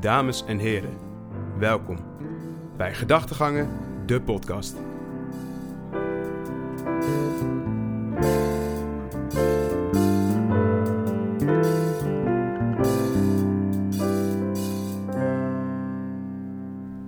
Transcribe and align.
Dames 0.00 0.44
en 0.44 0.58
heren, 0.58 0.96
welkom 1.58 1.98
bij 2.76 2.94
Gedachtegangen, 2.94 3.68
de 4.06 4.20
podcast. 4.20 4.76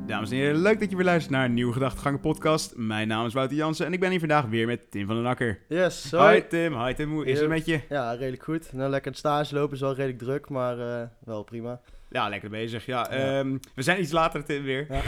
Dames 0.07 0.30
en 0.30 0.36
heren, 0.36 0.57
leuk 0.57 0.80
dat 0.80 0.91
je 0.91 0.96
weer 0.96 1.04
luistert 1.04 1.34
naar 1.34 1.45
een 1.45 1.54
nieuwe 1.54 1.72
Gedachtegangen 1.72 2.20
podcast. 2.20 2.77
Mijn 2.77 3.09
naam 3.09 3.27
is 3.27 3.34
Wouter 3.34 3.57
Jansen 3.57 3.86
en 3.86 3.93
ik 3.93 4.00
ben 4.00 4.11
hier 4.11 4.18
vandaag 4.18 4.45
weer 4.45 4.66
met 4.66 4.91
Tim 4.91 5.07
van 5.07 5.16
den 5.16 5.27
Akker. 5.27 5.59
Yes, 5.68 6.11
Hi 6.11 6.16
hoi. 6.16 6.46
Tim, 6.46 6.84
hi 6.84 6.95
Tim, 6.95 7.11
hoe 7.11 7.27
is 7.27 7.41
het 7.41 7.48
met 7.48 7.66
je? 7.66 7.80
Ja, 7.88 8.12
redelijk 8.12 8.43
goed. 8.43 8.72
Nou, 8.72 8.91
lekker 8.91 9.11
het 9.11 9.20
stage 9.20 9.54
lopen 9.54 9.75
is 9.75 9.80
wel 9.80 9.95
redelijk 9.95 10.18
druk, 10.18 10.48
maar 10.48 10.79
eh, 10.79 11.07
wel 11.25 11.43
prima. 11.43 11.80
Ja, 12.11 12.29
lekker 12.29 12.50
bezig. 12.50 12.86
Ja, 12.86 13.06
Ja. 13.11 13.38
ehm, 13.38 13.58
we 13.74 13.82
zijn 13.82 14.00
iets 14.00 14.12
later 14.12 14.44
Tim 14.44 14.62
weer. 14.62 14.86
Ja. 14.89 15.00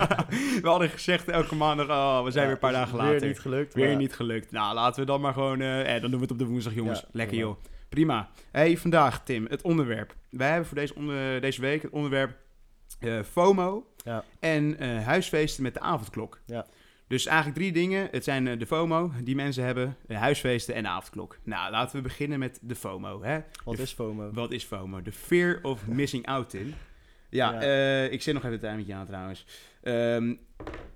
we 0.62 0.68
hadden 0.68 0.88
gezegd 0.90 1.28
elke 1.28 1.54
maandag, 1.54 1.88
oh, 1.88 2.24
we 2.24 2.30
zijn 2.30 2.42
Ja, 2.48 2.50
weer 2.52 2.62
een 2.62 2.70
paar 2.70 2.72
dagen 2.72 2.98
Weer 2.98 3.12
later. 3.12 3.26
niet 3.26 3.40
gelukt. 3.40 3.74
Weer 3.74 3.88
maar- 3.88 3.96
niet 3.96 4.14
gelukt. 4.14 4.50
Nou, 4.50 4.74
laten 4.74 5.00
we 5.00 5.06
dan 5.06 5.20
maar 5.20 5.32
gewoon... 5.32 5.60
eh, 5.60 5.80
eh, 5.94 6.00
dan 6.00 6.10
doen 6.10 6.18
we 6.20 6.24
het 6.26 6.32
op 6.32 6.38
de 6.38 6.44
woensdag, 6.46 6.74
jongens. 6.74 7.04
Lekker, 7.12 7.36
joh. 7.36 7.56
Prima. 7.88 8.28
Hey, 8.52 8.76
vandaag, 8.76 9.24
Tim, 9.24 9.46
het 9.50 9.62
onderwerp. 9.62 10.14
Wij 10.30 10.48
hebben 10.48 10.66
voor 10.66 10.76
deze, 10.76 10.94
onder, 10.94 11.40
deze 11.40 11.60
week 11.60 11.82
het 11.82 11.90
onderwerp 11.90 12.36
eh, 13.00 13.18
FOMO 13.22 13.86
Ja. 14.04 14.24
en 14.40 14.78
eh, 14.78 15.04
huisfeesten 15.04 15.62
met 15.62 15.74
de 15.74 15.80
avondklok. 15.80 16.40
Ja. 16.46 16.66
Dus 17.14 17.26
eigenlijk 17.26 17.56
drie 17.58 17.72
dingen. 17.72 18.08
Het 18.10 18.24
zijn 18.24 18.48
eh, 18.48 18.58
de 18.58 18.66
FOMO 18.66 19.12
die 19.22 19.34
mensen 19.34 19.64
hebben, 19.64 19.96
de 20.06 20.14
huisfeesten 20.16 20.74
en 20.74 20.82
de 20.82 20.88
avondklok. 20.88 21.38
Nou, 21.42 21.70
laten 21.70 21.96
we 21.96 22.02
beginnen 22.02 22.38
met 22.38 22.58
de 22.62 22.74
FOMO. 22.74 23.22
Hè? 23.22 23.38
Wat 23.64 23.76
De- 23.76 23.82
is 23.82 23.92
FOMO? 23.92 24.30
Wat 24.32 24.50
is 24.50 24.64
FOMO? 24.64 25.02
De 25.02 25.12
fear 25.12 25.58
of 25.62 25.86
missing 25.86 26.26
out. 26.26 26.52
Ja, 26.52 27.52
Ja. 27.52 27.60
eh, 27.62 28.12
ik 28.12 28.22
zit 28.22 28.34
nog 28.34 28.42
even 28.42 28.58
het 28.58 28.68
timertje 28.68 28.94
aan 28.94 29.06
trouwens. 29.06 29.46
Ehm, 29.82 30.34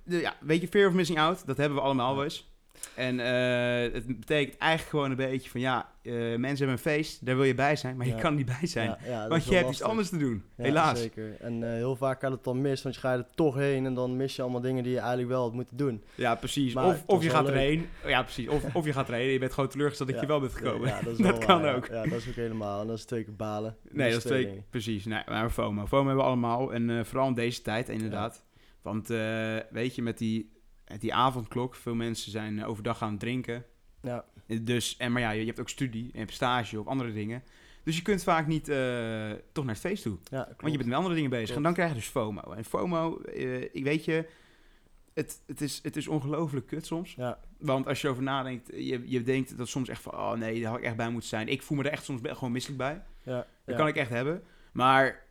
de, 0.05 0.17
ja, 0.21 0.37
weet 0.41 0.61
je, 0.61 0.69
fear 0.69 0.89
of 0.89 0.95
missing 0.95 1.19
out, 1.19 1.47
dat 1.47 1.57
hebben 1.57 1.79
we 1.79 1.85
allemaal 1.85 2.15
wel 2.15 2.25
eens. 2.25 2.53
En 2.99 3.21
eh, 3.21 3.93
het 3.93 4.07
betekent 4.07 4.57
eigenlijk 4.59 4.91
gewoon 4.91 5.11
een 5.11 5.17
beetje 5.17 5.51
van, 5.51 5.61
ja, 5.61 5.89
eh, 6.03 6.13
mensen 6.13 6.47
hebben 6.47 6.71
een 6.71 6.79
feest, 6.79 7.27
daar 7.27 7.37
wil 7.37 7.45
je 7.45 7.55
bij 7.55 7.77
zijn, 7.77 7.97
maar 7.97 8.07
je 8.07 8.15
kan 8.15 8.35
niet 8.35 8.47
bij 8.47 8.67
zijn. 8.67 8.89
Ja, 8.89 8.99
ja, 9.05 9.21
dat 9.21 9.29
want 9.29 9.45
je 9.45 9.55
hebt 9.55 9.71
iets 9.71 9.83
anders 9.83 10.09
te 10.09 10.17
doen, 10.17 10.43
Ja, 10.57 10.65
helaas. 10.65 11.01
zeker. 11.01 11.37
En 11.41 11.63
eh, 11.63 11.71
heel 11.71 11.97
vaak 11.97 12.21
gaat 12.21 12.31
het 12.31 12.45
dan 12.45 12.61
mis, 12.61 12.83
want 12.83 12.95
je 12.95 13.01
gaat 13.01 13.19
er 13.19 13.27
toch 13.35 13.55
heen 13.55 13.87
en 13.87 13.95
dan 13.95 14.17
mis 14.17 14.37
je 14.37 14.43
allemaal 14.43 14.61
dingen 14.61 14.83
die 14.83 14.93
je 14.93 14.99
eigenlijk 14.99 15.29
wel 15.29 15.43
had 15.43 15.53
moeten 15.53 15.77
doen. 15.77 16.03
Ja, 16.15 16.35
precies. 16.35 16.75
Maar 16.75 16.87
of 16.87 17.03
of 17.07 17.23
je 17.23 17.31
gaat 17.31 17.49
erheen. 17.49 17.87
Ja, 18.07 18.23
precies. 18.23 18.49
Of, 18.49 18.75
of 18.75 18.85
je 18.85 18.93
gaat 18.93 19.09
erheen 19.09 19.27
en 19.27 19.33
je 19.33 19.39
bent 19.39 19.53
gewoon 19.53 19.69
teleurgesteld 19.69 20.11
dat 20.11 20.21
je 20.21 20.27
wel 20.27 20.41
bent 20.41 20.55
gekomen. 20.55 20.89
Ja, 20.89 21.01
dat 21.03 21.13
is 21.13 21.19
Dat 21.29 21.39
kan 21.45 21.63
waar, 21.63 21.77
ook. 21.77 21.87
Ja, 21.87 22.03
dat 22.03 22.19
is 22.19 22.29
ook 22.29 22.35
helemaal. 22.35 22.81
En 22.81 22.87
dat 22.87 22.99
is 22.99 23.05
twee 23.05 23.25
keer 23.25 23.37
balen. 23.37 23.77
Nee, 23.91 24.09
dat 24.11 24.19
is 24.19 24.25
twee, 24.25 24.47
dingen. 24.47 24.65
precies. 24.71 25.05
Nee, 25.05 25.23
maar 25.27 25.51
FOMO. 25.51 25.87
FOMO 25.87 26.07
hebben 26.07 26.25
we 26.25 26.31
allemaal. 26.31 26.73
En 26.73 27.07
vooral 27.07 27.29
in 27.29 27.35
deze 27.35 27.63
tijd, 27.63 27.89
inderdaad. 27.89 28.45
Want 28.83 29.09
weet 29.71 29.95
je, 29.95 30.03
met 30.03 30.19
die, 30.19 30.51
die 30.99 31.15
avondklok, 31.15 31.75
veel 31.75 31.95
mensen 31.95 32.31
zijn 32.31 32.59
eh, 32.59 32.69
overdag 32.69 33.03
aan 33.03 33.11
het 33.11 33.21
drinken. 33.21 33.65
Ja, 34.03 34.25
Dus, 34.63 34.97
en, 34.97 35.13
maar 35.13 35.23
ja, 35.23 35.31
je, 35.31 35.41
je 35.41 35.47
hebt 35.47 35.61
ook 35.61 35.69
studie, 35.69 36.11
je 36.13 36.19
hebt 36.19 36.33
stage 36.33 36.81
of 36.81 36.87
andere 36.87 37.13
dingen. 37.13 37.43
Dus 37.83 37.97
je 37.97 38.03
kunt 38.03 38.23
vaak 38.23 38.47
niet 38.47 38.69
eh, 38.69 39.31
toch 39.53 39.65
naar 39.65 39.75
het 39.75 39.83
feest 39.83 40.03
toe. 40.03 40.19
ja. 40.31 40.49
Want 40.59 40.73
je 40.73 40.79
bent 40.79 40.89
met 40.89 40.97
andere 40.99 41.15
dingen 41.15 41.31
bezig. 41.31 41.45
Klopt. 41.45 41.57
En 41.59 41.63
dan 41.63 41.75
krijg 41.75 41.89
je 41.91 41.97
dus 41.97 42.09
FOMO. 42.09 42.53
En 42.53 42.65
FOMO, 42.65 43.19
eh, 43.21 43.63
ik 43.63 43.85
weet 43.85 44.05
je, 44.05 44.29
het, 45.15 45.43
het 45.47 45.61
is, 45.61 45.81
het 45.83 45.97
is 45.97 46.09
ongelooflijk 46.09 46.67
kut 46.67 46.87
soms. 46.87 47.15
Ja, 47.15 47.39
Want 47.59 47.87
als 47.87 48.01
je 48.01 48.09
over 48.09 48.23
nadenkt, 48.23 48.69
je, 48.75 49.03
je 49.05 49.23
denkt 49.23 49.59
dat 49.59 49.69
soms 49.69 49.89
echt 49.89 50.03
van, 50.03 50.13
oh 50.15 50.33
nee, 50.33 50.61
daar 50.61 50.71
had 50.71 50.79
ik 50.79 50.85
echt 50.85 50.97
bij 50.97 51.11
moeten 51.11 51.29
zijn. 51.29 51.49
Ik 51.49 51.63
voel 51.63 51.77
me 51.77 51.85
er 51.85 51.91
echt 51.91 52.05
soms 52.05 52.21
gewoon 52.23 52.53
misselijk 52.53 52.79
bij. 52.79 53.03
ja, 53.23 53.37
Dat 53.37 53.47
ja. 53.65 53.77
kan 53.77 53.87
ik 53.89 53.97
echt 53.97 54.11
hebben. 54.11 54.43
Maar 54.73 55.23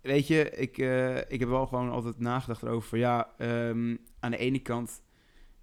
weet 0.00 0.26
je, 0.26 0.50
ik, 0.50 0.78
eh, 0.78 1.16
ik 1.16 1.40
heb 1.40 1.48
wel 1.48 1.66
gewoon 1.66 1.90
altijd 1.90 2.18
nagedacht 2.18 2.62
erover. 2.62 2.88
van, 2.88 2.98
Ja, 2.98 3.30
ehm, 3.38 3.96
aan 4.20 4.30
de 4.30 4.36
ene 4.36 4.58
kant, 4.58 5.02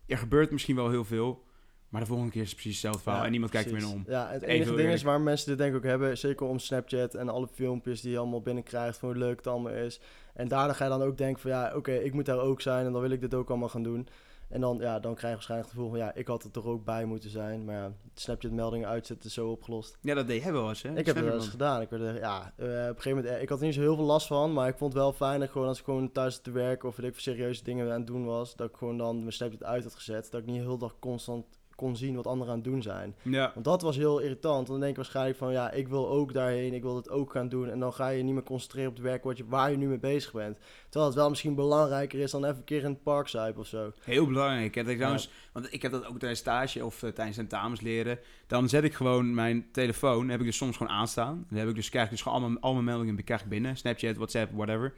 er 0.08 0.18
gebeurt 0.18 0.52
misschien 0.52 0.76
wel 0.76 0.90
heel 0.90 1.06
veel. 1.06 1.44
Maar 1.90 2.02
de 2.04 2.10
volgende 2.10 2.32
keer 2.32 2.42
is 2.42 2.50
het 2.50 2.58
precies 2.58 2.74
hetzelfde 2.74 3.02
verhaal. 3.02 3.20
Ja, 3.20 3.26
en 3.26 3.32
niemand 3.32 3.52
kijkt 3.52 3.70
er 3.72 3.76
meer 3.76 3.88
om. 3.90 4.04
Ja, 4.08 4.28
het 4.30 4.42
enige 4.42 4.66
ding 4.66 4.80
eerlijk. 4.80 4.96
is 4.96 5.04
waar 5.04 5.22
mensen 5.22 5.48
dit 5.48 5.58
denk 5.58 5.72
ik 5.72 5.78
ook 5.78 5.84
hebben, 5.84 6.18
zeker 6.18 6.46
om 6.46 6.60
Snapchat 6.60 7.14
en 7.14 7.30
alle 7.30 7.48
filmpjes 7.48 8.02
die 8.02 8.12
je 8.12 8.18
allemaal 8.18 8.42
binnenkrijgt 8.42 8.98
van 8.98 9.10
hoe 9.10 9.18
leuk 9.18 9.38
het 9.38 9.48
allemaal 9.48 9.72
is. 9.72 10.00
En 10.34 10.48
daarna 10.48 10.74
ga 10.74 10.84
je 10.84 10.90
dan 10.90 11.02
ook 11.02 11.18
denken 11.18 11.42
van 11.42 11.52
ja, 11.52 11.76
oké, 11.76 11.92
ik 11.94 12.14
moet 12.14 12.26
daar 12.26 12.40
ook 12.40 12.62
zijn 12.62 12.86
en 12.86 12.92
dan 12.92 13.02
wil 13.02 13.12
ik 13.12 13.22
dit 13.22 13.34
ook 13.34 13.50
allemaal 13.50 13.70
gaan 13.70 13.84
doen. 13.84 14.08
En 14.50 14.62
dan, 14.62 14.78
ja, 14.78 15.00
dan 15.00 15.16
krijg 15.16 15.22
je 15.22 15.34
waarschijnlijk 15.34 15.70
het 15.70 15.80
gevoel 15.80 15.90
van 15.98 16.06
ja, 16.06 16.14
ik 16.14 16.28
had 16.28 16.44
er 16.44 16.52
toch 16.52 16.66
ook 16.66 16.86
bij 16.86 17.06
moeten 17.06 17.30
zijn. 17.30 17.66
Maar 17.66 17.76
ja, 17.76 17.92
Snapchat 18.14 18.52
meldingen 18.52 18.88
uitzetten 18.88 19.28
is 19.28 19.34
zo 19.34 19.50
opgelost. 19.50 19.98
Ja, 20.02 20.14
dat 20.14 20.28
deed 20.28 20.44
hij 20.44 20.52
wel 20.52 20.70
eens, 20.70 20.82
hè? 20.82 20.90
Ik 20.90 21.06
heb 21.06 21.16
het 21.16 21.24
je 21.24 21.30
wel 21.30 21.40
eens 21.40 21.50
gedaan. 21.50 21.82
Ik 21.82 21.90
werd 21.90 22.04
er, 22.04 22.18
ja, 22.18 22.54
eh, 22.56 22.66
op 22.66 22.70
een 22.70 22.86
gegeven 22.88 23.16
moment, 23.16 23.28
eh, 23.28 23.42
ik 23.42 23.50
had 23.50 23.60
er 23.60 23.66
niet 23.66 23.74
zo 23.74 23.82
heel 23.82 23.96
veel 23.96 24.06
last 24.06 24.28
van, 24.28 24.54
maar 24.54 24.68
ik 24.68 24.78
vond 24.78 24.94
het 24.94 25.02
wel 25.02 25.14
fijn 25.14 25.40
dat 25.40 25.50
gewoon 25.50 25.68
als 25.68 25.80
ik 25.80 25.86
gewoon 25.86 26.12
thuis 26.12 26.40
te 26.40 26.52
werken 26.52 26.90
of 26.90 26.96
weet 26.96 27.06
ik 27.06 27.14
voor 27.14 27.22
serieuze 27.22 27.64
dingen 27.64 27.92
aan 27.92 27.98
het 27.98 28.08
doen 28.08 28.26
was, 28.26 28.56
dat 28.56 28.70
ik 28.70 28.76
gewoon 28.76 28.98
dan 28.98 29.20
mijn 29.20 29.32
Snapchat 29.32 29.64
uit 29.64 29.84
had 29.84 29.96
gezet. 29.96 30.32
Dat 30.32 30.42
ik 30.42 30.48
niet 30.48 30.62
heel 30.62 30.78
dag 30.78 30.96
constant 31.00 31.46
kon 31.76 31.96
zien 31.96 32.16
wat 32.16 32.28
anderen 32.28 32.54
aan 32.54 32.60
het 32.60 32.68
doen 32.68 32.82
zijn. 32.82 33.16
Ja. 33.22 33.52
Want 33.54 33.66
dat 33.66 33.82
was 33.82 33.98
heel 33.98 34.20
irritant. 34.20 34.56
Want 34.56 34.68
dan 34.68 34.80
denk 34.80 34.92
je 34.92 35.02
waarschijnlijk 35.02 35.38
van 35.38 35.52
ja, 35.52 35.72
ik 35.72 35.88
wil 35.88 36.10
ook 36.10 36.34
daarheen, 36.34 36.74
ik 36.74 36.82
wil 36.82 36.96
het 36.96 37.10
ook 37.10 37.32
gaan 37.32 37.50
doen. 37.50 37.70
En 37.70 37.80
dan 37.80 37.94
ga 37.94 38.08
je 38.08 38.24
niet 38.24 38.34
meer 38.34 38.44
concentreren 38.44 38.90
op 38.90 38.96
het 38.96 39.04
werk 39.04 39.24
wat 39.24 39.38
je, 39.38 39.46
waar 39.48 39.72
je 39.72 39.78
nu 39.78 39.88
mee 39.88 40.00
bezig 40.00 40.32
bent. 40.32 40.58
Terwijl 40.84 41.06
het 41.06 41.16
wel 41.16 41.30
misschien 41.30 41.56
belangrijker 41.56 42.20
is 42.20 42.32
dan 42.32 42.46
even 42.46 42.58
een 42.58 42.64
keer 42.64 42.84
in 42.84 42.90
het 42.90 43.04
park 43.04 43.28
zuipen 43.28 43.62
of 43.62 43.68
zo. 43.68 43.92
Heel 44.04 44.28
belangrijk. 44.28 44.76
Hè? 44.76 44.82
Dat 44.82 44.92
ik 44.92 44.98
trouwens, 44.98 45.30
Want 45.52 45.74
ik 45.74 45.82
heb 45.82 45.92
dat 45.92 46.06
ook 46.06 46.20
tijdens 46.20 46.40
stage 46.40 46.86
of 46.86 47.04
eh, 47.04 47.10
tijdens 47.10 47.38
tentamens 47.38 47.82
leren. 47.82 48.20
Dan 48.48 48.70
zet 48.70 48.84
ik 48.84 48.94
gewoon 48.94 49.34
mijn 49.34 49.66
telefoon, 49.72 50.30
heb 50.30 50.40
ik 50.40 50.46
dus 50.46 50.58
soms 50.58 50.78
gewoon 50.78 50.94
aanstaan. 50.94 51.46
Dan 51.50 51.60
heb 51.60 51.70
ik 51.70 51.76
dus, 51.76 51.90
krijg 51.90 52.06
ik 52.06 52.12
dus 52.12 52.22
gewoon 52.22 52.42
al 52.42 52.50
mijn, 52.50 52.62
al 52.62 52.74
mijn 52.74 52.86
meldingen 52.86 53.18
ik 53.18 53.36
binnen. 53.48 53.78
Snapchat, 53.78 54.16
WhatsApp, 54.16 54.52
whatever. 54.54 54.94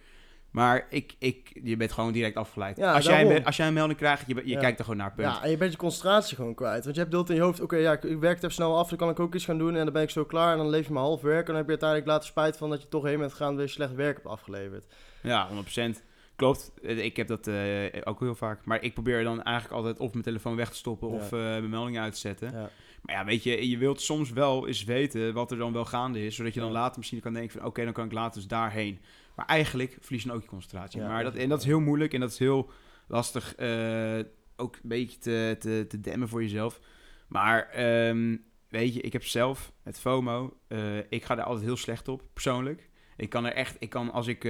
Maar 0.52 0.88
ik, 0.90 1.16
ik, 1.20 1.60
je 1.64 1.78
bent 1.78 1.92
gewoon 1.92 2.12
direct 2.12 2.36
afgeleid. 2.36 2.78
Ja, 2.78 2.94
als, 2.94 3.06
jij, 3.06 3.24
daarom. 3.24 3.46
als 3.46 3.58
jij 3.58 3.68
een 3.68 3.74
melding 3.74 3.98
krijgt, 4.00 4.24
je, 4.28 4.36
je 4.36 4.44
Ja. 4.46 4.60
kijkt 4.60 4.78
er 4.80 4.84
gewoon 4.86 5.00
naar, 5.00 5.14
punt. 5.14 5.28
Ja, 5.28 5.44
en 5.44 5.50
je 5.50 5.58
bent 5.58 5.72
je 5.72 5.78
concentratie 5.78 6.36
gewoon 6.36 6.56
kwijt. 6.56 6.84
Want 6.84 6.96
je 6.96 7.02
hebt 7.02 7.14
deelt 7.14 7.30
in 7.30 7.36
je 7.36 7.42
hoofd, 7.42 7.62
oké, 7.62 7.76
ja, 7.76 7.92
ik, 7.92 8.02
werk 8.02 8.22
het 8.36 8.38
even 8.44 8.52
snel 8.52 8.78
af, 8.78 8.90
dan 8.90 8.98
kan 8.98 9.10
ik 9.10 9.20
ook 9.20 9.36
iets 9.36 9.46
gaan 9.46 9.58
doen. 9.58 9.76
En 9.76 9.84
dan 9.84 9.94
ben 9.94 10.02
ik 10.02 10.10
zo 10.10 10.26
klaar 10.26 10.52
en 10.52 10.58
dan 10.58 10.70
leef 10.70 10.88
je 10.88 10.94
maar 10.94 11.04
half 11.04 11.22
werk. 11.22 11.40
En 11.40 11.46
dan 11.46 11.56
heb 11.56 11.64
je 11.66 11.70
uiteindelijk 11.72 12.10
later 12.10 12.28
spijt 12.28 12.58
van 12.58 12.70
dat 12.70 12.82
je 12.82 12.88
toch 12.88 13.04
heen 13.04 13.20
bent 13.20 13.32
gegaan 13.32 13.50
en 13.52 13.58
weer 13.58 13.70
slecht 13.70 13.94
werk 13.94 14.16
hebt 14.16 14.28
afgeleverd. 14.28 14.86
Ja, 15.22 15.48
100%. 15.50 16.04
Klopt. 16.36 16.72
Eh, 16.84 17.06
Ik 17.06 17.18
heb 17.18 17.28
dat 17.28 17.48
eh, 17.48 17.56
ook 18.04 18.20
heel 18.20 18.36
vaak. 18.36 18.66
Maar 18.66 18.84
ik 18.84 18.94
probeer 18.94 19.24
dan 19.24 19.44
eigenlijk 19.44 19.76
altijd 19.76 20.00
of 20.00 20.12
mijn 20.12 20.24
telefoon 20.24 20.56
weg 20.56 20.70
te 20.70 20.76
stoppen 20.78 21.08
of 21.08 21.24
eh, 21.32 21.40
mijn 21.40 21.70
meldingen 21.70 22.02
uit 22.02 22.14
te 22.14 22.20
zetten. 22.20 22.52
Ja, 22.52 22.70
Maar 23.02 23.16
ja, 23.16 23.26
weet 23.26 23.44
je, 23.44 23.70
je 23.70 23.78
wilt 23.78 24.02
soms 24.02 24.32
wel 24.32 24.68
eens 24.68 24.84
weten 24.84 25.34
wat 25.34 25.52
er 25.52 25.58
dan 25.58 25.74
wel 25.74 25.86
gaande 25.86 26.26
is. 26.26 26.36
Zodat 26.36 26.54
je 26.54 26.60
dan 26.60 26.72
later 26.72 26.98
misschien 26.98 27.20
kan 27.22 27.34
denken 27.34 27.52
van... 27.60 27.68
Oké, 27.68 27.84
dan 27.84 27.94
kan 27.94 28.06
ik 28.06 28.12
later 28.12 28.34
dus 28.40 28.48
daarheen. 28.48 29.00
Maar 29.38 29.46
eigenlijk 29.46 29.98
dan 30.24 30.36
ook 30.36 30.42
je 30.42 30.48
concentratie. 30.48 31.02
Ja, 31.02 31.08
maar 31.08 31.24
dat, 31.24 31.36
en 31.36 31.50
dat 31.50 31.60
is 31.60 31.66
heel 31.66 31.80
moeilijk 31.80 32.14
en 32.14 32.20
dat 32.20 32.32
is 32.32 32.40
heel 32.40 32.70
lastig 33.08 33.56
eh, 33.56 34.20
ook 34.56 34.76
een 34.76 34.90
beetje 34.90 35.18
te, 35.18 35.56
te, 35.60 35.86
te 35.88 36.00
demmen 36.00 36.28
voor 36.28 36.42
jezelf. 36.42 36.80
Maar 37.28 37.70
ehm, 37.70 38.38
weet 38.70 38.94
je, 38.94 39.02
ik 39.02 39.14
heb 39.14 39.24
zelf 39.24 39.72
het 39.84 40.00
FOMO. 40.00 40.58
eh, 40.68 40.98
ik 40.98 41.26
ga 41.26 41.36
daar 41.36 41.46
altijd 41.46 41.66
heel 41.66 41.78
slecht 41.78 42.08
op, 42.08 42.24
persoonlijk. 42.34 42.90
Ik 43.18 43.30
kan 43.30 43.46
er 43.46 43.54
echt, 43.54 43.76
ik 43.80 43.90
kan 43.90 44.12
als 44.12 44.28
ik, 44.28 44.44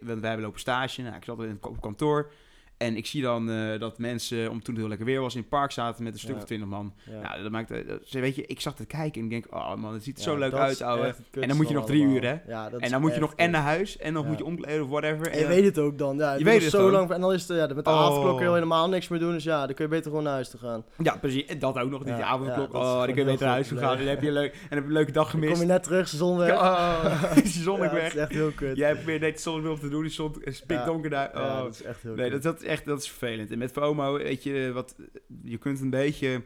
want 0.00 0.20
wij 0.20 0.28
hebben 0.28 0.40
lopen 0.40 0.60
stage, 0.60 1.02
nou, 1.02 1.16
ik 1.16 1.24
zat 1.24 1.42
in, 1.42 1.58
op 1.60 1.80
kantoor. 1.80 2.32
En 2.78 2.96
ik 2.96 3.06
zie 3.06 3.22
dan 3.22 3.50
eh, 3.50 3.80
dat 3.80 3.98
mensen, 3.98 4.50
om 4.50 4.62
toen 4.62 4.74
het 4.74 4.76
heel 4.76 4.88
lekker 4.88 5.06
weer 5.06 5.20
was, 5.20 5.34
in 5.34 5.40
het 5.40 5.48
park 5.48 5.70
zaten 5.72 6.04
met 6.04 6.12
een 6.12 6.18
stuk 6.18 6.30
Ja. 6.34 6.38
of 6.40 6.44
twintig 6.44 6.68
man. 6.68 6.94
ja. 7.10 7.20
Ja, 7.36 7.42
dat 7.42 7.50
maakt, 7.50 7.70
eh, 7.70 7.86
dat- 7.88 8.10
weet 8.10 8.34
je, 8.36 8.46
ik 8.46 8.60
zat 8.60 8.76
te 8.76 8.86
kijken 8.86 9.18
en 9.20 9.24
ik 9.26 9.30
denk, 9.30 9.54
oh 9.54 9.74
man, 9.74 9.92
het 9.92 10.02
ziet 10.04 10.18
er 10.18 10.24
Ja, 10.24 10.30
zo 10.30 10.38
leuk 10.38 10.52
uit, 10.52 10.82
ouwe. 10.82 11.06
het 11.06 11.16
En 11.40 11.48
dan 11.48 11.56
moet 11.56 11.68
je 11.68 11.74
nog 11.74 11.86
drie 11.86 12.00
allemaal. 12.02 12.16
uur, 12.16 12.24
hè? 12.28 12.36
Ja, 12.52 12.68
dat 12.70 12.80
En 12.80 12.90
dan 12.90 13.00
moet 13.00 13.14
je 13.14 13.20
nog 13.20 13.32
en 13.36 13.50
naar 13.50 13.62
huis 13.62 13.98
en 13.98 14.14
dan 14.14 14.26
moet 14.26 14.38
je 14.38 14.44
omkleden 14.44 14.82
of 14.82 14.88
whatever. 14.88 15.26
En 15.26 15.32
En 15.32 15.38
je 15.38 15.46
weet 15.46 15.64
het 15.64 15.78
ook 15.78 15.98
dan. 15.98 16.16
Ja, 16.16 16.34
Je 16.34 16.44
weet 16.44 16.62
het 16.62 16.70
zo 16.70 16.90
lang. 16.90 17.10
En 17.10 17.20
dan 17.20 17.32
is 17.32 17.48
het, 17.48 17.56
ja, 17.56 17.74
met 17.74 17.84
de 17.84 17.90
Oh. 17.90 17.96
avondklok 18.00 18.36
kun 18.36 18.46
je 18.46 18.52
helemaal 18.52 18.88
niks 18.88 19.08
meer 19.08 19.18
doen. 19.20 19.32
Dus 19.32 19.44
ja, 19.44 19.66
dan 19.66 19.74
kun 19.74 19.84
je 19.84 19.90
beter 19.90 20.08
gewoon 20.08 20.24
naar 20.24 20.32
huis 20.32 20.48
te 20.50 20.58
gaan. 20.58 20.84
Ja, 21.02 21.16
precies. 21.16 21.44
En 21.46 21.58
dat 21.58 21.78
ook 21.78 21.90
nog, 21.90 22.02
die 22.04 22.12
avondklok. 22.12 22.74
oh, 22.74 22.96
dan 22.96 23.06
kun 23.06 23.16
je 23.16 23.24
beter 23.24 23.44
naar 23.44 23.54
huis 23.54 23.68
gaan. 23.68 23.96
Dan 23.98 24.06
heb 24.06 24.20
je, 24.20 24.26
een 24.26 24.32
leuk, 24.32 24.52
en 24.52 24.58
heb 24.68 24.78
je 24.78 24.84
een 24.84 24.92
leuke 24.92 25.12
dag 25.12 25.22
Dan 25.24 25.32
kom 25.32 25.40
gemist. 25.42 25.60
je 25.60 25.66
net 25.66 25.82
terug, 25.82 26.10
de 26.10 26.16
zon 26.16 26.36
weg. 26.38 26.52
Oh, 26.52 27.32
is 27.44 27.62
zon 27.62 27.76
Ja, 27.76 27.82
dat 27.82 27.92
weg. 27.92 28.06
is 28.06 28.16
echt 28.16 28.32
heel 28.32 28.50
kut. 28.50 28.76
Jij 28.76 28.94
probeert 28.94 29.20
net 29.20 29.34
de 29.34 29.40
zonnebril 29.40 29.72
op 29.72 29.80
te 29.80 29.88
doen, 29.88 30.02
die 30.02 30.10
zon 30.10 30.34
is 30.40 30.62
pikdonker 30.66 31.10
daar. 31.10 31.30
Ja, 31.34 31.40
Oh. 31.58 31.62
dat 31.62 31.74
is 31.74 31.82
echt 31.82 32.02
heel 32.02 32.14
kut. 32.14 32.42
dat 32.42 32.62
echt 32.68 32.84
dat 32.84 33.00
is 33.00 33.08
vervelend. 33.08 33.50
En 33.50 33.58
met 33.58 33.72
FOMO, 33.72 34.12
weet 34.16 34.42
je, 34.42 34.70
wat, 34.72 34.96
je 35.42 35.58
kunt 35.58 35.80
een 35.80 35.90
beetje 35.90 36.42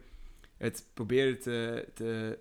het 0.56 0.84
proberen 0.94 1.40
te, 1.40 1.88
te 1.94 2.38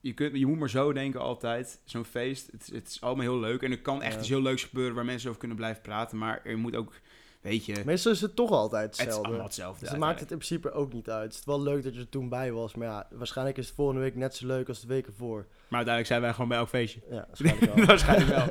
je, 0.00 0.12
kunt, 0.14 0.38
je 0.38 0.46
moet 0.46 0.58
maar 0.58 0.70
zo 0.70 0.92
denken 0.92 1.20
altijd. 1.20 1.80
Zo'n 1.84 2.04
feest, 2.04 2.48
het, 2.52 2.68
het 2.72 2.88
is 2.88 3.00
allemaal 3.00 3.24
heel 3.24 3.38
leuk. 3.40 3.62
En 3.62 3.70
er 3.70 3.80
kan 3.80 4.02
echt 4.02 4.12
Ja. 4.14 4.18
iets 4.18 4.28
heel 4.28 4.42
leuks 4.42 4.64
gebeuren 4.64 4.94
waar 4.94 5.04
mensen 5.04 5.28
over 5.28 5.40
kunnen 5.40 5.56
blijven 5.58 5.82
praten. 5.82 6.18
Maar 6.18 6.40
er 6.44 6.58
moet 6.58 6.76
ook, 6.76 6.92
weet 7.40 7.64
je, 7.64 7.82
Meestal 7.84 8.12
is 8.12 8.20
het 8.20 8.36
toch 8.36 8.50
altijd 8.50 8.82
het 8.84 8.92
is 8.92 8.98
hetzelfde. 9.00 9.28
allemaal 9.28 9.46
hetzelfde. 9.46 9.80
Dus 9.80 9.90
dan 9.90 9.98
maakt 9.98 10.20
het 10.20 10.30
in 10.30 10.36
principe 10.36 10.72
ook 10.72 10.92
niet 10.92 11.10
uit. 11.10 11.24
Het 11.24 11.34
is 11.34 11.44
wel 11.44 11.62
leuk 11.62 11.82
dat 11.82 11.94
je 11.94 12.00
er 12.00 12.08
toen 12.08 12.28
bij 12.28 12.52
was. 12.52 12.74
Maar 12.74 12.88
ja, 12.88 13.08
waarschijnlijk 13.10 13.58
is 13.58 13.66
het 13.66 13.74
volgende 13.74 14.00
week 14.00 14.14
net 14.14 14.34
zo 14.34 14.46
leuk 14.46 14.68
als 14.68 14.80
de 14.80 14.86
week 14.86 15.06
ervoor. 15.06 15.46
Maar 15.68 15.86
uiteindelijk 15.86 16.06
zijn 16.06 16.20
wij 16.20 16.32
gewoon 16.32 16.48
bij 16.48 16.58
elk 16.58 16.68
feestje. 16.68 17.00
Ja, 17.10 17.26
waarschijnlijk 17.26 17.72
wel. 17.74 17.84
Waarschijnlijk 17.86 18.30
wel. 18.30 18.48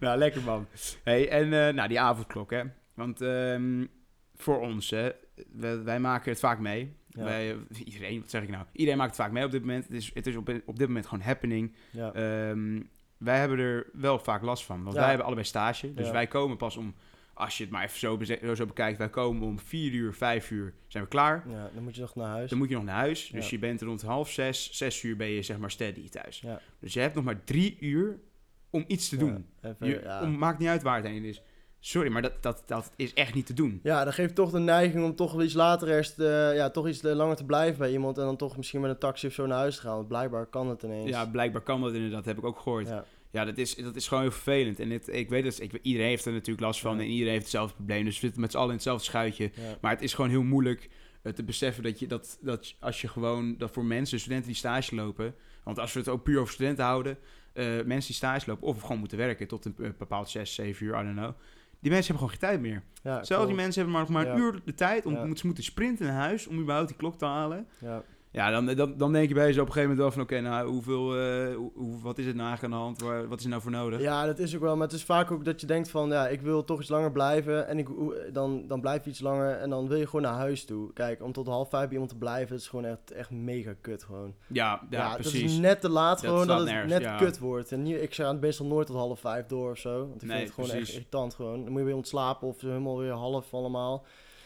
nou, 0.00 0.18
lekker 0.18 0.42
man. 0.42 0.66
Hey, 1.04 1.28
en 1.28 1.44
eh, 1.66 1.74
nou, 1.74 1.88
die 1.88 2.00
avondklok, 2.00 2.50
hè. 2.50 2.62
Want 2.94 3.20
ehm, 3.20 3.86
voor 4.36 4.60
ons, 4.60 4.90
hè, 4.90 5.10
wij, 5.52 5.82
wij 5.82 6.00
maken 6.00 6.30
het 6.30 6.40
vaak 6.40 6.58
mee. 6.58 6.92
Ja. 7.08 7.24
Wij, 7.24 7.56
iedereen, 7.84 8.20
wat 8.20 8.30
zeg 8.30 8.42
ik 8.42 8.48
nou? 8.48 8.64
Iedereen 8.72 8.98
maakt 8.98 9.10
het 9.10 9.20
vaak 9.20 9.32
mee 9.32 9.44
op 9.44 9.50
dit 9.50 9.60
moment. 9.60 9.84
Het 9.84 9.92
is, 9.96 10.10
het 10.14 10.26
is 10.26 10.36
op, 10.36 10.48
op 10.64 10.78
dit 10.78 10.86
moment 10.86 11.06
gewoon 11.06 11.24
happening. 11.24 11.74
Ja. 11.90 12.12
Ehm, 12.12 12.80
wij 13.16 13.38
hebben 13.38 13.58
er 13.58 13.86
wel 13.92 14.18
vaak 14.18 14.42
last 14.42 14.64
van. 14.64 14.82
Want 14.82 14.92
Ja. 14.92 14.98
wij 14.98 15.08
hebben 15.08 15.26
allebei 15.26 15.46
stage. 15.46 15.94
Dus 15.94 16.10
wij 16.10 16.26
komen 16.26 16.56
pas 16.56 16.76
om, 16.76 16.94
als 17.34 17.56
je 17.58 17.62
het 17.64 17.72
maar 17.72 17.84
even 17.84 17.98
zo, 17.98 18.54
zo, 18.54 18.66
bekijkt, 18.66 18.98
wij 18.98 19.10
komen 19.10 19.42
om 19.42 19.58
vier 19.58 19.92
uur, 19.92 20.14
vijf 20.14 20.50
uur 20.50 20.74
zijn 20.86 21.04
we 21.04 21.10
klaar. 21.10 21.44
Ja, 21.48 21.70
dan 21.74 21.82
moet 21.82 21.94
je 21.94 22.00
nog 22.00 22.14
naar 22.14 22.28
huis. 22.28 22.50
Dan 22.50 22.58
moet 22.58 22.68
je 22.68 22.74
nog 22.74 22.84
naar 22.84 22.94
huis. 22.94 23.28
Dus 23.28 23.50
je 23.50 23.58
bent 23.58 23.82
rond 23.82 24.02
half 24.02 24.30
zes, 24.30 24.72
zes 24.72 25.02
uur 25.02 25.16
ben 25.16 25.28
je 25.28 25.42
zeg 25.42 25.58
maar 25.58 25.70
steady 25.70 26.08
thuis. 26.08 26.44
Dus 26.78 26.92
je 26.92 27.00
hebt 27.00 27.14
nog 27.14 27.24
maar 27.24 27.44
drie 27.44 27.76
uur 27.80 28.18
om 28.70 28.84
iets 28.86 29.08
te 29.08 29.16
doen. 29.16 29.46
Even- 29.62 29.86
Je, 29.86 30.18
om, 30.22 30.38
maakt 30.38 30.58
niet 30.58 30.68
uit 30.68 30.82
waar 30.82 30.96
het 30.96 31.06
heen 31.06 31.24
is. 31.24 31.42
Sorry, 31.86 32.10
maar 32.10 32.22
dat, 32.22 32.42
dat, 32.42 32.62
dat 32.66 32.92
is 32.96 33.12
echt 33.12 33.34
niet 33.34 33.46
te 33.46 33.54
doen. 33.54 33.80
Ja, 33.82 34.04
dat 34.04 34.14
geeft 34.14 34.34
toch 34.34 34.50
de 34.50 34.58
neiging 34.58 35.04
om 35.04 35.14
toch 35.14 35.32
wel 35.32 35.42
iets 35.42 35.54
later 35.54 35.88
eerst, 35.88 36.18
eh, 36.18 36.54
ja, 36.54 36.70
toch 36.70 36.88
iets 36.88 37.02
langer 37.02 37.36
te 37.36 37.44
blijven 37.44 37.78
bij 37.78 37.92
iemand 37.92 38.18
en 38.18 38.24
dan 38.24 38.36
toch 38.36 38.56
misschien 38.56 38.80
met 38.80 38.90
een 38.90 38.98
taxi 38.98 39.26
of 39.26 39.32
zo 39.32 39.46
naar 39.46 39.58
huis 39.58 39.76
te 39.76 39.80
gaan. 39.80 39.94
Want 39.94 40.08
blijkbaar 40.08 40.46
kan 40.46 40.68
het 40.68 40.82
ineens. 40.82 41.08
Ja, 41.10 41.26
blijkbaar 41.26 41.62
kan 41.62 41.80
dat 41.80 41.94
inderdaad, 41.94 42.24
heb 42.24 42.38
ik 42.38 42.44
ook 42.44 42.58
gehoord. 42.58 42.88
Ja, 42.88 43.04
ja. 43.30 43.44
dat, 43.44 43.58
is, 43.58 43.74
dat 43.74 43.96
is 43.96 44.08
gewoon 44.08 44.22
heel 44.22 44.32
vervelend. 44.32 44.80
En 44.80 44.90
het, 44.90 45.08
ik 45.08 45.28
weet 45.28 45.44
dat 45.44 45.60
ik, 45.60 45.78
iedereen 45.82 46.08
heeft 46.08 46.24
er 46.24 46.32
natuurlijk 46.32 46.66
last 46.66 46.80
van 46.80 46.96
Ja. 46.96 47.02
en 47.02 47.08
iedereen 47.08 47.32
heeft 47.32 47.44
hetzelfde 47.44 47.74
probleem. 47.74 48.04
Dus 48.04 48.14
we 48.14 48.20
zitten 48.20 48.40
met 48.40 48.50
z'n 48.50 48.56
allen 48.56 48.68
in 48.68 48.74
hetzelfde 48.74 49.04
schuitje. 49.04 49.50
ja. 49.54 49.76
Maar 49.80 49.90
het 49.92 50.02
is 50.02 50.14
gewoon 50.14 50.30
heel 50.30 50.42
moeilijk 50.42 50.88
eh, 51.22 51.32
te 51.32 51.42
beseffen 51.42 51.82
dat, 51.82 51.98
je, 51.98 52.06
dat, 52.06 52.38
dat 52.40 52.74
als 52.78 53.00
je 53.00 53.08
gewoon, 53.08 53.54
dat 53.58 53.70
voor 53.70 53.84
mensen, 53.84 54.20
studenten 54.20 54.46
die 54.46 54.56
stage 54.56 54.94
lopen, 54.94 55.34
want 55.62 55.78
als 55.78 55.92
we 55.92 55.98
het 55.98 56.08
ook 56.08 56.22
puur 56.22 56.40
over 56.40 56.52
studenten 56.52 56.84
houden, 56.84 57.18
eh, 57.52 57.64
mensen 57.64 58.06
die 58.06 58.14
stage 58.14 58.50
lopen 58.50 58.66
of 58.66 58.80
gewoon 58.80 58.98
moeten 58.98 59.18
werken 59.18 59.46
tot 59.48 59.64
een 59.64 59.94
bepaald 59.98 60.30
6, 60.30 60.54
7 60.54 60.86
uur, 60.86 61.00
I 61.00 61.02
don't 61.02 61.16
know. 61.16 61.34
Die 61.84 61.92
mensen 61.92 62.14
hebben 62.14 62.30
gewoon 62.30 62.40
geen 62.40 62.58
tijd 62.58 62.72
meer. 62.72 62.82
Ja, 63.02 63.24
Zelfs 63.24 63.46
die 63.46 63.54
mensen 63.54 63.82
hebben 63.82 63.92
maar 63.92 64.00
nog 64.00 64.10
maar 64.10 64.34
een 64.34 64.40
uur 64.40 64.60
de 64.64 64.74
tijd 64.74 65.06
om 65.06 65.36
ze 65.36 65.46
moeten 65.46 65.64
sprinten 65.64 66.06
naar 66.06 66.14
huis 66.14 66.46
om 66.46 66.58
überhaupt 66.58 66.88
die 66.88 66.96
klok 66.96 67.18
te 67.18 67.24
halen. 67.24 67.66
Ja. 67.78 68.02
Ja, 68.34 68.50
dan, 68.50 68.66
dan, 68.66 68.96
dan 68.96 69.12
denk 69.12 69.28
je 69.28 69.34
bij 69.34 69.46
jezelf 69.46 69.68
op 69.68 69.74
een 69.76 69.80
gegeven 69.80 69.96
moment 69.96 70.16
wel 70.16 70.24
van... 70.26 70.36
oké, 70.36 70.48
nou, 70.48 70.68
hoeveel, 70.68 71.16
eh, 71.18 71.56
hoe, 71.74 72.00
wat 72.02 72.18
is 72.18 72.26
het 72.26 72.34
nou 72.34 72.48
eigenlijk 72.48 72.74
aan 72.74 72.80
de 72.80 72.84
hand? 72.84 73.00
Waar, 73.00 73.28
wat 73.28 73.38
is 73.38 73.44
er 73.44 73.50
nou 73.50 73.62
voor 73.62 73.70
nodig? 73.70 74.00
Ja, 74.00 74.26
dat 74.26 74.38
is 74.38 74.54
ook 74.54 74.60
wel. 74.60 74.76
Maar 74.76 74.86
het 74.86 74.96
is 74.96 75.04
vaak 75.04 75.30
ook 75.30 75.44
dat 75.44 75.60
je 75.60 75.66
denkt 75.66 75.90
van, 75.90 76.08
ja, 76.08 76.28
ik 76.28 76.40
wil 76.40 76.64
toch 76.64 76.80
iets 76.80 76.88
langer 76.88 77.12
blijven. 77.12 77.66
En 77.68 77.78
ik, 77.78 77.88
dan, 78.32 78.64
dan 78.68 78.80
blijf 78.80 79.04
je 79.04 79.10
iets 79.10 79.20
langer 79.20 79.50
en 79.56 79.70
dan 79.70 79.88
wil 79.88 79.98
je 79.98 80.04
gewoon 80.06 80.22
naar 80.22 80.34
huis 80.34 80.64
toe. 80.64 80.92
Kijk, 80.92 81.22
om 81.22 81.32
tot 81.32 81.46
half 81.46 81.68
vijf 81.68 81.82
bij 81.82 81.92
iemand 81.92 82.10
te 82.10 82.16
blijven, 82.18 82.48
dat 82.48 82.58
is 82.58 82.68
gewoon 82.68 82.84
echt, 82.84 83.10
echt 83.10 83.30
mega 83.30 83.72
kut 83.80 84.02
gewoon. 84.02 84.34
Ja, 84.46 84.80
ja, 84.90 85.08
dat 85.08 85.20
precies. 85.20 85.42
is 85.52 85.58
net 85.58 85.80
te 85.80 85.88
laat 85.88 86.20
Dat 86.20 86.30
gewoon, 86.30 86.46
dat 86.46 86.58
het 86.58 86.68
nergens, 86.68 86.92
net 86.92 87.02
ja. 87.02 87.16
kut 87.16 87.38
wordt. 87.38 87.72
En 87.72 87.82
niet, 87.82 88.00
ik 88.02 88.14
ga 88.14 88.32
meestal 88.32 88.66
nooit 88.66 88.86
tot 88.86 88.96
half 88.96 89.20
vijf 89.20 89.46
door 89.46 89.70
of 89.70 89.78
zo. 89.78 89.98
Want 90.08 90.22
ik 90.22 90.28
Nee, 90.28 90.36
vind 90.36 90.48
het 90.48 90.54
gewoon 90.54 90.70
precies. 90.70 90.88
echt 90.88 90.96
irritant 90.98 91.34
gewoon. 91.34 91.62
Dan 91.62 91.70
moet 91.70 91.80
je 91.80 91.86
weer 91.86 91.96
ontslapen 91.96 92.48
of 92.48 92.60
helemaal 92.60 92.98
weer 92.98 93.12
half 93.12 93.54
allemaal. 93.54 94.04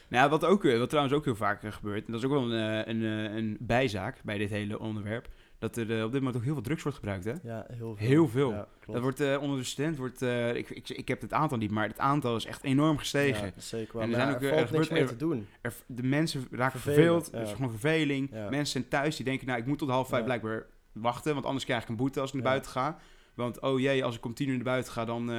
Nou, 0.08 0.30
wat, 0.30 0.44
ook, 0.44 0.64
eh, 0.64 0.78
wat 0.78 0.88
trouwens 0.88 1.16
ook 1.16 1.24
heel 1.24 1.36
vaak 1.36 1.62
eh, 1.62 1.72
gebeurt... 1.72 2.06
en 2.06 2.12
dat 2.12 2.20
is 2.20 2.26
ook 2.26 2.32
wel 2.32 2.52
een, 2.52 2.84
eh, 2.84 2.94
een, 2.94 3.02
een 3.36 3.56
bijzaak 3.60 4.20
bij 4.24 4.38
dit 4.38 4.50
hele 4.50 4.78
onderwerp... 4.78 5.28
dat 5.58 5.76
er 5.76 5.82
op 6.04 6.12
dit 6.12 6.20
moment 6.20 6.36
ook 6.36 6.44
heel 6.44 6.52
veel 6.52 6.62
drugs 6.62 6.82
wordt 6.82 6.98
gebruikt, 6.98 7.24
hè? 7.24 7.32
Ja, 7.42 7.66
heel 7.68 7.96
veel. 7.96 8.06
Heel 8.08 8.28
veel. 8.28 8.50
Ja. 8.50 8.66
Dat 8.86 9.02
wordt 9.02 9.20
eh, 9.20 9.38
onder 9.42 9.58
de 9.58 9.64
student... 9.64 9.96
Wordt, 9.96 10.22
ik, 10.54 10.70
ik, 10.70 10.88
ik 10.88 11.08
heb 11.08 11.20
het 11.20 11.32
aantal 11.32 11.58
niet, 11.58 11.70
maar 11.70 11.88
het 11.88 11.98
aantal 11.98 12.36
is 12.36 12.44
echt 12.46 12.64
enorm 12.64 12.98
gestegen. 12.98 13.46
Ja, 13.46 13.52
zeker 13.60 13.92
wel. 13.92 14.02
En 14.02 14.08
er 14.08 14.14
zijn 14.14 14.28
ook, 14.34 14.42
er 14.42 14.48
valt 14.48 14.60
er 14.60 14.66
gebeurt- 14.66 14.90
meer 14.90 15.06
te 15.06 15.16
doen. 15.16 15.46
Er, 15.60 15.74
de 15.86 16.02
mensen 16.02 16.46
raken 16.50 16.80
verveeld. 16.80 17.28
ja. 17.32 17.38
Is 17.40 17.52
gewoon 17.52 17.70
verveling. 17.70 18.30
Mensen 18.30 18.66
zijn 18.66 18.88
thuis 18.88 19.16
die 19.16 19.24
denken, 19.24 19.46
nou, 19.46 19.58
ik 19.58 19.66
moet 19.66 19.78
tot 19.78 19.88
half 19.88 20.08
vijf 20.08 20.24
blijkbaar 20.24 20.66
wachten. 20.92 21.32
Want 21.34 21.46
anders 21.46 21.64
krijg 21.64 21.82
ik 21.82 21.88
een 21.88 21.96
boete 21.96 22.20
als 22.20 22.28
ik 22.28 22.34
naar 22.34 22.44
buiten 22.44 22.70
ga. 22.70 22.98
Want, 23.34 23.60
oh 23.60 23.80
jee, 23.80 24.04
als 24.04 24.16
ik 24.16 24.24
om 24.24 24.34
tien 24.34 24.48
uur 24.48 24.54
naar 24.54 24.64
buiten 24.64 24.92
ga, 24.92 25.04
dan 25.04 25.30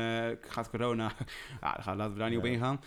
gaat 0.42 0.70
corona. 0.70 1.12
gaan, 1.62 1.98
laten 1.98 2.14
we 2.14 2.20
daar 2.20 2.30
niet 2.30 2.38
op 2.38 2.46
ingaan. 2.46 2.80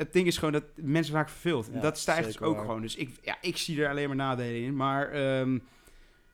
Het 0.00 0.12
ding 0.12 0.26
is 0.26 0.38
gewoon 0.38 0.52
dat 0.52 0.64
mensen 0.74 1.14
raken 1.14 1.30
verveeld. 1.32 1.68
Ja, 1.72 1.80
dat 1.80 1.98
stijgt 1.98 2.24
dus 2.24 2.32
zeker 2.32 2.46
ook 2.48 2.56
waar. 2.56 2.64
gewoon. 2.64 2.80
Dus 2.80 2.96
ik, 2.96 3.10
ja, 3.22 3.36
ik 3.40 3.56
zie 3.56 3.82
er 3.82 3.88
alleen 3.90 4.06
maar 4.06 4.16
nadelen 4.16 4.62
in. 4.62 4.76
Maar 4.76 5.10
ehm, 5.10 5.58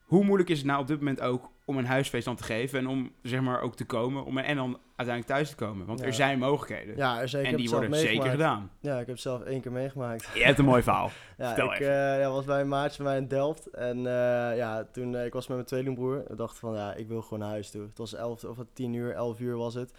hoe 0.04 0.24
moeilijk 0.24 0.48
is 0.50 0.58
het 0.58 0.66
nou 0.66 0.80
op 0.80 0.86
dit 0.86 0.98
moment 0.98 1.20
ook 1.20 1.50
om 1.64 1.76
een 1.78 1.86
huisfeest 1.86 2.24
dan 2.24 2.36
te 2.36 2.42
geven 2.44 2.78
en 2.78 2.86
om 2.86 3.12
zeg 3.22 3.40
maar 3.40 3.60
ook 3.60 3.76
te 3.76 3.84
komen 3.84 4.24
om, 4.24 4.38
en 4.38 4.56
dan 4.56 4.78
uiteindelijk 4.96 5.26
thuis 5.36 5.50
te 5.50 5.56
komen? 5.64 5.86
Want 5.86 6.00
Ja. 6.00 6.06
er 6.06 6.14
zijn 6.14 6.38
mogelijkheden. 6.38 6.96
Ja, 6.96 7.20
er 7.20 7.28
zeker, 7.28 7.50
en 7.50 7.56
die 7.56 7.70
worden 7.70 7.94
zeker 7.94 8.30
gedaan. 8.30 8.70
Ja, 8.80 8.92
ik 8.92 8.98
heb 8.98 9.08
het 9.08 9.20
zelf 9.20 9.42
één 9.42 9.60
keer 9.60 9.72
meegemaakt. 9.72 10.28
Je 10.34 10.44
hebt 10.44 10.58
een 10.58 10.64
mooi 10.64 10.82
verhaal. 10.82 11.10
Ja, 11.38 11.46
Vertel 11.46 11.72
ik 11.74 11.80
even. 11.80 12.20
eh, 12.22 12.28
was 12.28 12.44
bij 12.44 12.60
een 12.60 12.68
maatje 12.68 12.96
van 12.96 13.04
mij 13.04 13.16
in 13.16 13.28
Delft. 13.28 13.66
En 13.66 13.96
eh, 13.98 14.56
ja, 14.56 14.84
toen 14.92 15.14
eh, 15.16 15.24
ik 15.24 15.32
was 15.32 15.46
met 15.46 15.56
mijn 15.56 15.68
tweelingbroer. 15.68 16.24
Ik 16.30 16.36
dacht 16.36 16.58
van, 16.58 16.74
ja, 16.74 16.94
ik 16.94 17.08
wil 17.08 17.22
gewoon 17.22 17.38
naar 17.38 17.48
huis 17.48 17.70
toe. 17.70 17.82
Het 17.82 17.98
was 17.98 18.14
11 18.14 18.44
of 18.44 18.56
het 18.56 18.74
10 18.74 18.92
uur, 18.94 19.12
11 19.12 19.40
uur 19.40 19.56
was 19.56 19.74
het. 19.74 19.92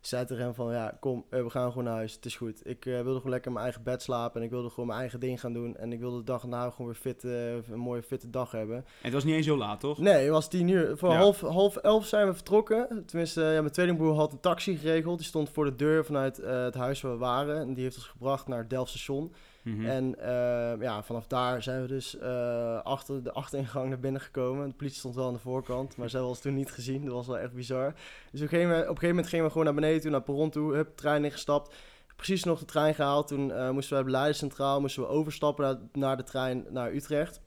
Zei 0.00 0.24
tegen 0.26 0.44
hem 0.44 0.54
van, 0.54 0.72
ja, 0.72 0.96
kom, 1.00 1.24
eh, 1.30 1.42
we 1.42 1.50
gaan 1.50 1.68
gewoon 1.68 1.84
naar 1.84 1.94
huis. 1.94 2.14
Het 2.14 2.24
is 2.24 2.36
goed. 2.36 2.60
Ik 2.68 2.86
eh, 2.86 2.92
wilde 2.94 3.14
gewoon 3.14 3.30
lekker 3.30 3.46
in 3.46 3.52
mijn 3.52 3.64
eigen 3.64 3.82
bed 3.82 4.02
slapen. 4.02 4.40
En 4.40 4.46
ik 4.46 4.52
wilde 4.52 4.68
gewoon 4.68 4.86
mijn 4.86 4.98
eigen 5.00 5.20
ding 5.20 5.40
gaan 5.40 5.52
doen. 5.52 5.76
En 5.76 5.92
ik 5.92 6.00
wilde 6.00 6.18
de 6.18 6.24
dag 6.24 6.42
erna 6.42 6.70
gewoon 6.70 6.86
weer 6.86 6.94
fit, 7.00 7.24
eh, 7.24 7.54
een 7.54 7.78
mooie 7.78 8.02
fitte 8.02 8.30
dag 8.30 8.50
hebben. 8.50 8.76
En 8.76 8.84
het 9.00 9.12
was 9.12 9.24
niet 9.24 9.34
eens 9.34 9.46
heel 9.46 9.56
laat, 9.56 9.80
toch? 9.80 9.98
Nee, 9.98 10.22
het 10.22 10.30
was 10.30 10.48
tien 10.48 10.68
uur. 10.68 10.98
Voor 10.98 11.10
Ja. 11.10 11.16
half, 11.16 11.40
half 11.40 11.76
elf 11.76 12.06
zijn 12.06 12.26
we 12.26 12.34
vertrokken. 12.34 13.02
Tenminste, 13.06 13.40
ja, 13.42 13.60
mijn 13.60 13.72
tweelingbroer 13.72 14.14
had 14.14 14.32
een 14.32 14.40
taxi 14.40 14.76
geregeld. 14.76 15.18
Die 15.18 15.26
stond 15.26 15.50
voor 15.50 15.64
de 15.64 15.76
deur 15.76 16.04
vanuit 16.04 16.36
het 16.36 16.74
huis 16.74 17.00
waar 17.00 17.12
we 17.12 17.18
waren. 17.18 17.60
En 17.60 17.74
die 17.74 17.82
heeft 17.84 17.96
ons 17.96 18.06
gebracht 18.06 18.48
naar 18.48 18.58
het 18.58 18.70
Delft 18.70 18.90
station. 18.90 19.32
Mhm. 19.62 19.86
En 19.86 20.18
eh, 20.18 20.80
ja, 20.80 21.02
vanaf 21.02 21.26
daar 21.26 21.62
zijn 21.62 21.80
we 21.80 21.86
dus 21.86 22.18
eh, 22.18 22.82
achter 22.82 23.22
de 23.22 23.32
achteringang 23.32 23.88
naar 23.88 24.00
binnen 24.00 24.20
gekomen. 24.20 24.68
De 24.68 24.74
politie 24.74 24.98
stond 24.98 25.14
wel 25.14 25.26
aan 25.26 25.32
de 25.32 25.38
voorkant, 25.38 25.96
maar 25.96 26.10
hebben 26.10 26.28
ons 26.28 26.40
toen 26.40 26.54
niet 26.54 26.72
gezien. 26.72 27.04
Dat 27.04 27.14
was 27.14 27.26
wel 27.26 27.38
echt 27.38 27.52
bizar. 27.52 27.94
Dus 28.30 28.40
op 28.40 28.52
een 28.52 28.58
gegeven 28.58 29.08
moment, 29.08 29.26
gingen 29.26 29.44
we 29.44 29.50
gewoon 29.50 29.64
naar 29.64 29.74
beneden 29.74 30.00
toe, 30.00 30.10
naar 30.10 30.20
het 30.20 30.28
perron 30.28 30.50
toe. 30.50 30.74
Hup, 30.74 30.96
trein 30.96 31.24
ingestapt. 31.24 31.74
Precies 32.16 32.44
nog 32.44 32.58
de 32.58 32.64
trein 32.64 32.94
gehaald. 32.94 33.28
Toen 33.28 33.52
eh, 33.52 33.70
moesten 33.70 33.96
we 33.96 34.02
bij 34.02 34.12
Leidencentraal, 34.12 34.80
moesten 34.80 35.02
we 35.02 35.08
overstappen 35.08 35.90
naar, 35.92 36.16
de 36.16 36.22
trein 36.22 36.66
naar 36.70 36.92
Utrecht. 36.92 37.40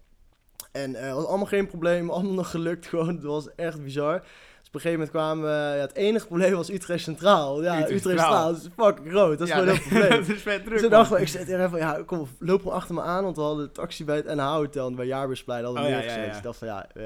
En 0.71 0.95
eh 0.95 1.13
was 1.13 1.25
allemaal 1.25 1.45
geen 1.45 1.67
probleem, 1.67 2.09
allemaal 2.09 2.33
nog 2.33 2.49
gelukt 2.49 2.87
gewoon. 2.87 3.15
Het 3.15 3.23
was 3.23 3.55
echt 3.55 3.83
bizar. 3.83 4.23
Op 4.73 4.79
een 4.79 4.85
gegeven 4.85 5.05
moment 5.05 5.23
kwamen 5.23 5.43
we... 5.43 5.75
Ja, 5.77 5.81
het 5.81 5.95
enige 5.95 6.25
probleem 6.27 6.53
was 6.53 6.69
Utrecht 6.69 7.03
Centraal. 7.03 7.63
Ja, 7.63 7.73
Utrecht 7.73 7.91
Utrecht, 7.91 8.19
Centraal. 8.19 8.51
Is 8.51 8.67
fucking 8.77 9.09
groot. 9.09 9.37
Dat 9.37 9.47
is 9.47 9.53
Ja, 9.53 9.59
gewoon 9.59 9.75
heel 9.75 9.87
probleem. 9.87 10.09
dat 10.25 10.35
is 10.35 10.41
vet 10.41 10.63
druk. 10.65 10.89
Dus 10.89 11.09
we, 11.09 11.21
ik 11.21 11.27
zit 11.27 11.49
er 11.49 11.57
even 11.57 11.69
van, 11.69 11.79
ja, 11.79 12.03
kom, 12.05 12.27
loop 12.39 12.61
gewoon 12.61 12.77
achter 12.77 12.95
me 12.95 13.01
aan. 13.01 13.23
Want 13.23 13.35
we 13.35 13.41
hadden 13.41 13.65
de 13.65 13.71
taxi 13.71 14.05
bij 14.05 14.15
het 14.15 14.25
NH-hotel 14.25 14.87
en 14.87 14.95
bij 14.95 15.05
Jaarbeursplein 15.05 15.63
hadden 15.63 15.83
we 15.83 15.89
Oh, 15.89 15.95
neergezet. 15.95 16.27
Dus 16.27 16.37
ik 16.37 16.43
dacht 16.43 16.57
van, 16.57 16.67
ja, 16.67 16.87
eh, 16.93 17.03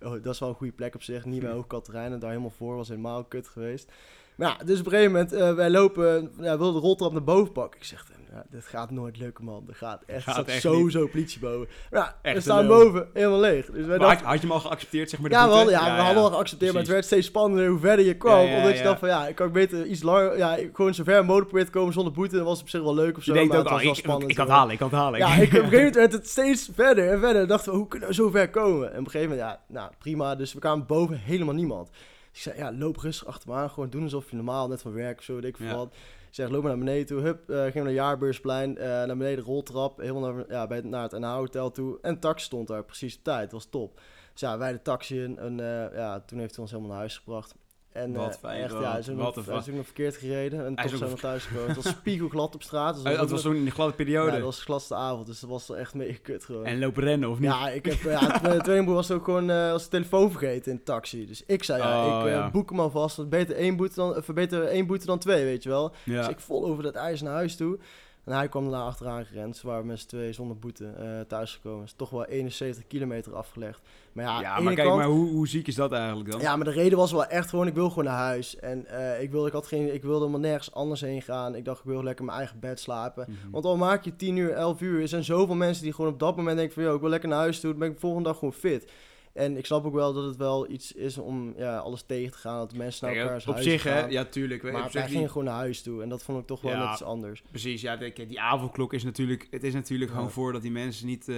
oh, 0.00 0.22
dat 0.22 0.34
is 0.34 0.38
wel 0.40 0.48
een 0.48 0.54
goede 0.54 0.72
plek 0.72 0.94
op 0.94 1.02
zich. 1.02 1.24
Niet 1.24 1.40
bij 1.40 1.50
Hoog 1.50 1.66
Katerijnen, 1.66 2.18
daar 2.20 2.30
helemaal 2.30 2.52
voor, 2.56 2.76
was 2.76 2.88
helemaal 2.88 3.24
kut 3.24 3.48
geweest. 3.48 3.92
Ja, 4.36 4.56
dus 4.64 4.78
op 4.80 4.84
een 4.84 4.90
gegeven 4.90 5.12
moment, 5.12 5.32
eh, 5.32 5.54
wij 5.54 5.70
lopen, 5.70 6.32
ja, 6.40 6.58
wilden 6.58 6.80
de 6.80 6.86
roltrap 6.86 7.12
naar 7.12 7.24
boven 7.24 7.52
pakken. 7.52 7.80
Ik 7.80 7.86
zeg, 7.86 8.06
ja, 8.32 8.44
dit 8.50 8.64
gaat 8.64 8.90
nooit 8.90 9.18
lukken, 9.18 9.44
man. 9.44 9.64
Er 9.68 9.74
gaat 9.74 10.02
echt, 10.06 10.24
Gaat 10.24 10.46
echt 10.46 10.60
sowieso 10.60 11.06
politie 11.06 11.40
boven. 11.40 11.68
Ja, 11.90 12.16
Echt 12.22 12.34
we 12.34 12.40
staan 12.40 12.66
boven, 12.66 13.08
helemaal 13.12 13.40
leeg. 13.40 13.66
Dus 13.66 13.86
wij 13.86 13.98
dachten, 13.98 14.18
had, 14.18 14.26
had 14.26 14.34
je 14.34 14.40
hem 14.40 14.50
al 14.50 14.60
geaccepteerd, 14.60 15.10
zeg 15.10 15.20
maar, 15.20 15.30
de 15.30 15.36
ja, 15.36 15.42
we 15.42 15.48
boete? 15.48 15.74
hadden, 15.74 15.88
ja, 15.88 15.96
we 15.96 16.02
hadden 16.02 16.22
al 16.22 16.30
geaccepteerd, 16.30 16.72
maar 16.72 16.82
het 16.82 16.90
werd 16.90 17.04
steeds 17.04 17.26
spannender 17.26 17.68
hoe 17.68 17.78
verder 17.78 18.04
je 18.04 18.14
kwam. 18.16 18.54
Omdat 18.54 18.76
je 18.76 18.82
dacht 18.82 18.98
van, 18.98 19.08
ja, 19.08 19.26
ik 19.26 19.34
kan 19.34 19.52
beter 19.52 19.86
iets 19.86 20.02
langer, 20.02 20.36
ja, 20.36 20.58
gewoon 20.72 20.94
zo 20.94 21.04
ver 21.04 21.24
mogelijk 21.24 21.42
proberen 21.48 21.72
te 21.72 21.78
komen 21.78 21.92
zonder 21.92 22.12
boete. 22.12 22.36
Dan 22.36 22.44
was 22.44 22.60
op 22.60 22.68
zich 22.68 22.82
wel 22.82 22.94
leuk 22.94 23.16
of 23.16 23.24
Je 23.24 23.30
zo, 23.30 23.32
denkt 23.32 23.48
maar 23.48 23.58
ook, 23.58 23.64
het 23.64 23.72
was 23.72 23.82
wel 23.82 23.92
ik, 23.92 23.98
spannend. 23.98 24.30
ik 24.30 24.36
kan 24.36 24.46
het 24.46 24.54
halen, 24.54 24.72
ik 24.72 24.78
kan 24.78 24.88
het 24.88 24.98
halen. 24.98 25.18
Ja, 25.18 25.26
ik, 25.26 25.32
op 25.32 25.40
een 25.40 25.48
gegeven 25.48 25.74
moment 25.74 25.94
werd 25.94 26.12
het 26.12 26.28
steeds 26.28 26.68
verder 26.74 27.10
en 27.10 27.20
verder. 27.20 27.46
Dachten 27.46 27.72
we, 27.72 27.78
hoe 27.78 27.88
kunnen 27.88 28.08
we 28.08 28.14
zo 28.14 28.30
ver 28.30 28.50
komen? 28.50 28.92
En 28.92 28.98
op 28.98 29.04
een 29.04 29.10
gegeven 29.10 29.36
moment, 29.36 29.48
ja, 29.48 29.60
nou, 29.74 29.90
prima. 29.98 30.34
Dus 30.34 30.52
we 30.52 30.60
kwamen 30.60 30.86
boven, 30.86 31.18
helemaal 31.18 31.54
niemand. 31.54 31.90
Dus 32.36 32.46
ik 32.46 32.52
zei, 32.52 32.58
ja, 32.72 32.78
loop 32.78 32.96
rustig 32.96 33.26
achter 33.26 33.48
me 33.48 33.54
aan. 33.54 33.70
Gewoon 33.70 33.90
doen 33.90 34.02
alsof 34.02 34.30
je 34.30 34.36
normaal, 34.36 34.68
net 34.68 34.82
van 34.82 34.92
werk 34.92 35.18
of 35.18 35.24
zo, 35.24 35.34
weet 35.34 35.44
ik 35.44 35.56
veel 35.56 35.66
Ja. 35.66 35.74
wat. 35.76 35.94
Ik 36.28 36.42
zeg, 36.42 36.48
loop 36.50 36.62
maar 36.62 36.70
naar 36.76 36.84
beneden 36.84 37.06
toe. 37.06 37.20
Hup, 37.20 37.50
eh 37.50 37.56
gingen 37.56 37.72
we 37.74 37.80
naar 37.82 37.92
Jaarbeursplein. 37.92 38.78
eh, 38.78 38.86
naar 38.86 39.16
beneden, 39.16 39.44
roltrap. 39.44 39.98
Helemaal 39.98 40.32
naar, 40.34 40.44
ja, 40.48 40.66
bij, 40.66 40.80
naar 40.80 41.02
het 41.02 41.12
NH-hotel 41.12 41.70
toe. 41.70 41.98
En 42.02 42.14
de 42.14 42.20
taxi 42.20 42.44
stond 42.44 42.68
daar, 42.68 42.84
precies 42.84 43.16
op 43.16 43.22
tijd. 43.24 43.42
Het 43.42 43.52
was 43.52 43.64
top. 43.70 44.00
Dus 44.32 44.40
ja, 44.40 44.58
wij 44.58 44.72
de 44.72 44.82
taxi 44.82 45.22
in. 45.22 45.38
En 45.38 45.60
eh, 45.60 45.96
ja, 45.96 46.20
toen 46.20 46.38
heeft 46.38 46.50
hij 46.52 46.60
ons 46.60 46.70
helemaal 46.70 46.90
naar 46.90 47.00
huis 47.00 47.18
gebracht. 47.18 47.54
En, 47.96 48.12
Wat 48.12 48.32
eh, 48.34 48.38
fijn, 48.38 48.62
echt, 48.62 48.72
ja, 48.72 48.90
hij 48.90 48.98
is 48.98 49.08
ook 49.10 49.16
wat 49.16 49.36
nog, 49.36 49.46
een 49.46 49.52
hij 49.52 49.60
is 49.62 49.68
ook 49.68 49.74
nog 49.74 49.84
verkeerd 49.84 50.16
gereden. 50.16 50.66
En 50.66 50.72
Hij 50.74 50.88
toch 50.88 50.96
zijn 50.98 51.10
we 51.10 51.16
thuis 51.16 51.44
gekomen. 51.46 51.74
Het 51.74 51.84
was 51.84 51.92
spiegelglad 51.92 52.54
op 52.54 52.62
straat. 52.62 52.94
Dus 53.04 53.16
dat 53.16 53.30
was 53.30 53.42
toen 53.42 53.56
in 53.56 53.64
de 53.64 53.70
gladde 53.70 53.94
periode. 53.94 54.30
ja, 54.30 54.36
dat 54.36 54.44
was 54.44 54.56
de 54.56 54.62
gladste 54.62 54.94
avond, 54.94 55.26
dus 55.26 55.40
dat 55.40 55.50
was 55.50 55.70
echt 55.70 55.94
mega 55.94 56.18
kut 56.22 56.44
gewoon. 56.44 56.64
En 56.64 56.78
lopen 56.78 57.02
rennen, 57.02 57.30
of 57.30 57.38
niet? 57.38 57.50
ja, 57.50 57.68
ik 57.68 57.84
heb, 57.84 58.00
ja, 58.02 58.38
mijn 58.42 58.60
tweelingbroer 58.62 58.96
was 58.96 59.10
ook 59.10 59.24
gewoon 59.24 59.50
eh 59.50 59.70
was 59.70 59.82
de 59.84 59.90
telefoon 59.90 60.30
vergeten 60.30 60.70
in 60.72 60.76
de 60.76 60.82
taxi. 60.82 61.26
Dus 61.26 61.42
ik 61.46 61.64
zei, 61.64 61.82
ja, 61.82 62.20
Oh, 62.20 62.26
ik 62.26 62.32
eh, 62.32 62.50
boek 62.50 62.70
hem 62.70 62.80
alvast. 62.80 63.28
Beter 63.28 63.56
één, 63.56 63.76
boete 63.76 63.94
dan, 63.94 64.22
beter 64.34 64.64
één 64.64 64.86
boete 64.86 65.06
dan 65.06 65.18
twee, 65.18 65.44
weet 65.44 65.62
je 65.62 65.68
wel. 65.68 65.92
Ja. 66.04 66.18
Dus 66.18 66.28
ik 66.28 66.40
vol 66.40 66.66
over 66.66 66.82
dat 66.82 66.94
ijs 66.94 67.22
naar 67.22 67.32
huis 67.32 67.56
toe. 67.56 67.78
En 68.26 68.32
hij 68.32 68.48
kwam 68.48 68.62
daarna 68.70 68.84
achteraan 68.86 69.24
gerend. 69.24 69.52
Dus 69.52 69.62
waren 69.62 69.86
met 69.86 70.00
z'n 70.00 70.06
twee 70.06 70.32
zonder 70.32 70.58
boete 70.58 70.86
eh 70.86 71.20
thuisgekomen. 71.28 71.84
Is 71.84 71.92
toch 71.96 72.10
wel 72.10 72.24
71 72.24 72.86
kilometer 72.86 73.34
afgelegd. 73.34 73.80
Maar 74.12 74.24
ja, 74.24 74.60
maar 74.60 74.74
kijk, 74.74 74.86
kant- 74.86 74.98
maar 74.98 75.08
hoe, 75.08 75.28
hoe 75.28 75.48
ziek 75.48 75.66
is 75.66 75.74
dat 75.74 75.92
eigenlijk 75.92 76.30
dan? 76.30 76.40
ja, 76.40 76.56
maar 76.56 76.64
de 76.64 76.70
reden 76.72 76.98
was 76.98 77.12
wel 77.12 77.26
echt 77.26 77.48
gewoon, 77.48 77.66
ik 77.66 77.74
wil 77.74 77.88
gewoon 77.88 78.04
naar 78.04 78.16
huis. 78.16 78.56
En 78.56 78.86
eh, 78.86 79.22
ik, 79.22 79.30
wilde, 79.30 79.46
ik, 79.46 79.52
had 79.52 79.66
geen, 79.66 79.94
ik 79.94 80.02
wilde 80.02 80.18
helemaal 80.18 80.40
nergens 80.40 80.72
anders 80.74 81.00
heen 81.00 81.22
gaan. 81.22 81.54
Ik 81.54 81.64
dacht, 81.64 81.78
ik 81.78 81.84
wil 81.84 82.02
lekker 82.02 82.24
mijn 82.24 82.38
eigen 82.38 82.60
bed 82.60 82.80
slapen. 82.80 83.26
Mhm. 83.28 83.50
Want 83.50 83.64
al 83.64 83.76
maak 83.76 84.04
je 84.04 84.16
10 84.16 84.36
uur, 84.36 84.50
11 84.50 84.80
uur, 84.80 85.00
er 85.00 85.08
zijn 85.08 85.24
zoveel 85.24 85.54
mensen 85.54 85.82
die 85.82 85.92
gewoon 85.92 86.12
op 86.12 86.18
dat 86.18 86.36
moment 86.36 86.56
denken 86.56 86.74
van... 86.74 86.82
...joh, 86.82 86.94
ik 86.94 87.00
wil 87.00 87.10
lekker 87.10 87.28
naar 87.28 87.38
huis 87.38 87.60
toe, 87.60 87.70
dan 87.70 87.78
ben 87.78 87.88
ik 87.88 87.94
de 87.94 88.00
volgende 88.00 88.28
dag 88.28 88.38
gewoon 88.38 88.54
fit. 88.54 88.90
En 89.36 89.56
ik 89.56 89.66
snap 89.66 89.84
ook 89.84 89.94
wel 89.94 90.12
dat 90.12 90.24
het 90.24 90.36
wel 90.36 90.70
iets 90.70 90.92
is 90.92 91.18
om 91.18 91.54
ja, 91.56 91.76
alles 91.76 92.02
tegen 92.02 92.32
te 92.32 92.38
gaan. 92.38 92.58
Dat 92.58 92.74
mensen 92.74 93.04
naar 93.06 93.14
Kijk, 93.14 93.24
elkaars 93.26 93.46
op 93.46 93.52
huis 93.52 93.64
zich, 93.66 93.82
hè? 93.82 94.06
Ja, 94.06 94.24
tuurlijk. 94.24 94.62
maar 94.62 94.84
op 94.84 94.92
wij 94.92 95.08
gingen 95.08 95.28
gewoon 95.28 95.44
naar 95.44 95.54
huis 95.54 95.82
toe. 95.82 96.02
En 96.02 96.08
dat 96.08 96.22
vond 96.22 96.40
ik 96.40 96.46
toch 96.46 96.60
wel 96.60 96.72
Ja. 96.72 96.82
net 96.84 96.92
iets 96.92 97.02
anders. 97.02 97.42
Precies, 97.50 97.80
ja, 97.80 97.96
die 97.96 98.40
avondklok 98.40 98.92
is 98.92 99.04
natuurlijk... 99.04 99.46
Het 99.50 99.62
is 99.64 99.72
natuurlijk 99.72 100.10
Ja. 100.10 100.16
gewoon 100.16 100.30
voor 100.32 100.52
dat 100.52 100.62
die 100.62 100.70
mensen 100.70 101.06
niet... 101.06 101.28
eh, 101.28 101.36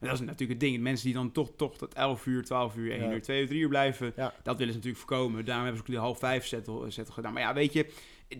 dat 0.00 0.12
is 0.12 0.20
natuurlijk 0.20 0.50
het 0.50 0.60
ding. 0.60 0.74
De 0.76 0.82
mensen 0.82 1.04
die 1.06 1.14
dan 1.14 1.32
toch, 1.32 1.50
toch 1.56 1.76
tot 1.76 1.94
11 1.94 2.26
uur, 2.26 2.44
12 2.44 2.76
uur, 2.76 2.92
1 2.92 3.02
Ja. 3.04 3.12
uur, 3.12 3.22
2 3.22 3.40
uur, 3.40 3.46
3 3.48 3.60
uur 3.60 3.68
blijven, 3.68 4.12
Ja. 4.16 4.34
dat 4.42 4.56
willen 4.58 4.72
ze 4.72 4.78
natuurlijk 4.78 5.06
voorkomen. 5.06 5.44
Daarom 5.44 5.64
hebben 5.64 5.82
ze 5.82 5.86
ook 5.88 5.94
die 5.94 6.04
half 6.04 6.18
5 6.18 6.46
settle, 6.46 6.90
settle 6.90 7.14
gedaan. 7.14 7.32
Maar 7.32 7.42
ja, 7.42 7.54
weet 7.54 7.72
je, 7.72 7.86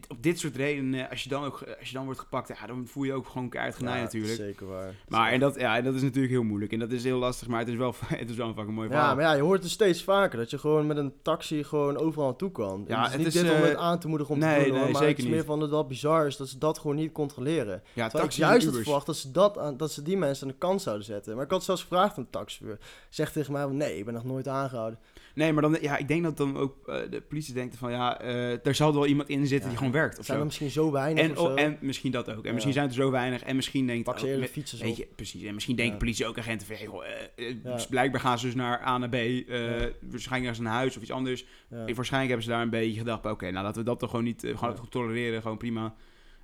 op 0.08 0.22
dit 0.22 0.38
soort 0.38 0.56
redenen, 0.56 1.10
als 1.10 1.22
je 1.22 1.28
dan, 1.28 1.44
ook, 1.44 1.62
als 1.78 1.88
je 1.88 1.94
dan 1.94 2.04
wordt 2.04 2.20
gepakt, 2.20 2.48
ja, 2.48 2.66
dan 2.66 2.86
voel 2.86 3.04
je 3.04 3.12
ook 3.12 3.26
gewoon 3.26 3.48
keihard 3.48 3.76
genaaid 3.76 3.96
Ja, 3.96 4.02
natuurlijk. 4.02 4.34
Zeker 4.34 4.66
waar. 4.66 4.94
Maar 5.08 5.32
en 5.32 5.40
dat, 5.40 5.60
ja, 5.60 5.76
en 5.76 5.84
dat 5.84 5.94
is 5.94 6.02
natuurlijk 6.02 6.32
heel 6.32 6.42
moeilijk. 6.42 6.72
En 6.72 6.78
dat 6.78 6.92
is 6.92 7.04
heel 7.04 7.18
lastig, 7.18 7.48
maar 7.48 7.58
het 7.58 7.68
is 7.68 7.74
wel, 7.76 7.94
het 8.06 8.30
is 8.30 8.36
wel 8.36 8.48
een 8.48 8.54
fucking 8.54 8.76
mooi 8.76 8.88
verhaal. 8.88 9.08
Ja, 9.08 9.14
maar 9.14 9.24
ja, 9.24 9.32
je 9.32 9.42
hoort 9.42 9.62
het 9.62 9.72
steeds 9.72 10.02
vaker 10.02 10.38
dat 10.38 10.50
je 10.50 10.58
gewoon 10.58 10.86
met 10.86 10.96
een 10.96 11.12
taxi 11.22 11.64
gewoon 11.64 11.96
overal 11.96 12.26
naartoe 12.26 12.50
kan. 12.50 12.84
Ja, 12.88 12.96
het 12.96 13.06
is 13.06 13.12
het 13.12 13.18
niet 13.18 13.34
is, 13.34 13.42
dit 13.42 13.50
om 13.50 13.56
eh, 13.56 13.62
het 13.62 13.76
aan 13.76 13.98
te 13.98 14.08
moedigen 14.08 14.34
om 14.34 14.40
nee, 14.40 14.58
te 14.58 14.64
doen, 14.64 14.74
hoor, 14.74 14.82
nee, 14.82 14.92
maar 14.92 15.02
zeker 15.02 15.16
het 15.16 15.24
is 15.24 15.30
meer 15.30 15.36
niet. 15.36 15.46
van 15.46 15.60
dat 15.60 15.70
dat 15.70 15.88
bizar 15.88 16.26
is 16.26 16.36
dat 16.36 16.48
ze 16.48 16.58
dat 16.58 16.78
gewoon 16.78 16.96
niet 16.96 17.12
controleren. 17.12 17.82
ja, 17.92 18.08
Terwijl 18.08 18.30
ik 18.30 18.36
juist 18.36 18.66
had 18.66 18.76
verwacht 18.76 19.06
dat 19.06 19.16
ze, 19.16 19.30
dat 19.30 19.58
aan, 19.58 19.76
dat 19.76 19.92
ze 19.92 20.02
die 20.02 20.16
mensen 20.16 20.46
aan 20.46 20.52
de 20.52 20.58
kant 20.58 20.82
zouden 20.82 21.04
zetten. 21.04 21.34
Maar 21.34 21.44
ik 21.44 21.50
had 21.50 21.64
zelfs 21.64 21.82
gevraagd 21.82 22.16
aan 22.16 22.22
de 22.22 22.30
taxichauffeur. 22.30 22.78
Zegt 23.08 23.32
tegen 23.32 23.52
mij, 23.52 23.66
nee, 23.66 23.98
ik 23.98 24.04
ben 24.04 24.14
nog 24.14 24.24
nooit 24.24 24.48
aangehouden. 24.48 24.98
Nee, 25.38 25.52
maar 25.52 25.62
dan, 25.62 25.76
ja, 25.80 25.96
ik 25.96 26.08
denk 26.08 26.22
dat 26.22 26.36
dan 26.36 26.56
ook 26.56 26.88
eh, 26.88 26.96
de 27.10 27.20
politie 27.20 27.54
denkt 27.54 27.76
van, 27.76 27.90
ja, 27.90 28.20
eh 28.20 28.58
daar 28.62 28.74
zal 28.74 28.94
wel 28.94 29.06
iemand 29.06 29.28
in 29.28 29.38
zitten 29.46 29.58
Ja. 29.60 29.68
die 29.68 29.76
gewoon 29.76 29.92
werkt 29.92 30.18
of 30.18 30.24
Zijn 30.24 30.36
er 30.36 30.42
zo. 30.42 30.48
misschien 30.48 30.70
zo 30.70 30.90
weinig 30.92 31.24
En, 31.24 31.30
of 31.30 31.36
zo? 31.38 31.44
oh, 31.44 31.60
en 31.60 31.78
misschien 31.80 32.10
dat 32.12 32.30
ook. 32.30 32.36
En 32.36 32.46
Ja. 32.46 32.52
misschien 32.52 32.72
zijn 32.72 32.88
er 32.88 32.94
zo 32.94 33.10
weinig. 33.10 33.42
En 33.42 33.56
misschien 33.56 33.86
denkt 33.86 34.04
Pak 34.04 34.18
ze 34.18 34.48
fietsers 34.50 34.80
Weet 34.80 34.96
je, 34.96 35.08
precies. 35.16 35.42
En 35.42 35.54
misschien 35.54 35.76
denken 35.76 35.98
politie 35.98 36.26
ook 36.26 36.38
agenten 36.38 36.66
van, 36.66 36.76
hey, 36.76 36.84
joh, 36.84 37.04
eh, 37.36 37.54
Ja. 37.64 37.72
dus 37.72 37.86
blijkbaar 37.86 38.20
gaan 38.20 38.38
ze 38.38 38.46
dus 38.46 38.54
naar 38.54 38.86
A 38.86 38.98
naar 38.98 39.08
B. 39.08 39.12
Waarschijnlijk 39.14 40.44
naar 40.44 40.54
zijn 40.54 40.66
huis 40.68 40.96
of 40.96 41.02
iets 41.02 41.12
anders. 41.12 41.44
Ik, 41.86 41.94
waarschijnlijk 41.96 42.28
hebben 42.32 42.42
ze 42.42 42.50
daar 42.50 42.62
een 42.62 42.70
beetje 42.70 42.98
gedacht, 42.98 43.26
oké, 43.26 43.50
nou 43.50 43.64
laten 43.64 43.80
we 43.80 43.86
dat 43.88 43.98
toch 43.98 44.10
gewoon 44.10 44.24
niet, 44.24 44.46
gewoon 44.56 44.76
goed 44.76 44.90
tolereren, 44.90 45.42
gewoon 45.42 45.58
prima. 45.58 45.94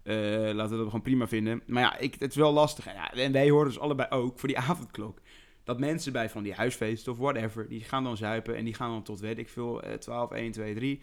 Laten 0.05 0.71
we 0.71 0.77
dat 0.77 0.85
gewoon 0.85 1.03
prima 1.03 1.29
vinden. 1.29 1.63
Maar 1.67 1.83
ja, 1.83 1.99
ik, 1.99 2.17
het 2.19 2.31
is 2.31 2.37
wel 2.37 2.53
lastig. 2.53 2.87
En, 2.87 2.95
ja, 2.95 3.13
en 3.13 3.33
wij 3.33 3.51
horen 3.51 3.67
dus 3.67 3.79
allebei 3.79 4.09
ook 4.11 4.39
voor 4.39 4.49
die 4.49 4.59
avondklok. 4.59 5.19
Dat 5.65 5.79
mensen 5.79 6.13
bij 6.13 6.31
van 6.31 6.43
die 6.43 6.53
huisfeesten 6.55 7.13
of 7.13 7.19
whatever, 7.19 7.69
die 7.69 7.81
gaan 7.85 8.05
dan 8.05 8.17
zuipen 8.17 8.57
en 8.57 8.65
die 8.65 8.75
gaan 8.75 8.91
dan 8.91 9.03
tot, 9.03 9.21
weet 9.21 9.39
ik 9.39 9.49
veel, 9.49 9.83
eh 9.83 9.95
12, 9.95 10.31
1, 10.31 10.53
2, 10.53 10.75
3. 10.75 11.01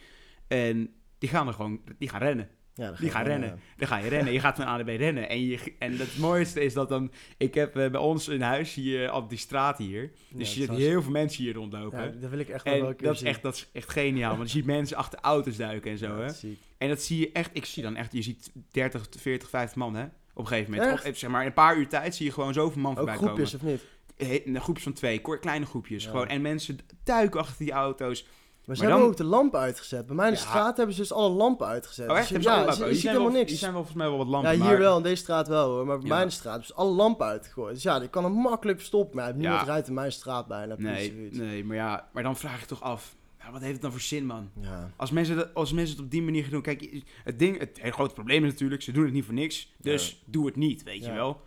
En 0.48 0.94
die 1.18 1.30
gaan 1.30 1.48
er 1.48 1.54
gewoon, 1.54 1.82
die 1.98 2.10
gaan 2.10 2.22
rennen. 2.22 2.50
Ja, 2.74 2.86
dan 2.86 2.96
ga 2.96 3.02
Die 3.02 3.12
gaan 3.12 3.24
rennen. 3.26 3.50
ja. 3.50 3.56
Dan 3.78 3.88
ga 3.88 3.98
je 3.98 4.10
rennen. 4.10 4.34
Je 4.34 4.40
gaat 4.40 4.56
van 4.56 4.66
A 4.68 4.76
naar 4.76 4.84
B 4.84 4.88
rennen. 4.88 5.30
En, 5.30 5.46
je, 5.46 5.74
en 5.80 5.98
het 5.98 6.18
mooiste 6.18 6.62
is 6.62 6.74
dat 6.74 6.90
dan... 6.90 7.12
Ik 7.38 7.54
heb 7.54 7.76
eh, 7.78 7.92
bij 7.92 8.00
ons 8.00 8.28
in 8.28 8.42
huis 8.42 8.74
hier 8.74 9.14
op 9.14 9.30
die 9.30 9.38
straat 9.38 9.78
hier. 9.78 10.12
Dus 10.34 10.54
je 10.54 10.62
ziet 10.62 10.70
heel 10.70 11.02
veel 11.02 11.12
mensen 11.12 11.44
hier 11.44 11.54
rondlopen. 11.54 12.04
Ja, 12.04 12.20
dat 12.20 12.30
wil 12.30 12.40
ik 12.40 12.50
echt 12.50 12.64
wel 12.64 12.74
een 12.74 12.96
keer 12.96 13.06
dat 13.08 13.14
is, 13.14 13.20
zien. 13.20 13.28
echt, 13.30 13.42
dat 13.42 13.56
is 13.56 13.70
echt 13.74 13.90
geniaal. 13.90 14.38
Want 14.38 14.52
je 14.52 14.58
ziet 14.58 14.66
mensen 14.66 14.98
achter 14.98 15.20
auto's 15.20 15.58
duiken 15.58 15.92
en 15.92 15.98
zo. 15.98 16.18
Hè? 16.18 16.26
dat. 16.26 16.44
En 16.78 16.88
dat 16.90 17.02
zie 17.02 17.20
je 17.20 17.32
echt... 17.32 17.50
Ik 17.54 17.66
zie 17.66 17.84
dan 17.84 17.96
echt... 17.96 18.14
Je 18.14 18.22
ziet 18.22 18.52
30, 18.72 19.08
40, 19.18 19.50
50 19.50 19.78
man 19.78 19.96
hè? 19.96 20.04
Op 20.04 20.12
een 20.34 20.48
gegeven 20.48 20.72
moment. 20.72 21.06
Op, 21.06 21.16
zeg 21.16 21.30
maar, 21.30 21.42
in 21.42 21.48
een 21.48 21.54
paar 21.54 21.78
uur 21.78 21.88
tijd 21.88 22.16
zie 22.16 22.26
je 22.26 22.32
gewoon 22.32 22.54
zoveel 22.54 22.82
man 22.82 22.92
Ook 22.92 22.98
voorbij 22.98 23.16
groepjes 23.16 23.52
komen. 23.52 23.66
of 23.66 23.72
niet? 23.72 23.90
Een 24.22 24.62
groepje 24.62 24.84
van 24.84 24.94
twee. 24.94 25.22
kort- 25.22 25.40
Kleine 25.40 25.66
groepjes. 25.66 26.04
Ja. 26.04 26.10
Gewoon. 26.10 26.28
En 26.28 26.42
mensen 26.42 26.78
duiken 27.04 27.40
achter 27.40 27.58
die 27.66 27.72
auto's. 27.74 28.24
Maar 28.66 28.76
ze 28.76 28.82
Maar 28.84 28.92
hebben 28.92 29.12
dan- 29.18 29.26
ook 29.26 29.32
de 29.32 29.36
lampen 29.38 29.60
uitgezet. 29.60 30.06
Bij 30.06 30.16
mij 30.16 30.28
in 30.28 30.34
de 30.34 30.40
Ja. 30.40 30.46
straat 30.46 30.78
hebben 30.78 30.96
ze 30.96 31.02
dus 31.02 31.14
alle 31.14 31.30
lampen 31.30 31.68
uitgezet. 31.68 32.06
Oh 32.10 32.12
Dus 32.16 32.20
echt? 32.20 32.28
ze 32.44 32.50
ja, 32.50 32.66
je, 32.88 32.96
ziet 32.96 33.08
helemaal 33.08 33.32
niks. 33.32 33.50
Die 33.50 33.58
zijn 33.58 33.72
wel 33.74 33.80
volgens 33.84 34.02
mij 34.04 34.08
wel 34.10 34.18
wat 34.18 34.28
lampen. 34.28 34.52
Ja, 34.52 34.58
hier 34.58 34.66
maar- 34.66 34.78
wel, 34.78 34.98
in 34.98 35.04
deze 35.04 35.16
straat 35.22 35.48
wel 35.48 35.70
hoor. 35.70 35.86
Maar 35.86 35.98
bij 36.00 36.08
Ja. 36.08 36.16
mijn 36.16 36.32
straat 36.32 36.50
hebben 36.52 36.68
ze 36.68 36.74
alle 36.74 36.92
lampen 36.92 37.26
uitgegooid. 37.28 37.74
Dus 37.74 37.84
ja, 37.84 38.00
die 38.00 38.10
kan 38.10 38.24
hem 38.24 38.34
makkelijk 38.34 38.78
verstoppen. 38.78 39.16
Maar 39.16 39.36
niemand 39.36 39.68
rijdt 39.68 39.88
in 39.88 39.94
mijn 39.94 40.12
straat 40.12 40.48
bijna. 40.48 40.76
Nee, 40.78 41.30
nee, 41.32 41.64
maar 41.66 41.76
ja, 41.76 42.10
maar 42.14 42.24
dan 42.24 42.36
vraag 42.38 42.62
ik 42.62 42.68
toch 42.68 42.82
af. 42.82 43.16
Ja, 43.40 43.52
wat 43.52 43.62
heeft 43.62 43.74
het 43.74 43.82
dan 43.82 43.92
voor 43.92 44.00
zin, 44.02 44.26
man? 44.26 44.50
Ja. 44.60 44.92
Als 44.96 45.12
mensen, 45.12 45.36
dat, 45.36 45.54
als 45.54 45.72
mensen 45.74 45.96
het 45.96 46.06
op 46.06 46.12
die 46.12 46.22
manier 46.22 46.42
gaan 46.42 46.52
doen... 46.52 46.62
Kijk, 46.62 47.04
het, 47.24 47.40
ding, 47.40 47.60
het 47.60 47.78
hele 47.82 47.94
grote 47.94 48.14
probleem 48.14 48.44
is 48.46 48.52
natuurlijk... 48.52 48.82
ze 48.82 48.92
doen 48.92 49.04
het 49.04 49.14
niet 49.14 49.26
voor 49.26 49.34
niks. 49.34 49.74
Dus 49.78 50.24
doe 50.26 50.46
het 50.46 50.56
niet, 50.56 50.84
weet 50.84 51.06
je 51.06 51.12
wel. 51.12 51.42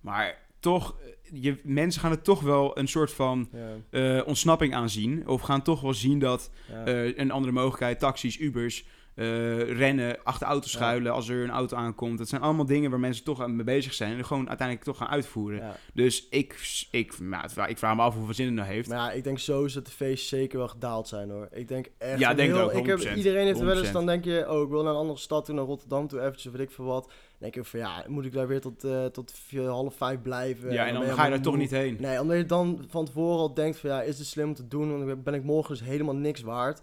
Maar 0.00 0.38
toch... 0.60 0.96
Je, 1.32 1.58
mensen 1.62 2.00
gaan 2.00 2.10
er 2.10 2.22
toch 2.22 2.40
wel 2.40 2.78
een 2.78 2.88
soort 2.88 3.12
van 3.12 3.48
eh, 3.90 4.20
ontsnapping 4.26 4.74
aan 4.74 4.90
zien. 4.90 5.28
Of 5.28 5.40
gaan 5.40 5.62
toch 5.62 5.80
wel 5.80 5.94
zien 5.94 6.18
dat 6.18 6.50
eh, 6.84 7.16
een 7.18 7.30
andere 7.30 7.52
mogelijkheid... 7.52 7.98
taxis, 7.98 8.40
Ubers... 8.40 8.84
eh, 9.20 9.76
rennen, 9.76 10.22
achter 10.22 10.46
auto's 10.46 10.72
Ja. 10.72 10.78
schuilen 10.78 11.12
als 11.12 11.28
er 11.28 11.42
een 11.42 11.50
auto 11.50 11.76
aankomt. 11.76 12.18
Dat 12.18 12.28
zijn 12.28 12.40
allemaal 12.40 12.66
dingen 12.66 12.90
waar 12.90 13.00
mensen 13.00 13.24
toch 13.24 13.40
aan 13.40 13.56
mee 13.56 13.64
bezig 13.64 13.94
zijn... 13.94 14.16
en 14.16 14.24
gewoon 14.24 14.48
uiteindelijk 14.48 14.86
toch 14.86 14.96
gaan 14.96 15.08
uitvoeren. 15.08 15.58
ja. 15.58 15.76
Dus 15.94 16.26
ik, 16.30 16.56
ik, 16.90 17.18
nou, 17.20 17.44
ik 17.68 17.78
vraag 17.78 17.96
me 17.96 18.02
af 18.02 18.14
hoeveel 18.14 18.34
zin 18.34 18.46
het 18.46 18.54
nou 18.54 18.68
heeft. 18.68 18.88
Maar 18.88 18.98
ja, 18.98 19.10
ik 19.10 19.24
denk 19.24 19.38
sowieso 19.38 19.74
dat 19.74 19.86
de 19.86 19.92
feesten 19.92 20.38
zeker 20.38 20.58
wel 20.58 20.68
gedaald 20.68 21.08
zijn 21.08 21.30
hoor. 21.30 21.48
Ik 21.52 21.68
denk 21.68 21.86
echt. 21.98 22.18
Ja, 22.18 22.34
denk 22.34 22.52
heel, 22.54 22.62
ook, 22.62 22.72
ik 22.72 22.86
heb, 22.86 22.98
100%. 22.98 23.14
Iedereen 23.16 23.46
heeft 23.46 23.58
wel 23.58 23.78
eens, 23.78 23.88
100%. 23.88 23.92
dan 23.92 24.06
denk 24.06 24.24
je, 24.24 24.50
oh, 24.50 24.62
ik 24.62 24.68
wil 24.68 24.82
naar 24.82 24.92
een 24.92 24.98
andere 24.98 25.18
stad 25.18 25.44
toe, 25.44 25.54
naar 25.54 25.64
Rotterdam 25.64 26.08
toe, 26.08 26.20
eventjes, 26.20 26.52
weet 26.52 26.60
ik 26.60 26.70
veel 26.70 26.84
wat. 26.84 27.04
Dan 27.04 27.12
denk 27.38 27.54
je 27.54 27.64
van 27.64 27.78
ja, 27.80 28.04
moet 28.08 28.24
ik 28.24 28.32
daar 28.32 28.48
weer 28.48 28.60
tot, 28.60 28.84
eh, 28.84 29.04
tot 29.04 29.32
vier, 29.46 29.66
half 29.66 29.94
vijf 29.94 30.22
blijven? 30.22 30.72
ja, 30.72 30.86
en 30.86 30.94
dan 30.94 31.04
ga 31.04 31.24
je 31.24 31.30
daar 31.30 31.40
toch 31.40 31.56
niet 31.56 31.70
heen. 31.70 31.96
Nee, 32.00 32.20
omdat 32.20 32.36
je 32.36 32.46
dan 32.46 32.84
van 32.88 33.04
tevoren 33.04 33.38
al 33.38 33.54
denkt 33.54 33.78
van 33.78 33.90
ja, 33.90 34.02
is 34.02 34.18
het 34.18 34.26
slim 34.26 34.48
om 34.48 34.54
te 34.54 34.68
doen? 34.68 34.90
Want 34.90 35.06
dan 35.06 35.22
ben 35.22 35.34
ik 35.34 35.44
morgen 35.44 35.74
dus 35.74 35.86
helemaal 35.86 36.14
niks 36.14 36.40
waard. 36.40 36.80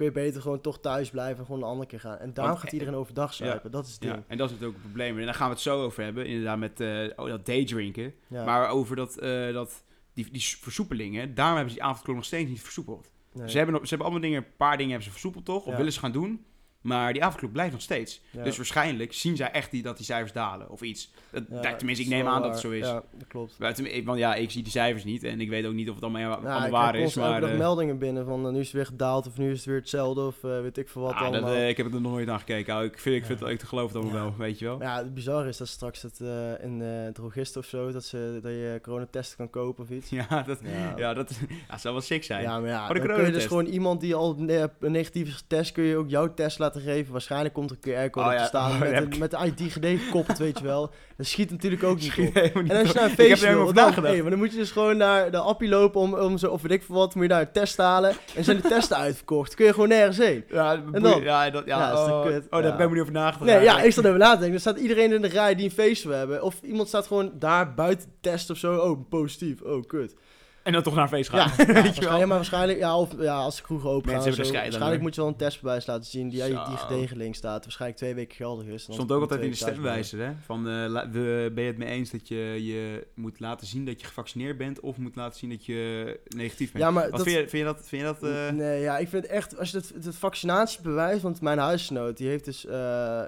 Kun 0.00 0.08
je 0.08 0.26
beter 0.26 0.42
gewoon 0.42 0.60
toch 0.60 0.80
thuis 0.80 1.10
blijven 1.10 1.38
en 1.38 1.44
gewoon 1.44 1.60
een 1.60 1.68
andere 1.68 1.88
keer 1.88 2.00
gaan. 2.00 2.18
En 2.18 2.34
daarom 2.34 2.52
Want- 2.54 2.64
gaat 2.64 2.72
iedereen 2.72 2.94
overdag 2.94 3.34
zuipen. 3.34 3.70
Dat 3.70 3.86
is 3.86 3.92
het 3.92 4.00
ding. 4.00 4.14
Ja, 4.14 4.24
en 4.26 4.36
dat 4.36 4.46
is 4.46 4.52
natuurlijk 4.52 4.78
ook 4.78 4.84
een 4.84 4.90
probleem. 4.90 5.18
En 5.18 5.24
daar 5.24 5.34
gaan 5.34 5.48
we 5.48 5.52
het 5.52 5.62
zo 5.62 5.82
over 5.82 6.02
hebben, 6.02 6.26
inderdaad, 6.26 6.58
met 6.58 6.80
eh, 6.80 7.10
oh, 7.16 7.26
dat 7.26 7.46
daydrinken. 7.46 8.14
Ja. 8.28 8.44
Maar 8.44 8.68
over 8.68 8.96
dat, 8.96 9.18
eh, 9.18 9.52
dat, 9.52 9.84
die, 10.14 10.30
die 10.30 10.42
versoepelingen, 10.60 11.34
daarom 11.34 11.54
hebben 11.54 11.72
ze 11.72 11.78
die 11.78 11.88
avondklok 11.88 12.16
nog 12.16 12.24
steeds 12.24 12.50
niet 12.50 12.62
versoepeld. 12.62 13.10
Nee. 13.32 13.48
Ze, 13.48 13.56
hebben, 13.56 13.74
ze 13.74 13.88
hebben 13.88 14.06
allemaal 14.06 14.22
dingen, 14.22 14.44
een 14.44 14.56
paar 14.56 14.76
dingen 14.76 14.88
hebben 14.90 15.06
ze 15.06 15.12
versoepeld 15.12 15.44
toch, 15.44 15.64
of 15.64 15.76
willen 15.76 15.92
ze 15.92 15.98
gaan 16.00 16.12
doen. 16.12 16.44
Maar 16.80 17.12
die 17.12 17.24
avondklok 17.24 17.52
blijft 17.52 17.72
nog 17.72 17.80
steeds. 17.80 18.20
Ja. 18.30 18.42
Dus 18.42 18.56
waarschijnlijk 18.56 19.12
zien 19.12 19.36
zij 19.36 19.50
echt 19.50 19.70
die, 19.70 19.82
dat 19.82 19.96
die 19.96 20.06
cijfers 20.06 20.32
dalen, 20.32 20.70
of 20.70 20.80
iets. 20.82 21.10
Dat, 21.30 21.42
Ja, 21.50 21.60
dat- 21.60 21.76
tenminste, 21.78 22.04
ik 22.04 22.10
neem 22.10 22.26
aan 22.26 22.42
dat 22.42 22.50
het 22.50 22.60
zo 22.60 22.70
is. 22.70 22.86
Ja, 22.86 23.02
dat 23.18 23.26
klopt. 23.28 23.58
Maar 23.58 23.80
ik- 23.80 24.06
Want 24.06 24.18
ja, 24.18 24.34
ik 24.34 24.50
zie 24.50 24.62
die 24.62 24.72
cijfers 24.72 25.04
niet 25.04 25.24
en 25.24 25.40
ik 25.40 25.48
weet 25.48 25.66
ook 25.66 25.72
niet 25.72 25.88
of 25.88 25.94
het 25.94 26.04
allemaal, 26.04 26.20
Nou, 26.22 26.40
allemaal 26.44 26.64
ik 26.64 26.70
waar 26.70 26.94
is. 26.96 27.14
Maar 27.14 27.40
dag 27.40 27.50
eh, 27.50 27.58
meldingen 27.58 27.98
binnen 27.98 28.24
van 28.24 28.46
eh, 28.46 28.52
nu 28.52 28.58
is 28.58 28.64
het 28.66 28.74
weer 28.74 28.86
gedaald 28.86 29.26
of 29.26 29.38
nu 29.38 29.50
is 29.50 29.56
het 29.56 29.66
weer 29.66 29.76
hetzelfde 29.76 30.20
of 30.20 30.44
eh, 30.44 30.60
weet 30.60 30.76
ik 30.78 30.88
veel 30.88 31.02
wat 31.02 31.12
ah, 31.12 31.20
dat, 31.20 31.28
allemaal. 31.32 31.52
eh, 31.54 31.68
ik 31.68 31.76
heb 31.76 31.86
er 31.86 32.00
nog 32.00 32.12
nooit 32.12 32.26
naar 32.26 32.38
gekeken. 32.38 32.76
Oh, 32.76 32.82
Ik 32.84 32.98
vind, 32.98 33.16
ik 33.16 33.24
vind 33.24 33.40
het 33.40 33.48
ook 33.50 33.58
te 33.58 33.66
geloven 33.66 34.00
allemaal 34.00 34.20
wel, 34.22 34.34
weet 34.38 34.58
je 34.58 34.64
wel. 34.64 34.78
Maar 34.78 34.86
ja, 34.86 34.96
het 34.96 35.14
bizarre 35.14 35.48
is 35.48 35.56
dat 35.56 35.68
straks 35.68 36.02
het 36.02 36.20
in 36.62 36.82
drogist 37.12 37.56
of 37.56 37.64
zo, 37.64 37.92
dat, 37.92 38.04
ze, 38.04 38.38
dat 38.42 38.52
je 38.52 38.78
coronatesten 38.82 39.36
kan 39.36 39.50
kopen 39.50 39.84
of 39.84 39.90
iets. 39.90 40.08
Ja, 40.28 40.42
dat, 40.46 40.58
Ja. 40.96 41.14
dat 41.14 41.38
ja, 41.68 41.78
zou 41.78 41.94
wel 41.94 42.02
sick 42.02 42.24
zijn. 42.24 42.42
Ja, 42.42 42.60
maar 42.60 42.68
ja, 42.68 42.88
de 42.88 42.98
dan 42.98 43.06
kun 43.16 43.26
je 43.26 43.32
dus 43.32 43.46
gewoon 43.46 43.66
iemand 43.66 44.00
die 44.00 44.14
al 44.14 44.36
een 44.38 44.92
negatief 44.92 45.26
is 45.28 45.34
getest, 45.34 45.72
kun 45.72 45.84
je 45.84 45.96
ook 45.96 46.08
jouw 46.10 46.34
test 46.34 46.58
laten 46.58 46.69
geven. 46.78 47.12
Waarschijnlijk 47.12 47.54
komt 47.54 47.70
er 47.70 47.76
een 47.80 48.08
QR-code 48.08 48.26
Oh 48.26 48.32
ja, 48.32 48.40
te 48.40 48.46
staan 48.46 48.70
oh, 48.70 48.78
met, 48.78 48.92
een, 48.92 49.18
met 49.18 49.30
de 49.30 49.38
ID 49.44 49.72
gekoppeld, 49.72 50.38
weet 50.38 50.58
je 50.58 50.64
wel. 50.64 50.90
Dat 51.16 51.26
schiet 51.26 51.50
natuurlijk 51.50 51.82
ook 51.82 52.00
niet 52.00 52.10
op. 52.18 52.34
niet 52.62 52.70
En 52.70 52.76
als 52.76 52.88
je 52.88 52.94
naar 52.94 53.04
een 53.04 53.10
feestje 53.10 53.48
wil, 53.48 53.72
dan, 53.72 53.92
hey, 53.92 54.20
maar 54.20 54.30
dan 54.30 54.38
moet 54.38 54.50
je 54.50 54.56
dus 54.56 54.70
gewoon 54.70 54.96
naar 54.96 55.30
de 55.30 55.38
appie 55.38 55.68
lopen 55.68 56.00
om, 56.00 56.14
om 56.14 56.38
zo, 56.38 56.50
of 56.50 56.62
weet 56.62 56.72
ik 56.72 56.82
veel 56.82 56.94
wat, 56.94 57.14
moet 57.14 57.22
je 57.22 57.28
daar 57.28 57.40
een 57.40 57.52
test 57.52 57.76
halen. 57.76 58.14
En 58.34 58.44
zijn 58.44 58.56
de 58.56 58.68
testen 58.68 58.96
uitverkocht. 59.06 59.54
Kun 59.54 59.66
je 59.66 59.72
gewoon 59.72 59.88
nergens 59.88 60.18
heen. 60.18 60.44
Ja, 60.48 60.82
En 60.92 61.02
dan? 61.02 61.22
Ja, 61.22 61.50
dat, 61.50 61.64
ja, 61.66 61.78
Ja, 61.78 61.90
dat 61.90 62.06
is 62.06 62.12
oh, 62.12 62.22
kut? 62.22 62.46
oh, 62.50 62.62
daar 62.62 62.76
ben 62.76 62.86
ik 62.86 62.92
niet 62.92 63.00
over 63.00 63.12
nagedacht. 63.12 63.50
Nee, 63.50 63.62
ja, 63.62 63.80
ik 63.80 63.92
sta 63.92 64.02
erover 64.02 64.18
na 64.18 64.32
te 64.32 64.38
denken. 64.38 64.54
Er 64.54 64.60
staat 64.60 64.78
iedereen 64.78 65.12
in 65.12 65.22
de 65.22 65.28
rij 65.28 65.54
die 65.54 65.64
een 65.64 65.70
feest 65.70 66.04
wil 66.04 66.16
hebben. 66.16 66.42
Of 66.42 66.60
iemand 66.62 66.88
staat 66.88 67.06
gewoon 67.06 67.32
daar 67.34 67.74
buiten 67.74 68.12
test 68.20 68.50
of 68.50 68.56
zo. 68.56 68.76
Oh, 68.76 69.08
positief. 69.08 69.60
Oh, 69.60 69.86
kut. 69.86 70.14
En 70.62 70.72
dan 70.72 70.82
toch 70.82 70.94
naar 70.94 71.02
een 71.02 71.08
feest 71.08 71.32
Ja, 71.32 71.46
gaan. 71.48 71.66
ja, 71.66 71.72
Weet 71.72 71.74
je 71.74 71.82
waarschijnlijk, 71.82 72.18
wel. 72.18 72.26
maar 72.26 72.36
waarschijnlijk, 72.36 72.78
ja, 72.78 72.98
of 72.98 73.14
ja, 73.18 73.36
als 73.36 73.56
de 73.56 73.62
kroegen 73.62 73.90
open 73.90 74.10
gaan. 74.10 74.22
zo, 74.32 74.42
aan, 74.42 74.52
waarschijnlijk 74.52 75.00
moet 75.00 75.14
je 75.14 75.20
wel 75.20 75.30
een 75.30 75.36
testbewijs 75.36 75.86
laten 75.86 76.04
zien 76.10 76.28
die, 76.28 76.44
die, 76.44 76.56
gedegeling 76.56 77.36
staat. 77.36 77.62
Waarschijnlijk 77.62 78.00
twee 78.00 78.14
weken 78.14 78.36
geldig 78.36 78.66
is. 78.66 78.86
Dan 78.86 78.94
stond 78.94 79.12
ook 79.12 79.20
altijd 79.20 79.40
in 79.40 79.50
de 79.50 79.56
stemwijzer, 79.56 80.18
hè? 80.18 80.32
Van, 80.44 80.68
eh, 80.68 80.84
la- 80.88 81.10
we, 81.10 81.50
ben 81.54 81.64
je 81.64 81.70
het 81.70 81.78
mee 81.78 81.88
eens 81.88 82.10
dat 82.10 82.28
je, 82.28 82.64
je 82.66 83.06
moet 83.14 83.40
laten 83.40 83.66
zien 83.66 83.84
dat 83.84 84.00
je 84.00 84.06
gevaccineerd 84.06 84.56
bent... 84.58 84.80
of 84.80 84.96
moet 84.96 85.16
laten 85.16 85.38
zien 85.38 85.50
dat 85.50 85.66
je 85.66 86.20
negatief 86.28 86.72
bent? 86.72 86.84
Ja, 86.84 86.90
maar 86.90 87.02
Wat 87.10 87.12
dat, 87.18 87.22
vind, 87.28 87.36
je, 87.36 87.48
vind 87.48 87.62
je 87.66 87.72
dat... 87.74 87.88
Vind 87.88 88.02
je 88.02 88.08
dat 88.20 88.22
eh, 88.22 88.50
Nee, 88.50 88.80
ja, 88.80 88.98
ik 88.98 89.08
vind 89.08 89.26
echt, 89.26 89.58
als 89.58 89.70
je 89.70 89.76
het, 89.76 89.92
het 90.04 90.16
vaccinatiebewijs, 90.16 91.22
want 91.22 91.40
mijn 91.40 91.58
huisgenoot, 91.58 92.16
die 92.16 92.28
heeft 92.28 92.44
dus, 92.44 92.66
eh 92.66 92.72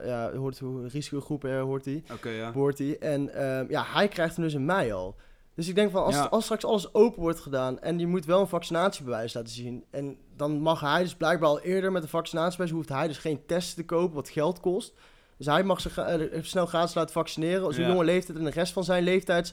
ja, 0.05 0.31
hoort 0.37 0.59
hoe 0.59 0.89
risicogroep 0.89 1.43
hè, 1.43 1.59
hoort 1.61 1.85
hij, 1.85 2.03
Oké, 2.13 2.29
ja. 2.29 2.53
hoort 2.53 2.79
hij. 2.79 2.99
En 2.99 3.35
ehm, 3.35 3.65
ja, 3.69 3.85
hij 3.87 4.09
krijgt 4.09 4.37
hem 4.37 4.45
dus 4.45 4.55
in 4.55 4.65
mei 4.65 4.93
al. 4.93 5.17
Dus 5.55 5.69
ik 5.69 5.75
denk 5.75 5.91
van, 5.91 6.05
als, 6.05 6.15
Ja. 6.15 6.25
als 6.25 6.45
straks 6.45 6.65
alles 6.65 6.95
open 6.95 7.21
wordt 7.23 7.41
gedaan 7.41 7.81
en 7.81 7.99
je 7.99 8.07
moet 8.07 8.25
wel 8.25 8.41
een 8.41 8.47
vaccinatiebewijs 8.49 9.35
laten 9.35 9.53
zien. 9.53 9.85
En 9.91 10.17
dan 10.37 10.61
mag 10.61 10.81
hij 10.81 11.03
dus 11.03 11.15
blijkbaar 11.15 11.49
al 11.49 11.61
eerder 11.61 11.93
met 11.93 12.03
een 12.03 12.09
vaccinatiebewijs, 12.09 12.71
hoeft 12.71 12.89
hij 12.89 13.09
dus 13.09 13.19
geen 13.19 13.47
testen 13.47 13.77
te 13.77 13.85
kopen, 13.85 14.15
wat 14.15 14.29
geld 14.29 14.61
kost. 14.61 14.93
Dus 15.37 15.47
hij 15.47 15.63
mag 15.65 15.81
zich 15.81 15.99
eh, 15.99 16.43
snel 16.43 16.67
gratis 16.67 16.95
laten 16.95 17.13
vaccineren. 17.13 17.65
Als 17.65 17.77
een 17.77 17.83
Ja. 17.83 17.89
jonge 17.89 18.05
leeftijd 18.05 18.39
en 18.39 18.45
de 18.45 18.51
rest 18.51 18.73
van 18.73 18.85
zijn 18.85 19.03
leeftijds 19.05 19.53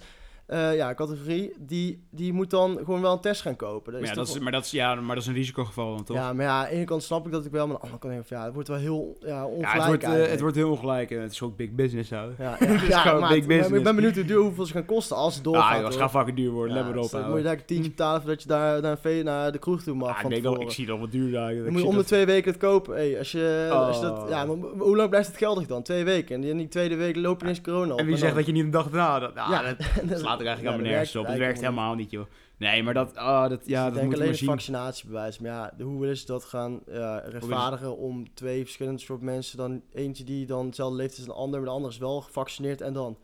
eh, 0.49 0.75
ja, 0.75 0.93
categorie, 0.93 1.53
die, 1.59 2.03
die 2.09 2.33
moet 2.33 2.49
dan 2.49 2.77
gewoon 2.77 3.01
wel 3.01 3.13
een 3.13 3.19
test 3.19 3.41
gaan 3.41 3.55
kopen. 3.55 3.91
Maar 3.93 4.01
ja, 4.01 4.07
toch 4.07 4.15
dat 4.25 4.35
is, 4.35 4.41
maar, 4.41 4.51
dat 4.51 4.65
is, 4.65 4.71
ja, 4.71 4.95
maar 4.95 5.15
dat 5.15 5.23
is 5.23 5.29
een 5.29 5.35
risicogeval 5.35 5.95
dan, 5.95 6.03
toch? 6.03 6.15
ja, 6.17 6.33
maar 6.33 6.45
ja, 6.45 6.59
aan 6.59 6.65
de 6.65 6.71
ene 6.75 6.83
kant 6.83 7.03
snap 7.03 7.25
ik 7.25 7.31
dat 7.31 7.45
ik 7.45 7.51
wel, 7.51 7.67
maar 7.67 7.75
aan 7.75 7.81
de 7.81 7.87
andere 7.87 7.99
kant 8.01 8.13
denk 8.13 8.23
ik 8.23 8.29
van 8.29 8.37
ja, 8.37 8.43
het 8.43 8.53
wordt 8.53 8.67
wel 8.69 8.77
heel 8.77 9.17
ja, 9.25 9.45
ongelijk 9.45 9.73
Ja, 9.73 9.77
het, 9.79 9.85
wordt, 9.87 10.03
eh, 10.03 10.29
het 10.31 10.39
wordt 10.39 10.55
heel 10.55 10.69
ongelijk 10.69 11.11
en 11.11 11.21
het 11.21 11.31
is 11.31 11.41
ook 11.41 11.55
big 11.55 11.71
business, 11.71 12.09
zo. 12.09 12.15
Ja, 12.39 12.55
Het 12.57 12.81
is 12.81 12.87
ja, 12.87 12.99
gewoon 12.99 13.19
maar, 13.19 13.29
big 13.29 13.45
maar 13.47 13.55
ik 13.55 13.61
business. 13.61 13.83
ben 13.83 13.95
benieuwd 13.95 14.15
hoe 14.15 14.25
duur, 14.25 14.37
hoeveel 14.37 14.65
ze 14.65 14.73
gaan 14.73 14.85
kosten 14.85 15.15
als 15.17 15.35
het 15.35 15.43
doorgaat. 15.43 15.69
Ja, 15.77 15.83
het 15.83 15.93
hoor. 15.93 16.01
gaat 16.01 16.11
fucking 16.11 16.37
duur 16.37 16.51
worden, 16.51 16.75
Ja, 16.75 16.81
let 16.83 16.93
maar 16.93 17.03
op. 17.03 17.11
dan 17.11 17.27
moet 17.29 17.37
je 17.37 17.43
daar 17.43 17.53
een 17.53 17.65
tientje 17.65 17.89
betalen 17.89 18.21
voordat 18.21 18.41
je 18.41 18.47
daar 18.47 18.81
naar, 18.81 18.91
een 18.91 18.97
fe- 18.97 19.21
naar 19.23 19.51
de 19.51 19.57
kroeg 19.59 19.81
toe 19.83 19.95
mag 19.95 20.07
Ja, 20.09 20.15
ik, 20.15 20.21
van 20.21 20.29
dat, 20.31 20.41
tevoren. 20.41 20.61
ik 20.61 20.71
zie 20.71 20.85
dat 20.85 20.99
wat 20.99 21.11
duur 21.11 21.31
daar. 21.31 21.55
Dan 21.55 21.71
moet 21.71 21.81
je 21.81 21.87
om 21.87 21.97
de 21.97 22.03
twee 22.03 22.25
weken 22.25 22.51
het 22.51 22.59
kopen. 22.59 22.95
Hey, 22.95 23.17
als 23.17 23.31
je, 23.31 23.69
als 23.71 23.95
je 23.95 24.01
dat, 24.01 24.17
Oh. 24.23 24.29
ja, 24.29 24.45
maar 24.45 24.55
hoe 24.77 24.95
lang 24.95 25.09
blijft 25.09 25.27
het 25.27 25.37
geldig 25.37 25.67
dan? 25.67 25.81
Twee 25.83 26.03
weken. 26.03 26.35
En 26.35 26.43
in 26.43 26.57
die 26.57 26.67
tweede 26.67 26.95
week 26.95 27.15
loop 27.15 27.37
je 27.39 27.43
ineens 27.43 27.61
corona 27.61 27.93
op. 27.93 27.99
En 27.99 28.05
wie 28.05 28.17
zegt 28.17 28.35
dat 28.35 28.45
je 28.45 28.51
niet 28.51 28.63
een 28.63 28.71
dag 28.71 28.89
daarna... 28.89 29.19
Dat, 29.19 29.33
nou, 29.35 29.51
Ja, 29.51 29.61
dat 30.03 30.21
dat- 30.21 30.38
slaat 30.41 30.58
eigenlijk 30.58 30.77
Ja, 30.77 30.84
helemaal 30.84 30.91
nergens 30.91 31.13
werkt 31.13 31.27
op. 31.27 31.34
Het 31.34 31.38
werkt 31.38 31.62
eigenlijk 31.62 31.75
helemaal 31.75 31.96
niet, 31.96 32.12
joh. 32.12 32.25
Nee, 32.58 32.84
maar 32.84 32.93
dat, 32.93 33.17
oh, 33.17 33.50
dat, 33.50 33.62
ja, 33.65 33.89
dat 33.89 33.93
moet 33.93 34.10
je 34.12 34.15
alleen 34.15 34.27
maar 34.27 34.38
zien. 34.38 34.50
vaccinatiebewijs. 34.50 35.39
Maar 35.39 35.51
ja, 35.51 35.84
hoe 35.84 36.00
willen 36.00 36.17
ze 36.17 36.25
dat 36.25 36.43
gaan 36.43 36.79
eh, 36.88 37.17
rechtvaardigen 37.25 37.98
om 37.98 38.34
twee 38.34 38.63
verschillende 38.63 39.00
soort 39.00 39.22
mensen... 39.22 39.58
dan 39.58 39.81
eentje 39.93 40.24
die 40.24 40.46
dan 40.46 40.65
leeftijd 40.77 41.12
is 41.12 41.17
als 41.17 41.27
een 41.27 41.43
ander... 41.43 41.60
maar 41.60 41.69
de 41.69 41.75
ander 41.75 41.91
is 41.91 41.98
wel 41.98 42.22
gevaccineerd 42.22 42.81
en 42.81 42.93
dan... 42.93 43.17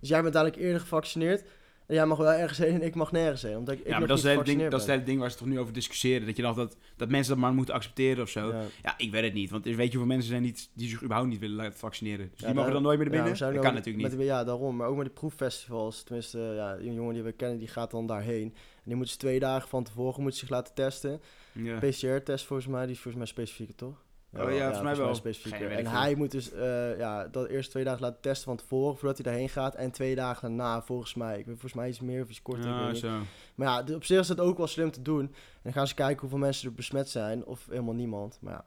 Dus 0.00 0.08
jij 0.08 0.22
bent 0.22 0.34
dadelijk 0.34 0.60
eerder 0.60 0.80
gevaccineerd... 0.80 1.44
jij 1.86 2.06
mag 2.06 2.18
wel 2.18 2.32
ergens 2.32 2.58
heen 2.58 2.74
en 2.74 2.82
ik 2.82 2.94
mag 2.94 3.12
nergens 3.12 3.42
heen. 3.42 3.56
Omdat 3.56 3.74
ik, 3.74 3.80
ik 3.80 3.86
Ja, 3.86 3.98
maar 3.98 4.08
dat 4.08 4.16
is, 4.18 4.22
het 4.22 4.32
hele 4.32 4.44
ding, 4.44 4.62
dat 4.62 4.72
is 4.80 4.86
het 4.86 4.90
hele 4.94 5.02
ding 5.02 5.20
waar 5.20 5.30
ze 5.30 5.36
toch 5.36 5.46
nu 5.46 5.58
over 5.58 5.72
discussiëren. 5.72 6.26
Dat 6.26 6.36
je 6.36 6.42
dacht 6.42 6.56
dat, 6.56 6.76
dat 6.96 7.08
mensen 7.08 7.32
dat 7.32 7.42
maar 7.42 7.52
moeten 7.54 7.74
accepteren 7.74 8.22
of 8.22 8.28
zo. 8.28 8.48
Ja. 8.48 8.62
Ja. 8.82 8.94
ik 8.96 9.10
weet 9.10 9.22
het 9.22 9.34
niet. 9.34 9.50
Want 9.50 9.64
weet 9.64 9.76
je 9.76 9.82
hoeveel 9.82 10.06
mensen 10.06 10.28
zijn 10.30 10.42
niet, 10.42 10.70
die 10.74 10.88
zich 10.88 11.02
überhaupt 11.02 11.28
niet 11.30 11.40
willen 11.40 11.56
laten 11.56 11.78
vaccineren. 11.78 12.28
Dus 12.30 12.40
Ja, 12.40 12.46
die 12.46 12.54
mogen 12.54 12.72
dan 12.72 12.82
nooit 12.82 12.98
meer 12.98 13.06
naar 13.06 13.16
Ja, 13.16 13.22
binnen? 13.22 13.38
zijn 13.38 13.54
dat 13.54 13.62
kan 13.64 13.74
natuurlijk 13.74 14.04
niet. 14.08 14.16
Met, 14.16 14.26
ja, 14.26 14.44
daarom. 14.44 14.76
Maar 14.76 14.88
ook 14.88 14.96
met 14.96 15.06
de 15.06 15.12
proeffestivals. 15.12 16.02
Tenminste, 16.02 16.38
ja, 16.38 16.74
een 16.76 16.94
jongen 16.94 17.14
die 17.14 17.22
we 17.22 17.32
kennen, 17.32 17.58
die 17.58 17.68
gaat 17.68 17.90
dan 17.90 18.06
daarheen. 18.06 18.54
En 18.54 18.90
die 18.90 18.96
moet 18.96 19.08
ze 19.08 19.16
twee 19.16 19.38
dagen 19.40 19.68
van 19.68 19.84
tevoren 19.84 20.22
moet 20.22 20.36
zich 20.36 20.48
laten 20.48 20.74
testen. 20.74 21.20
Ja. 21.52 21.78
PCR-test 21.78 22.44
volgens 22.44 22.68
mij, 22.68 22.82
die 22.86 22.94
is 22.94 23.00
volgens 23.00 23.16
mij 23.16 23.26
specifiek, 23.26 23.76
toch? 23.76 24.02
Oh 24.38 24.52
ja, 24.52 24.58
volgens 24.58 24.82
mij 24.82 24.96
wel. 24.96 25.14
specifiek. 25.14 25.60
En 25.60 25.86
hij 25.86 26.14
moet 26.14 26.30
dus 26.30 26.52
eh, 26.52 26.98
ja, 26.98 27.28
dat 27.28 27.48
eerst 27.48 27.70
twee 27.70 27.84
dagen 27.84 28.00
laten 28.00 28.20
testen 28.20 28.44
van 28.44 28.56
tevoren, 28.56 28.96
voordat 28.96 29.16
hij 29.16 29.26
daarheen 29.32 29.48
gaat. 29.48 29.74
En 29.74 29.90
twee 29.90 30.14
dagen 30.14 30.48
daarna, 30.48 30.82
volgens 30.82 31.14
mij. 31.14 31.38
Ik 31.38 31.46
weet 31.46 31.60
volgens 31.60 31.74
mij 31.74 31.88
iets 31.88 32.00
meer 32.00 32.22
of 32.22 32.28
iets 32.28 32.42
korter. 32.42 32.68
Ja, 32.68 32.94
zo. 32.94 33.18
Maar 33.54 33.68
ja, 33.68 33.94
op 33.94 34.04
zich 34.04 34.20
is 34.20 34.28
het 34.28 34.40
ook 34.40 34.56
wel 34.56 34.66
slim 34.66 34.90
te 34.90 35.02
doen. 35.02 35.20
En 35.20 35.60
dan 35.62 35.72
gaan 35.72 35.86
ze 35.86 35.94
kijken 35.94 36.20
hoeveel 36.20 36.38
mensen 36.38 36.68
er 36.68 36.74
besmet 36.74 37.08
zijn, 37.08 37.44
of 37.44 37.66
helemaal 37.70 37.94
niemand. 37.94 38.38
Maar 38.40 38.52
ja, 38.52 38.64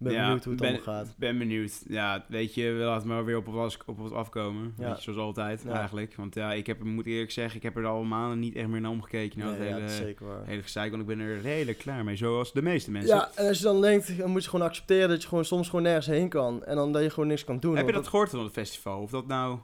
ben 0.00 0.12
Ja, 0.12 0.22
benieuwd 0.24 0.44
hoe 0.44 0.52
het 0.52 0.62
ben, 0.62 0.74
allemaal 0.74 0.94
gaat. 1.04 1.14
ben 1.18 1.38
benieuwd. 1.38 1.82
Ja, 1.88 2.24
weet 2.28 2.54
je, 2.54 2.62
we 2.72 2.84
laten 2.84 3.08
maar 3.08 3.24
weer 3.24 3.36
op 3.36 3.46
wat, 3.46 3.76
op 3.86 4.12
afkomen. 4.12 4.74
Ja. 4.78 4.86
Weet 4.88 4.96
je, 4.96 5.02
zoals 5.02 5.18
altijd 5.18 5.62
Ja. 5.66 5.72
eigenlijk. 5.72 6.14
Want 6.16 6.34
ja, 6.34 6.52
ik 6.52 6.66
heb, 6.66 6.82
moet 6.84 7.06
eerlijk 7.06 7.30
zeggen, 7.30 7.56
ik 7.56 7.62
heb 7.62 7.76
er 7.76 7.86
al 7.86 8.02
maanden 8.02 8.38
niet 8.38 8.54
echt 8.54 8.68
meer 8.68 8.80
naar 8.80 8.90
omgekeken. 8.90 9.38
Nou, 9.38 9.50
Nee, 9.50 9.60
het 9.60 9.68
hele, 9.68 9.80
dat 9.80 9.90
is 9.90 9.96
zeker 9.96 10.26
waar. 10.26 10.46
hele 10.46 10.62
gezeik, 10.62 10.90
want 10.90 11.02
ik 11.02 11.08
ben 11.08 11.18
er 11.26 11.40
redelijk 11.40 11.78
klaar 11.78 12.04
mee. 12.04 12.16
Zoals 12.16 12.52
de 12.52 12.62
meeste 12.62 12.90
mensen. 12.90 13.16
Ja, 13.16 13.30
en 13.34 13.46
als 13.48 13.58
je 13.58 13.64
dan 13.64 13.80
denkt, 13.80 14.18
dan 14.18 14.30
moet 14.30 14.44
je 14.44 14.50
gewoon 14.50 14.66
accepteren 14.66 15.08
dat 15.08 15.22
je 15.22 15.28
gewoon 15.28 15.44
soms 15.44 15.66
gewoon 15.68 15.84
nergens 15.84 16.06
heen 16.06 16.28
kan. 16.28 16.64
En 16.64 16.76
dan 16.76 16.92
dat 16.92 17.02
je 17.02 17.10
gewoon 17.10 17.28
niks 17.28 17.44
kan 17.44 17.58
doen. 17.60 17.76
heb 17.76 17.86
je 17.86 17.92
want 17.92 18.04
dat 18.04 18.12
gehoord 18.12 18.30
van 18.30 18.42
het 18.44 18.52
festival? 18.52 19.00
Of 19.02 19.10
dat 19.10 19.26
nou... 19.26 19.58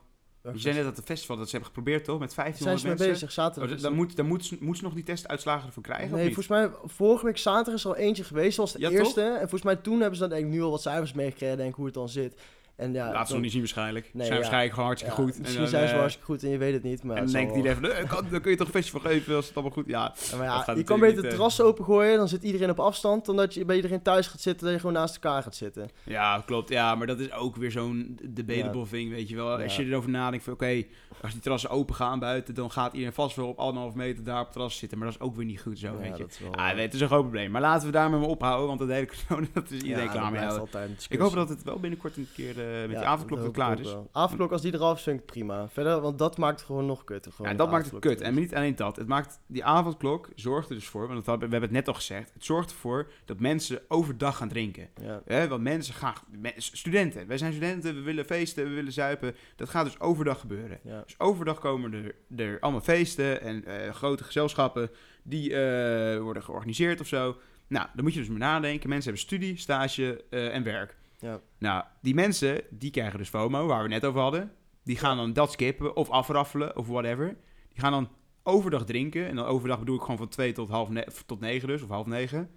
Je 0.54 0.60
zei 0.60 0.74
net 0.74 0.84
dat 0.84 0.96
het 0.96 1.04
festival 1.04 1.36
dat 1.36 1.44
ze 1.48 1.50
hebben 1.56 1.74
geprobeerd, 1.74 2.04
toch? 2.04 2.18
Met 2.18 2.32
Zijn 2.32 2.46
1500 2.46 2.80
ze 2.80 2.86
mee 2.86 2.96
mensen. 2.96 3.26
bezig? 3.28 3.32
Zaterdag. 3.44 3.76
Oh, 3.76 3.82
dan 3.82 3.92
moet, 3.94 4.16
dan 4.16 4.26
moet, 4.26 4.44
ze- 4.44 4.56
moet 4.60 4.76
ze 4.76 4.82
nog 4.82 4.94
die 4.94 5.02
testuitslagen 5.04 5.66
ervan 5.66 5.82
krijgen, 5.82 6.10
Nee, 6.16 6.24
volgens 6.24 6.46
mij, 6.48 6.70
vorige 6.84 7.24
week 7.26 7.38
zaterdag 7.38 7.74
is 7.74 7.84
er 7.84 7.90
al 7.90 7.96
eentje 7.96 8.24
geweest, 8.24 8.54
zoals 8.54 8.72
de 8.72 8.78
Ja, 8.80 8.90
eerste. 8.90 9.22
En 9.22 9.38
volgens 9.38 9.62
mij 9.62 9.76
toen 9.76 10.00
hebben 10.00 10.14
ze 10.18 10.20
dan 10.20 10.30
denk 10.30 10.44
ik 10.46 10.52
nu 10.52 10.62
al 10.62 10.70
wat 10.70 10.82
cijfers 10.82 11.12
meegekregen, 11.12 11.56
denk 11.56 11.68
ik, 11.70 11.74
hoe 11.74 11.84
het 11.84 11.94
dan 11.94 12.08
zit. 12.08 12.34
En 12.76 12.92
ja, 12.92 13.12
Laat 13.12 13.26
ze 13.26 13.32
nog 13.32 13.42
niet 13.42 13.50
zien 13.50 13.60
waarschijnlijk. 13.60 14.04
Nee, 14.04 14.12
zijn 14.12 14.26
ja. 14.26 14.34
waarschijnlijk 14.34 14.72
gewoon 14.72 14.86
hartstikke 14.86 15.16
ja, 15.16 15.26
goed. 15.26 15.38
Misschien 15.38 15.68
zijn 15.68 15.80
ze 15.80 15.86
eh, 15.86 15.90
wel 15.90 16.00
hartstikke 16.00 16.32
goed 16.32 16.42
en 16.42 16.50
je 16.50 16.58
weet 16.58 16.72
het 16.72 16.82
niet. 16.82 17.02
Maar 17.02 17.16
En 17.16 17.22
dan 17.22 17.32
denkt 17.32 17.52
van, 17.52 17.90
eh, 17.90 18.08
kan, 18.08 18.26
dan 18.30 18.40
kun 18.40 18.50
je 18.50 18.56
toch 18.56 18.66
een 18.66 18.72
festival 18.72 19.00
geven 19.00 19.36
als 19.36 19.46
het 19.46 19.54
allemaal 19.54 19.72
goed... 19.72 19.86
Ja, 19.86 20.14
maar 20.38 20.76
je 20.76 20.82
kan 20.82 21.00
beter 21.00 21.16
het 21.16 21.24
eh. 21.24 21.30
terras 21.30 21.60
opengooien, 21.60 22.16
dan 22.16 22.28
zit 22.28 22.42
iedereen 22.42 22.70
op 22.70 22.80
afstand, 22.80 23.24
dan 23.26 23.36
dat 23.36 23.54
je 23.54 23.64
bij 23.64 23.76
iedereen 23.76 24.02
thuis 24.02 24.26
gaat 24.26 24.40
zitten, 24.40 24.64
dat 24.64 24.74
je 24.74 24.80
gewoon 24.80 24.94
naast 24.94 25.14
elkaar 25.14 25.42
gaat 25.42 25.54
zitten. 25.54 25.88
ja, 26.04 26.42
klopt. 26.46 26.68
Ja, 26.68 26.94
maar 26.94 27.06
dat 27.06 27.20
is 27.20 27.32
ook 27.32 27.56
weer 27.56 27.70
zo'n 27.70 28.18
debatable 28.28 28.86
thing, 28.90 29.10
weet 29.10 29.28
je 29.28 29.36
wel. 29.36 29.62
Als 29.62 29.76
je 29.76 29.84
erover 29.84 30.10
nadenkt 30.10 30.44
van, 30.44 30.52
oké, 30.52 30.84
als 31.22 31.32
die 31.32 31.40
terrassen 31.40 31.70
open 31.70 31.94
gaan 31.94 32.18
buiten... 32.18 32.54
dan 32.54 32.70
gaat 32.70 32.92
iedereen 32.92 33.14
vast 33.14 33.36
wel 33.36 33.48
op 33.48 33.58
anderhalf 33.58 33.94
meter 33.94 34.24
daar 34.24 34.38
op 34.38 34.44
het 34.44 34.52
terras 34.52 34.78
zitten. 34.78 34.98
Maar 34.98 35.06
dat 35.06 35.16
is 35.16 35.22
ook 35.22 35.36
weer 35.36 35.44
niet 35.44 35.60
goed 35.60 35.78
zo, 35.78 35.98
weet 35.98 36.16
je. 36.16 36.22
dat 36.22 36.30
is 36.30 36.38
wel, 36.38 36.54
Ah, 36.54 36.76
het 36.76 36.94
is 36.94 37.00
een 37.00 37.06
groot 37.06 37.20
probleem. 37.20 37.50
Maar 37.50 37.60
laten 37.60 37.86
we 37.86 37.92
daarmee 37.92 38.20
ophouden, 38.20 38.66
want 38.66 38.78
dat 38.78 38.88
hele 38.88 39.08
corona, 39.26 39.46
dat 39.54 39.70
is 39.70 39.80
iedereen 39.80 40.10
klaar 40.10 40.32
mee. 40.32 40.88
Ik 41.08 41.18
hoop 41.18 41.34
dat 41.34 41.48
het 41.48 41.62
wel 41.62 41.80
binnenkort 41.80 42.16
een 42.16 42.28
keer 42.34 42.65
met 42.70 42.90
Ja, 42.90 42.98
die 42.98 43.06
avondklok 43.08 43.40
dat 43.42 43.52
klaar 43.52 43.80
is. 43.80 43.96
Avondklok, 44.12 44.52
als 44.52 44.62
die 44.62 44.74
eraf 44.74 45.04
het 45.04 45.26
prima. 45.26 45.68
Verder, 45.68 46.00
want 46.00 46.18
dat 46.18 46.36
maakt 46.38 46.56
het 46.58 46.66
gewoon 46.66 46.86
nog 46.86 47.04
kutter. 47.04 47.32
Gewoon 47.32 47.50
Ja, 47.50 47.56
dat 47.56 47.70
maakt 47.70 47.90
het 47.90 47.98
kut. 47.98 48.20
En 48.20 48.34
niet 48.34 48.54
alleen 48.54 48.76
dat. 48.76 48.96
Het 48.96 49.06
maakt, 49.06 49.40
die 49.46 49.64
avondklok 49.64 50.28
zorgt 50.34 50.68
er 50.68 50.74
dus 50.74 50.88
voor, 50.88 51.08
want 51.08 51.24
dat 51.24 51.34
we 51.34 51.40
hebben 51.40 51.60
het 51.60 51.70
net 51.70 51.88
al 51.88 51.94
gezegd. 51.94 52.32
Het 52.34 52.44
zorgt 52.44 52.70
ervoor 52.70 53.10
dat 53.24 53.40
mensen 53.40 53.80
overdag 53.88 54.36
gaan 54.36 54.48
drinken. 54.48 54.88
Ja, 55.26 55.48
want 55.48 55.62
mensen 55.62 55.94
gaan, 55.94 56.14
studenten, 56.56 57.26
wij 57.26 57.38
zijn 57.38 57.52
studenten, 57.52 57.94
we 57.94 58.00
willen 58.00 58.24
feesten, 58.24 58.64
we 58.64 58.74
willen 58.74 58.92
zuipen. 58.92 59.34
Dat 59.56 59.68
gaat 59.68 59.84
dus 59.84 60.00
overdag 60.00 60.40
gebeuren. 60.40 60.78
ja. 60.82 61.02
Dus 61.06 61.18
overdag 61.18 61.58
komen 61.58 61.92
er, 61.92 62.14
er 62.36 62.60
allemaal 62.60 62.80
feesten 62.80 63.40
en 63.40 63.64
eh, 63.64 63.92
grote 63.92 64.24
gezelschappen 64.24 64.90
die 65.22 65.54
eh, 65.54 66.20
worden 66.20 66.42
georganiseerd 66.42 67.00
of 67.00 67.06
zo. 67.06 67.36
Nou, 67.68 67.86
dan 67.94 68.04
moet 68.04 68.12
je 68.14 68.20
dus 68.20 68.28
maar 68.28 68.38
nadenken. 68.38 68.88
Mensen 68.88 69.10
hebben 69.10 69.28
studie, 69.28 69.56
stage 69.56 70.24
eh, 70.30 70.54
en 70.54 70.62
werk. 70.62 70.96
Ja. 71.18 71.40
Nou, 71.58 71.84
die 72.02 72.14
mensen, 72.14 72.60
die 72.70 72.90
krijgen 72.90 73.18
dus 73.18 73.28
FOMO, 73.28 73.66
waar 73.66 73.82
we 73.82 73.88
net 73.88 74.04
over 74.04 74.20
hadden. 74.20 74.52
Die 74.84 74.96
gaan 74.96 75.16
dan 75.16 75.32
dat 75.32 75.52
skippen 75.52 75.96
of 75.96 76.10
afraffelen 76.10 76.76
of 76.76 76.86
whatever. 76.86 77.36
Die 77.68 77.80
gaan 77.80 77.92
dan 77.92 78.08
overdag 78.42 78.84
drinken. 78.84 79.26
En 79.28 79.36
dan 79.36 79.44
overdag 79.44 79.78
bedoel 79.78 79.96
ik 79.96 80.00
gewoon 80.02 80.16
van 80.16 80.28
twee 80.28 80.52
tot 80.52 80.68
half 80.68 80.88
ne- 80.88 81.06
tot 81.26 81.40
negen 81.40 81.68
dus, 81.68 81.82
of 81.82 81.88
half 81.88 82.06
negen. 82.06 82.50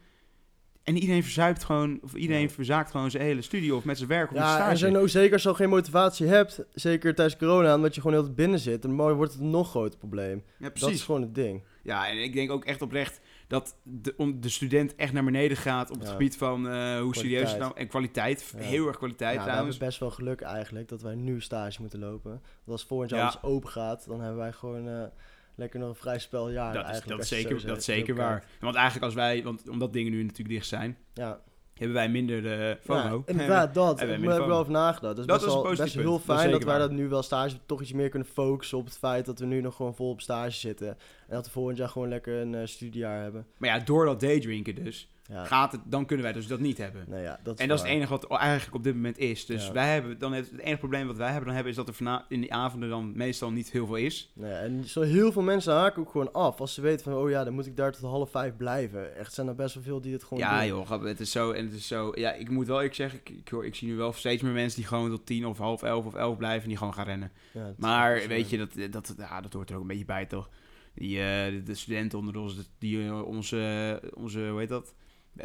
En 0.83 0.97
iedereen 0.97 1.23
verzuipt 1.23 1.63
gewoon, 1.63 1.99
of 2.03 2.13
iedereen 2.13 2.41
Ja. 2.41 2.49
verzaakt 2.49 2.91
gewoon 2.91 3.11
zijn 3.11 3.23
hele 3.23 3.41
studie 3.41 3.75
of 3.75 3.83
met 3.85 3.97
zijn 3.97 4.09
werk 4.09 4.29
of 4.31 4.37
Ja, 4.37 4.53
stage. 4.55 4.69
en 4.69 4.77
zijn 4.77 4.97
ook 4.97 5.09
zeker 5.09 5.33
als 5.33 5.43
je 5.43 5.49
al 5.49 5.55
geen 5.55 5.69
motivatie 5.69 6.27
hebt, 6.27 6.63
zeker 6.73 7.15
tijdens 7.15 7.37
corona, 7.37 7.75
omdat 7.75 7.95
je 7.95 8.01
gewoon 8.01 8.21
heel 8.23 8.33
binnen 8.33 8.59
zit, 8.59 8.81
dan 8.81 8.95
wordt 8.95 9.31
het 9.33 9.41
een 9.41 9.49
nog 9.49 9.69
groter 9.69 9.99
probleem. 9.99 10.43
ja, 10.57 10.65
Dat 10.67 10.75
is 10.75 10.81
precies. 10.81 11.03
gewoon 11.03 11.21
het 11.21 11.35
ding. 11.35 11.63
Ja, 11.83 12.07
en 12.09 12.23
ik 12.23 12.33
denk 12.33 12.51
ook 12.51 12.65
echt 12.65 12.81
oprecht 12.81 13.21
dat 13.49 13.75
de, 13.83 14.13
om, 14.17 14.41
de 14.41 14.49
student 14.49 14.95
echt 14.95 15.13
naar 15.13 15.23
beneden 15.23 15.57
gaat 15.57 15.91
op 15.91 15.99
het 15.99 16.09
gebied 16.09 16.37
van 16.37 16.69
eh, 16.69 16.99
hoe 16.99 17.15
serieus 17.15 17.49
het 17.49 17.59
nou... 17.59 17.71
En 17.75 17.87
kwaliteit, 17.87 18.53
heel 18.57 18.87
erg 18.87 18.97
kwaliteit 18.97 19.35
Ja, 19.35 19.45
we 19.45 19.51
hebben 19.51 19.77
best 19.77 19.99
wel 19.99 20.11
geluk 20.11 20.41
eigenlijk 20.41 20.87
dat 20.87 21.01
wij 21.01 21.15
nu 21.15 21.41
stage 21.41 21.81
moeten 21.81 21.99
lopen. 21.99 22.31
Want 22.31 22.41
als 22.65 22.85
volgend 22.85 23.09
jaar 23.09 23.19
Ja. 23.19 23.25
alles 23.25 23.43
open 23.43 23.69
gaat, 23.69 24.05
dan 24.07 24.19
hebben 24.21 24.37
wij 24.37 24.51
gewoon 24.51 24.87
eh, 24.87 25.03
lekker 25.55 25.79
nog 25.79 25.89
een 25.89 25.95
vrij 25.95 26.19
speljaar 26.19 26.73
Dat 26.73 26.83
is, 26.83 26.89
eigenlijk. 26.89 27.19
dat 27.19 27.27
zeker, 27.27 27.65
dat 27.67 27.83
zeker 27.83 28.15
waar. 28.15 28.45
Want 28.59 28.75
eigenlijk 28.75 29.05
als 29.05 29.13
wij, 29.13 29.43
want 29.43 29.69
omdat 29.69 29.93
dingen 29.93 30.11
nu 30.11 30.21
natuurlijk 30.21 30.49
dicht 30.49 30.67
zijn, 30.67 30.97
Ja, 31.13 31.41
hebben 31.79 31.97
wij 31.97 32.09
minder 32.09 32.51
eh 32.69 32.75
FOMO. 32.81 33.23
Ja, 33.25 33.31
inderdaad, 33.31 33.73
dat. 33.73 33.85
hebben 33.87 33.97
Daar 33.97 34.07
wij 34.07 34.07
heb 34.07 34.19
minder 34.19 34.39
ik 34.39 34.39
wel 34.39 34.47
FOMO. 34.47 34.59
over 34.59 34.71
nagedacht. 34.71 35.01
Dat 35.01 35.17
is 35.17 35.25
Dat 35.25 35.35
best 35.35 35.47
is 35.47 35.53
een 35.53 35.61
wel 35.61 35.69
best 35.69 35.93
heel. 35.93 36.11
Dat 36.11 36.21
fijn 36.37 36.51
dat, 36.51 36.63
wij 36.63 36.77
dat 36.77 36.91
nu 36.91 37.07
wel 37.07 37.23
stage 37.23 37.55
toch 37.65 37.81
iets 37.81 37.93
meer 37.93 38.09
kunnen 38.09 38.27
focussen 38.27 38.77
op 38.77 38.85
het 38.85 38.97
feit 38.97 39.25
dat 39.25 39.39
we 39.39 39.45
nu 39.45 39.61
nog 39.61 39.75
gewoon 39.75 39.95
vol 39.95 40.09
op 40.09 40.21
stage 40.21 40.51
zitten. 40.59 40.87
En 40.87 41.35
dat 41.35 41.45
we 41.45 41.51
volgend 41.51 41.77
jaar 41.77 41.89
gewoon 41.89 42.09
lekker 42.09 42.33
een 42.41 42.55
eh, 42.55 42.65
studiejaar 42.65 43.21
hebben. 43.21 43.45
Maar 43.57 43.69
ja, 43.69 43.79
door 43.79 44.05
dat 44.05 44.19
daydrinken 44.19 44.75
dus, 44.83 45.09
Ja, 45.29 45.45
gaat 45.45 45.71
het, 45.71 45.81
dan 45.85 46.05
kunnen 46.05 46.25
wij 46.25 46.33
dus 46.33 46.47
dat 46.47 46.59
niet 46.59 46.77
hebben. 46.77 47.05
nee, 47.07 47.21
ja 47.23 47.39
dat 47.43 47.53
is 47.55 47.61
En 47.61 47.67
dat 47.67 47.77
is 47.77 47.83
het 47.83 47.93
enige 47.93 48.09
wat 48.17 48.31
eigenlijk 48.39 48.75
op 48.75 48.83
dit 48.83 48.93
moment 48.95 49.17
is. 49.17 49.45
Dus 49.45 49.65
Ja. 49.67 49.71
wij 49.73 49.93
hebben 49.93 50.19
dan 50.19 50.33
het, 50.33 50.51
het 50.51 50.59
enige 50.59 50.77
probleem 50.77 51.07
wat 51.07 51.17
wij 51.17 51.25
hebben 51.27 51.45
dan 51.45 51.53
hebben 51.53 51.71
is 51.71 51.77
dat 51.77 51.87
er 51.87 51.93
vana- 51.93 52.25
in 52.29 52.41
die 52.41 52.53
avonden 52.53 52.89
dan 52.89 53.11
meestal 53.15 53.51
niet 53.51 53.71
heel 53.71 53.85
veel 53.85 53.95
is. 53.95 54.31
Nee, 54.35 54.51
en 54.53 54.83
zo 54.87 55.01
heel 55.01 55.31
veel 55.31 55.41
mensen 55.41 55.73
haken 55.73 56.01
ook 56.01 56.09
gewoon 56.11 56.33
af. 56.33 56.59
Als 56.59 56.73
ze 56.73 56.81
weten 56.81 57.03
van, 57.03 57.13
oh 57.13 57.29
ja, 57.29 57.43
dan 57.43 57.53
moet 57.53 57.65
ik 57.65 57.75
daar 57.77 57.91
tot 57.91 58.01
half 58.01 58.31
vijf 58.31 58.55
blijven. 58.57 59.15
Echt 59.17 59.33
zijn 59.33 59.47
er 59.47 59.55
best 59.55 59.73
wel 59.73 59.83
veel 59.83 60.01
die 60.01 60.13
het 60.13 60.23
gewoon 60.23 60.39
Ja 60.43 60.59
doen. 60.59 60.67
joh, 60.67 61.03
het 61.03 61.19
is 61.19 61.31
zo 61.31 61.51
en 61.51 61.65
het 61.65 61.73
is 61.73 61.87
zo. 61.87 62.11
Ja, 62.15 62.33
ik 62.33 62.49
moet 62.49 62.67
wel 62.67 62.83
ik 62.83 62.93
zeggen, 62.93 63.19
ik, 63.19 63.29
ik, 63.29 63.49
hoor, 63.49 63.65
ik 63.65 63.75
zie 63.75 63.87
nu 63.87 63.95
wel 63.95 64.13
steeds 64.13 64.41
meer 64.41 64.53
mensen 64.53 64.79
die 64.79 64.87
gewoon 64.87 65.09
tot 65.09 65.25
tien 65.25 65.45
of 65.45 65.57
half 65.57 65.83
elf 65.83 66.05
of 66.05 66.15
elf 66.15 66.37
blijven 66.37 66.61
en 66.63 66.67
die 66.69 66.77
gewoon 66.77 66.93
gaan 66.93 67.05
rennen. 67.05 67.31
Maar 67.77 68.21
weet 68.27 68.49
je, 68.49 68.57
dat, 68.57 68.69
dat, 68.91 69.15
ja, 69.17 69.41
dat 69.41 69.53
hoort 69.53 69.69
er 69.69 69.75
ook 69.75 69.81
een 69.81 69.87
beetje 69.87 70.05
bij 70.05 70.25
toch? 70.25 70.49
Die, 70.93 71.19
eh, 71.19 71.45
de, 71.51 71.63
de 71.63 71.75
studenten 71.75 72.19
onder 72.19 72.37
ons, 72.37 72.55
die 72.79 73.05
eh, 73.05 73.21
onze, 73.25 74.01
onze, 74.13 74.47
hoe 74.49 74.59
heet 74.59 74.69
dat? 74.69 74.93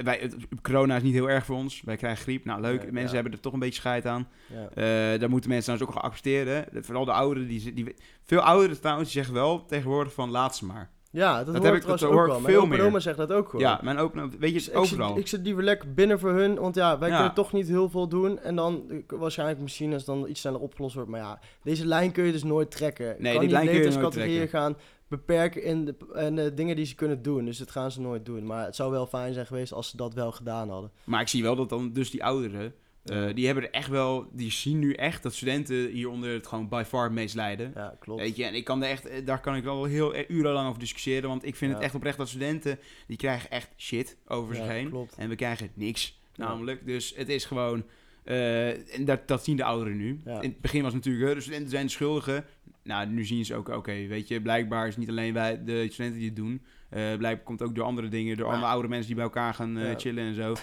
Wij, 0.02 0.18
het- 0.20 0.36
corona 0.62 0.96
is 0.96 1.02
niet 1.02 1.12
heel 1.14 1.30
erg 1.30 1.44
voor 1.44 1.56
ons. 1.56 1.82
Wij 1.84 1.96
krijgen 1.96 2.22
griep. 2.22 2.44
Nou, 2.44 2.60
leuk. 2.60 2.82
Mensen 2.82 3.02
ja. 3.08 3.14
hebben 3.14 3.32
er 3.32 3.40
toch 3.40 3.52
een 3.52 3.58
beetje 3.58 3.80
scheid 3.80 4.06
aan. 4.06 4.28
Ja. 4.46 4.68
Eh, 4.74 5.20
daar 5.20 5.30
moeten 5.30 5.50
mensen 5.50 5.62
trouwens 5.74 5.82
ook 5.82 5.92
gaan 5.92 6.10
accepteren. 6.10 6.66
Vooral 6.84 7.04
de 7.04 7.12
ouderen. 7.12 7.48
Die, 7.48 7.72
die, 7.74 7.94
veel 8.22 8.40
ouderen 8.40 8.80
trouwens, 8.80 9.12
die 9.12 9.22
zeggen 9.22 9.40
wel 9.40 9.64
tegenwoordig 9.64 10.12
van 10.12 10.30
laat 10.30 10.56
ze 10.56 10.64
maar. 10.64 10.90
Ja, 11.10 11.36
dat, 11.36 11.46
Dat 11.46 11.56
hoor 11.56 11.64
heb 11.64 11.74
ik 11.74 11.86
dat 11.86 12.00
hoor 12.00 12.20
ik 12.22 12.26
wel. 12.30 12.40
Mijn 12.40 12.54
veel 12.54 12.66
meer. 12.66 12.82
oma 12.84 12.98
zegt 12.98 13.16
dat 13.16 13.32
ook 13.32 13.48
gewoon. 13.48 13.64
Ja, 13.66 13.80
mijn 13.82 13.98
open, 13.98 14.30
weet 14.38 14.48
je, 14.48 14.54
Dus 14.54 14.68
ik, 14.68 14.84
zit, 14.84 15.16
ik 15.16 15.26
zit 15.26 15.40
liever 15.44 15.62
lekker 15.62 15.94
binnen 15.94 16.18
voor 16.20 16.30
hun, 16.32 16.54
want 16.54 16.74
ja, 16.74 16.98
wij 16.98 17.08
Ja. 17.08 17.16
kunnen 17.16 17.34
toch 17.34 17.52
niet 17.52 17.68
heel 17.68 17.88
veel 17.88 18.08
doen. 18.08 18.38
En 18.38 18.56
dan 18.56 19.02
waarschijnlijk 19.06 19.60
misschien 19.60 19.92
als 19.92 20.04
dan 20.04 20.28
iets 20.28 20.40
sneller 20.40 20.60
opgelost 20.60 20.94
wordt. 20.94 21.10
Maar 21.10 21.20
ja, 21.20 21.38
deze 21.62 21.86
lijn 21.86 22.12
kun 22.12 22.24
je 22.24 22.32
dus 22.32 22.42
nooit 22.44 22.70
trekken. 22.70 23.16
Nee, 23.18 23.38
die 23.38 23.48
lijn 23.48 23.66
kun 23.66 23.74
je 23.74 23.80
nooit 23.80 23.92
leeftijdscategorieën 23.94 24.48
gaan 24.48 24.76
beperken 25.08 25.62
in 25.62 25.84
de, 25.84 25.94
en 26.14 26.34
de 26.34 26.54
dingen 26.54 26.76
die 26.76 26.84
ze 26.86 26.94
kunnen 26.94 27.22
doen. 27.22 27.44
Dus 27.44 27.58
dat 27.58 27.70
gaan 27.70 27.90
ze 27.90 28.00
nooit 28.00 28.26
doen. 28.26 28.46
Maar 28.46 28.64
het 28.64 28.76
zou 28.76 28.90
wel 28.90 29.06
fijn 29.06 29.32
zijn 29.34 29.46
geweest 29.46 29.72
als 29.72 29.88
ze 29.88 29.96
dat 29.96 30.14
wel 30.14 30.32
gedaan 30.32 30.68
hadden. 30.70 30.90
Maar 31.04 31.20
ik 31.20 31.28
zie 31.28 31.42
wel 31.42 31.56
dat 31.56 31.68
dan 31.68 31.92
dus 31.92 32.10
die 32.10 32.24
ouderen, 32.24 32.74
eh, 33.04 33.26
die 33.34 33.46
hebben 33.46 33.64
er 33.64 33.70
echt 33.70 33.88
wel, 33.88 34.26
die 34.32 34.50
zien 34.50 34.78
nu 34.78 34.92
echt 34.92 35.22
dat 35.22 35.34
studenten 35.34 35.86
hieronder 35.86 36.32
het 36.32 36.46
gewoon 36.46 36.68
by 36.68 36.82
far 36.86 37.04
het 37.04 37.12
meest 37.12 37.34
lijden. 37.34 37.72
Ja, 37.74 37.96
klopt. 38.00 38.20
Weet 38.20 38.36
je, 38.36 38.44
en 38.44 38.54
ik 38.54 38.64
kan 38.64 38.82
er 38.82 38.90
echt, 38.90 39.06
eh, 39.06 39.26
daar 39.26 39.40
kan 39.40 39.56
ik 39.56 39.64
wel 39.64 39.84
heel 39.84 40.14
eh, 40.14 40.24
urenlang 40.28 40.68
over 40.68 40.80
discussiëren, 40.80 41.28
want 41.28 41.44
ik 41.44 41.56
vind 41.56 41.70
Ja. 41.70 41.76
het 41.76 41.86
echt 41.86 41.94
oprecht 41.94 42.18
dat 42.18 42.28
studenten, 42.28 42.78
die 43.06 43.16
krijgen 43.16 43.50
echt 43.50 43.70
shit 43.76 44.16
over 44.26 44.54
zich 44.54 44.66
heen. 44.66 44.88
klopt. 44.90 45.14
En 45.16 45.28
we 45.28 45.34
krijgen 45.36 45.70
niks, 45.74 46.20
Ja. 46.32 46.48
namelijk. 46.48 46.86
Dus 46.86 47.14
het 47.16 47.28
is 47.28 47.44
gewoon, 47.44 47.84
Eh, 48.24 48.94
en 48.98 49.04
dat, 49.04 49.28
dat 49.28 49.44
zien 49.44 49.56
de 49.56 49.64
ouderen 49.64 49.96
nu. 49.96 50.20
Ja. 50.24 50.40
In 50.40 50.48
het 50.50 50.60
begin 50.60 50.82
was 50.82 50.92
het 50.92 51.04
natuurlijk, 51.04 51.34
de 51.34 51.40
studenten 51.40 51.70
zijn 51.70 51.86
de 51.86 51.92
schuldigen. 51.92 52.44
Nou, 52.82 53.06
nu 53.06 53.24
zien 53.24 53.44
ze 53.44 53.54
ook, 53.54 53.68
oké, 53.68 54.06
weet 54.06 54.28
je, 54.28 54.40
blijkbaar 54.40 54.82
is 54.86 54.90
het 54.90 54.98
niet 54.98 55.08
alleen 55.08 55.34
wij, 55.34 55.64
de 55.64 55.86
studenten 55.90 56.18
die 56.18 56.28
het 56.28 56.36
doen. 56.36 56.62
Eh 56.88 57.00
blijkbaar 57.00 57.44
komt 57.44 57.58
het 57.60 57.68
ook 57.68 57.74
door 57.74 57.84
andere 57.84 58.08
dingen, 58.08 58.36
door 58.36 58.46
Ja. 58.46 58.52
andere 58.52 58.72
oude 58.72 58.88
mensen 58.88 59.06
die 59.06 59.14
bij 59.14 59.24
elkaar 59.24 59.54
gaan 59.54 59.78
eh, 59.78 59.94
chillen 59.96 60.24
en 60.24 60.34
zo. 60.34 60.54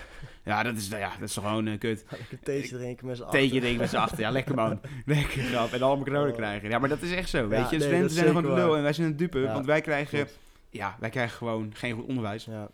Ja, 0.45 0.63
dat 0.63 0.77
is, 0.77 0.87
ja, 0.87 1.11
dat 1.19 1.29
is 1.29 1.33
gewoon 1.33 1.77
kut. 1.77 2.05
Theetje 2.43 2.77
drinken 2.77 3.07
met 3.07 3.17
z'n 3.17 3.23
achter. 3.23 3.61
ding 3.61 3.77
met 3.77 3.89
z'n 3.89 3.95
achter. 3.95 4.19
Ja, 4.19 4.29
lekker 4.31 4.55
man. 4.55 4.79
Lekker 5.05 5.41
grap. 5.41 5.71
En 5.71 5.81
allemaal 5.81 6.05
corona 6.05 6.27
Oh. 6.29 6.35
krijgen. 6.35 6.69
Ja, 6.69 6.79
maar 6.79 6.89
dat 6.89 7.01
is 7.01 7.11
echt 7.11 7.29
zo, 7.29 7.47
weet 7.47 7.69
je. 7.69 7.77
nee, 7.77 7.79
studenten 7.79 8.09
zijn 8.11 8.27
gewoon 8.27 8.41
de 8.43 8.53
lul 8.53 8.67
waar. 8.67 8.77
en 8.77 8.83
wij 8.83 8.93
zijn 8.93 9.07
het 9.07 9.17
dupe. 9.17 9.41
Want 9.41 9.65
wij 9.65 9.81
krijgen, 9.81 10.27
ja, 10.69 10.97
wij 10.99 11.09
krijgen 11.09 11.37
gewoon 11.37 11.71
geen 11.73 11.93
goed 11.95 12.05
onderwijs. 12.05 12.45
Ja. 12.45 12.69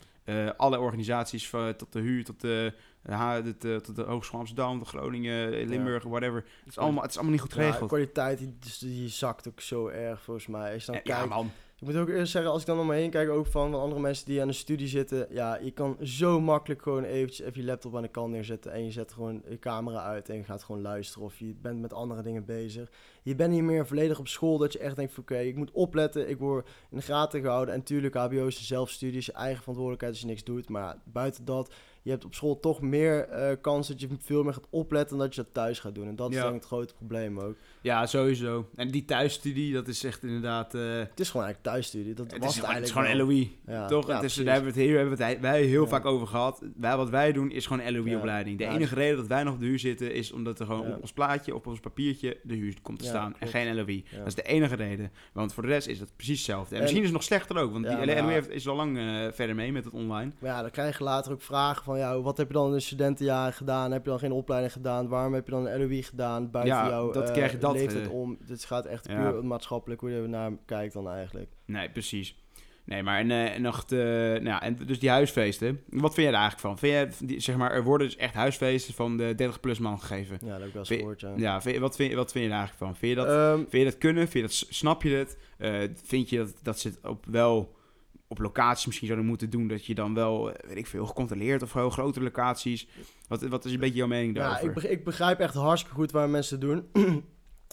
Alle 0.57 0.79
organisaties, 0.79 1.49
van, 1.49 1.75
tot 1.75 1.93
de 1.93 1.99
HU, 1.99 2.23
tot 2.23 2.41
de, 2.41 2.73
H- 3.09 3.43
de, 3.43 3.55
de- 3.59 3.79
tot 3.83 3.95
de 3.95 4.01
Hogeschool 4.03 4.39
Amsterdam, 4.39 4.79
de 4.79 4.85
Groningen, 4.85 5.67
Limburg, 5.67 6.03
whatever. 6.03 6.35
Het 6.59 6.67
is, 6.67 6.77
allemaal, 6.77 7.01
het 7.01 7.09
is 7.11 7.15
allemaal 7.17 7.33
niet 7.35 7.41
goed 7.43 7.51
Ja, 7.53 7.57
de 7.57 7.63
geregeld. 7.65 7.89
kwaliteit 7.89 8.37
die, 8.37 8.55
dus 8.59 8.77
die 8.77 9.09
zakt 9.09 9.47
ook 9.47 9.59
zo 9.61 9.87
erg 9.87 10.21
volgens 10.21 10.47
mij. 10.47 10.73
Als 10.73 10.85
je 10.85 10.91
dan 10.91 11.01
kijkt, 11.01 11.29
man. 11.29 11.51
Ik 11.79 11.87
moet 11.87 11.95
ook 11.95 12.09
eerst 12.09 12.31
zeggen, 12.31 12.51
als 12.51 12.61
ik 12.61 12.67
dan 12.67 12.79
om 12.79 12.87
me 12.87 12.95
heen 12.95 13.09
kijk, 13.09 13.29
ook 13.29 13.45
van, 13.47 13.71
van 13.71 13.79
andere 13.81 14.01
mensen 14.01 14.25
die 14.25 14.41
aan 14.41 14.47
de 14.47 14.53
studie 14.53 14.87
zitten. 14.87 15.27
Ja, 15.29 15.57
je 15.61 15.71
kan 15.71 15.97
zo 16.01 16.39
makkelijk 16.41 16.81
gewoon 16.81 17.03
eventjes 17.03 17.47
even 17.47 17.61
je 17.61 17.67
laptop 17.67 17.95
aan 17.95 18.01
de 18.01 18.07
kant 18.07 18.31
neerzetten. 18.31 18.71
En 18.71 18.85
je 18.85 18.91
zet 18.91 19.11
gewoon 19.13 19.41
je 19.49 19.59
camera 19.59 20.01
uit 20.03 20.29
en 20.29 20.35
je 20.35 20.43
gaat 20.43 20.63
gewoon 20.63 20.81
luisteren. 20.81 21.23
Of 21.25 21.39
je 21.39 21.53
bent 21.61 21.81
met 21.81 21.93
andere 21.93 22.21
dingen 22.21 22.45
bezig. 22.45 22.89
Je 23.23 23.35
bent 23.35 23.51
niet 23.53 23.63
meer 23.63 23.87
volledig 23.87 24.19
op 24.19 24.27
school 24.27 24.57
dat 24.57 24.73
je 24.73 24.79
echt 24.79 24.95
denkt 24.95 25.13
van 25.13 25.23
oké, 25.23 25.37
ik 25.37 25.55
moet 25.55 25.71
opletten. 25.71 26.29
Ik 26.29 26.37
word 26.37 26.67
in 26.89 26.97
de 26.97 27.03
gaten 27.03 27.41
gehouden. 27.41 27.73
En 27.73 27.79
natuurlijk, 27.79 28.15
HBO 28.15 28.47
is 28.47 28.57
een 28.57 28.63
zelfstudie, 28.65 29.17
is 29.17 29.25
je 29.25 29.31
eigen 29.31 29.59
verantwoordelijkheid 29.59 30.13
als 30.13 30.21
je 30.21 30.27
niks 30.29 30.43
doet. 30.43 30.69
Maar 30.69 30.95
buiten 31.03 31.45
dat, 31.45 31.73
je 32.07 32.13
hebt 32.13 32.25
op 32.25 32.33
school 32.33 32.59
toch 32.59 32.81
meer 32.81 33.27
eh, 33.29 33.55
kans 33.61 33.87
dat 33.87 33.99
je 34.01 34.07
veel 34.19 34.43
meer 34.43 34.53
gaat 34.53 34.67
opletten 34.69 35.17
dan 35.17 35.25
dat 35.25 35.35
je 35.35 35.41
dat 35.41 35.53
thuis 35.53 35.79
gaat 35.79 35.95
doen. 35.95 36.07
En 36.07 36.15
dat 36.15 36.29
is 36.29 36.35
denk 36.35 36.47
ik 36.47 36.53
het 36.53 36.65
grote 36.65 36.93
probleem 36.93 37.39
ook. 37.39 37.55
Ja, 37.81 38.05
sowieso. 38.05 38.69
En 38.75 38.87
die 38.91 39.05
thuisstudie, 39.05 39.73
dat 39.73 39.87
is 39.87 40.03
echt 40.03 40.23
inderdaad... 40.23 40.73
eh, 40.75 40.81
Het 40.97 41.19
is 41.19 41.29
gewoon 41.29 41.45
eigenlijk 41.45 41.75
thuisstudie. 41.75 42.13
Dat 42.13 42.31
het, 42.31 42.43
was 42.43 42.49
is, 42.49 42.55
het 42.55 42.65
gewoon- 42.65 42.79
het 42.81 42.89
is 42.89 42.95
eigenlijk 42.95 43.23
gewoon. 43.27 43.35
LOE. 43.65 43.75
Ja, 43.75 43.87
Toch? 43.87 44.07
ja, 44.07 44.15
het 44.15 44.23
is, 44.23 44.35
daar 44.35 44.45
hebben 44.53 44.73
we 44.73 44.79
het 44.79 44.87
hier 44.89 44.97
hebben 44.97 45.17
we 45.17 45.23
het 45.23 45.39
wij 45.39 45.61
heel 45.63 45.87
vaak 45.87 46.05
over 46.05 46.27
gehad. 46.27 46.61
Wij, 46.75 46.97
wat 46.97 47.09
wij 47.09 47.31
doen 47.31 47.51
is 47.51 47.65
gewoon 47.65 47.91
LOE-opleiding. 47.93 48.57
De 48.57 48.65
enige 48.65 48.95
reden 48.95 49.17
dat 49.17 49.27
wij 49.27 49.43
nog 49.43 49.53
op 49.53 49.59
de 49.59 49.65
huur 49.65 49.79
zitten 49.79 50.13
is 50.13 50.31
omdat 50.31 50.59
er 50.59 50.65
gewoon 50.65 50.91
op 50.93 51.01
ons 51.01 51.13
plaatje, 51.13 51.55
op 51.55 51.67
ons 51.67 51.79
papiertje, 51.79 52.37
de 52.43 52.55
huur 52.55 52.73
komt 52.81 52.99
te 52.99 53.05
staan. 53.05 53.35
En 53.39 53.47
geen 53.47 53.75
LOE. 53.75 54.03
Dat 54.17 54.27
is 54.27 54.35
de 54.35 54.43
enige 54.43 54.75
reden. 54.75 55.11
Want 55.33 55.53
voor 55.53 55.63
de 55.63 55.69
rest 55.69 55.87
is 55.87 55.99
het 55.99 56.11
precies 56.15 56.35
hetzelfde. 56.37 56.69
En, 56.69 56.75
En- 56.75 56.81
misschien 56.81 57.01
is 57.03 57.07
het 57.09 57.17
nog 57.17 57.25
slechter 57.27 57.57
ook, 57.57 57.71
want 57.71 57.85
die 57.87 58.05
LOE 58.05 58.31
heeft- 58.31 58.49
is 58.49 58.67
al 58.67 58.75
lang 58.75 58.97
eh, 58.97 59.03
verder 59.31 59.55
mee 59.55 59.71
met 59.71 59.85
het 59.85 59.93
online. 59.93 60.31
Maar 60.39 60.51
ja, 60.51 60.61
dan 60.61 60.71
krijg 60.71 60.97
je 60.97 61.03
later 61.03 61.31
ook 61.31 61.41
vragen 61.41 61.83
van, 61.83 61.96
ja, 61.97 62.21
wat 62.21 62.37
heb 62.37 62.47
je 62.47 62.53
dan 62.53 62.67
in 62.67 62.73
de 62.73 62.79
studentenjaren 62.79 63.53
gedaan? 63.53 63.91
Heb 63.91 64.03
je 64.03 64.09
dan 64.09 64.19
geen 64.19 64.31
opleiding 64.31 64.73
gedaan? 64.73 65.07
Waarom 65.07 65.33
heb 65.33 65.45
je 65.45 65.51
dan 65.51 65.67
een 65.67 65.79
LOE 65.79 66.03
gedaan 66.03 66.51
buiten 66.51 66.75
Ja, 66.75 66.87
jouw 66.89 67.11
dat 67.11 67.27
eh, 67.27 67.33
krijg 67.33 67.51
je 67.51 67.57
dat, 67.57 67.73
leeftijd 67.73 68.05
eh, 68.05 68.13
om? 68.13 68.37
Dit 68.45 68.65
gaat 68.65 68.85
echt 68.85 69.07
ja. 69.07 69.31
puur 69.31 69.45
maatschappelijk 69.45 70.01
hoe 70.01 70.09
je 70.11 70.27
naar 70.27 70.51
kijkt 70.65 70.93
dan 70.93 71.09
eigenlijk. 71.09 71.51
Nee, 71.65 71.89
precies. 71.89 72.35
Nee, 72.85 73.03
maar 73.03 73.19
en, 73.19 73.31
eh, 73.31 73.53
en 73.55 73.61
nog 73.61 73.85
de, 73.85 74.29
nou 74.33 74.45
ja, 74.45 74.61
en 74.61 74.75
dus 74.85 74.99
die 74.99 75.09
huisfeesten. 75.09 75.81
Wat 75.89 76.13
vind 76.13 76.27
jij 76.27 76.35
er 76.35 76.41
eigenlijk 76.41 76.59
van? 76.59 76.77
Vind 76.77 77.15
jij, 77.27 77.39
zeg 77.39 77.55
maar, 77.55 77.71
er 77.71 77.83
worden 77.83 78.07
dus 78.07 78.15
echt 78.17 78.33
huisfeesten 78.33 78.93
van 78.93 79.17
de 79.17 79.35
30-plus 79.57 79.79
man 79.79 79.99
gegeven. 79.99 80.37
Ja, 80.41 80.47
dat 80.51 80.57
heb 80.59 80.67
ik 80.67 80.73
wel 80.73 80.83
eens 80.83 80.99
gehoord, 80.99 81.19
ja. 81.21 81.33
Ja, 81.35 81.61
vind, 81.61 81.77
wat, 81.77 81.95
vind, 81.95 82.09
je- 82.09 82.15
wat 82.15 82.31
vind 82.31 82.43
je 82.45 82.49
er 82.51 82.57
eigenlijk 82.57 82.85
van? 82.85 82.95
Vind 82.99 83.17
je 83.17 83.25
dat, 83.25 83.35
Ehm, 83.35 83.55
vind 83.57 83.71
je 83.71 83.83
dat 83.83 83.97
kunnen? 83.97 84.27
Vind 84.27 84.33
je 84.33 84.65
dat, 84.65 84.75
snap 84.75 85.03
je 85.03 85.09
het? 85.15 85.37
Vind 86.03 86.29
je 86.29 86.37
dat, 86.37 86.53
dat 86.61 86.79
ze 86.79 86.87
het 86.87 86.99
op 87.03 87.25
wel 87.25 87.75
op 88.27 88.39
locaties 88.39 88.85
misschien 88.85 89.07
zouden 89.07 89.29
moeten 89.29 89.49
doen? 89.49 89.67
Dat 89.67 89.85
je 89.85 89.95
dan 89.95 90.13
wel, 90.13 90.51
eh, 90.51 90.67
weet 90.67 90.77
ik 90.77 90.87
veel, 90.87 91.05
gecontroleerd 91.05 91.61
of 91.61 91.71
gewoon 91.71 91.91
grotere 91.91 92.25
locaties? 92.25 92.87
Wat, 93.27 93.41
wat 93.41 93.65
is 93.65 93.73
een 93.73 93.79
beetje 93.79 93.95
jouw 93.95 94.07
mening 94.07 94.35
ja, 94.35 94.41
daarover? 94.41 94.67
ik, 94.67 94.73
beg- 94.73 94.87
ik 94.87 95.03
begrijp 95.03 95.39
echt 95.39 95.53
hartstikke 95.53 95.95
goed 95.95 96.11
waar 96.11 96.29
mensen 96.29 96.59
doen. 96.59 96.87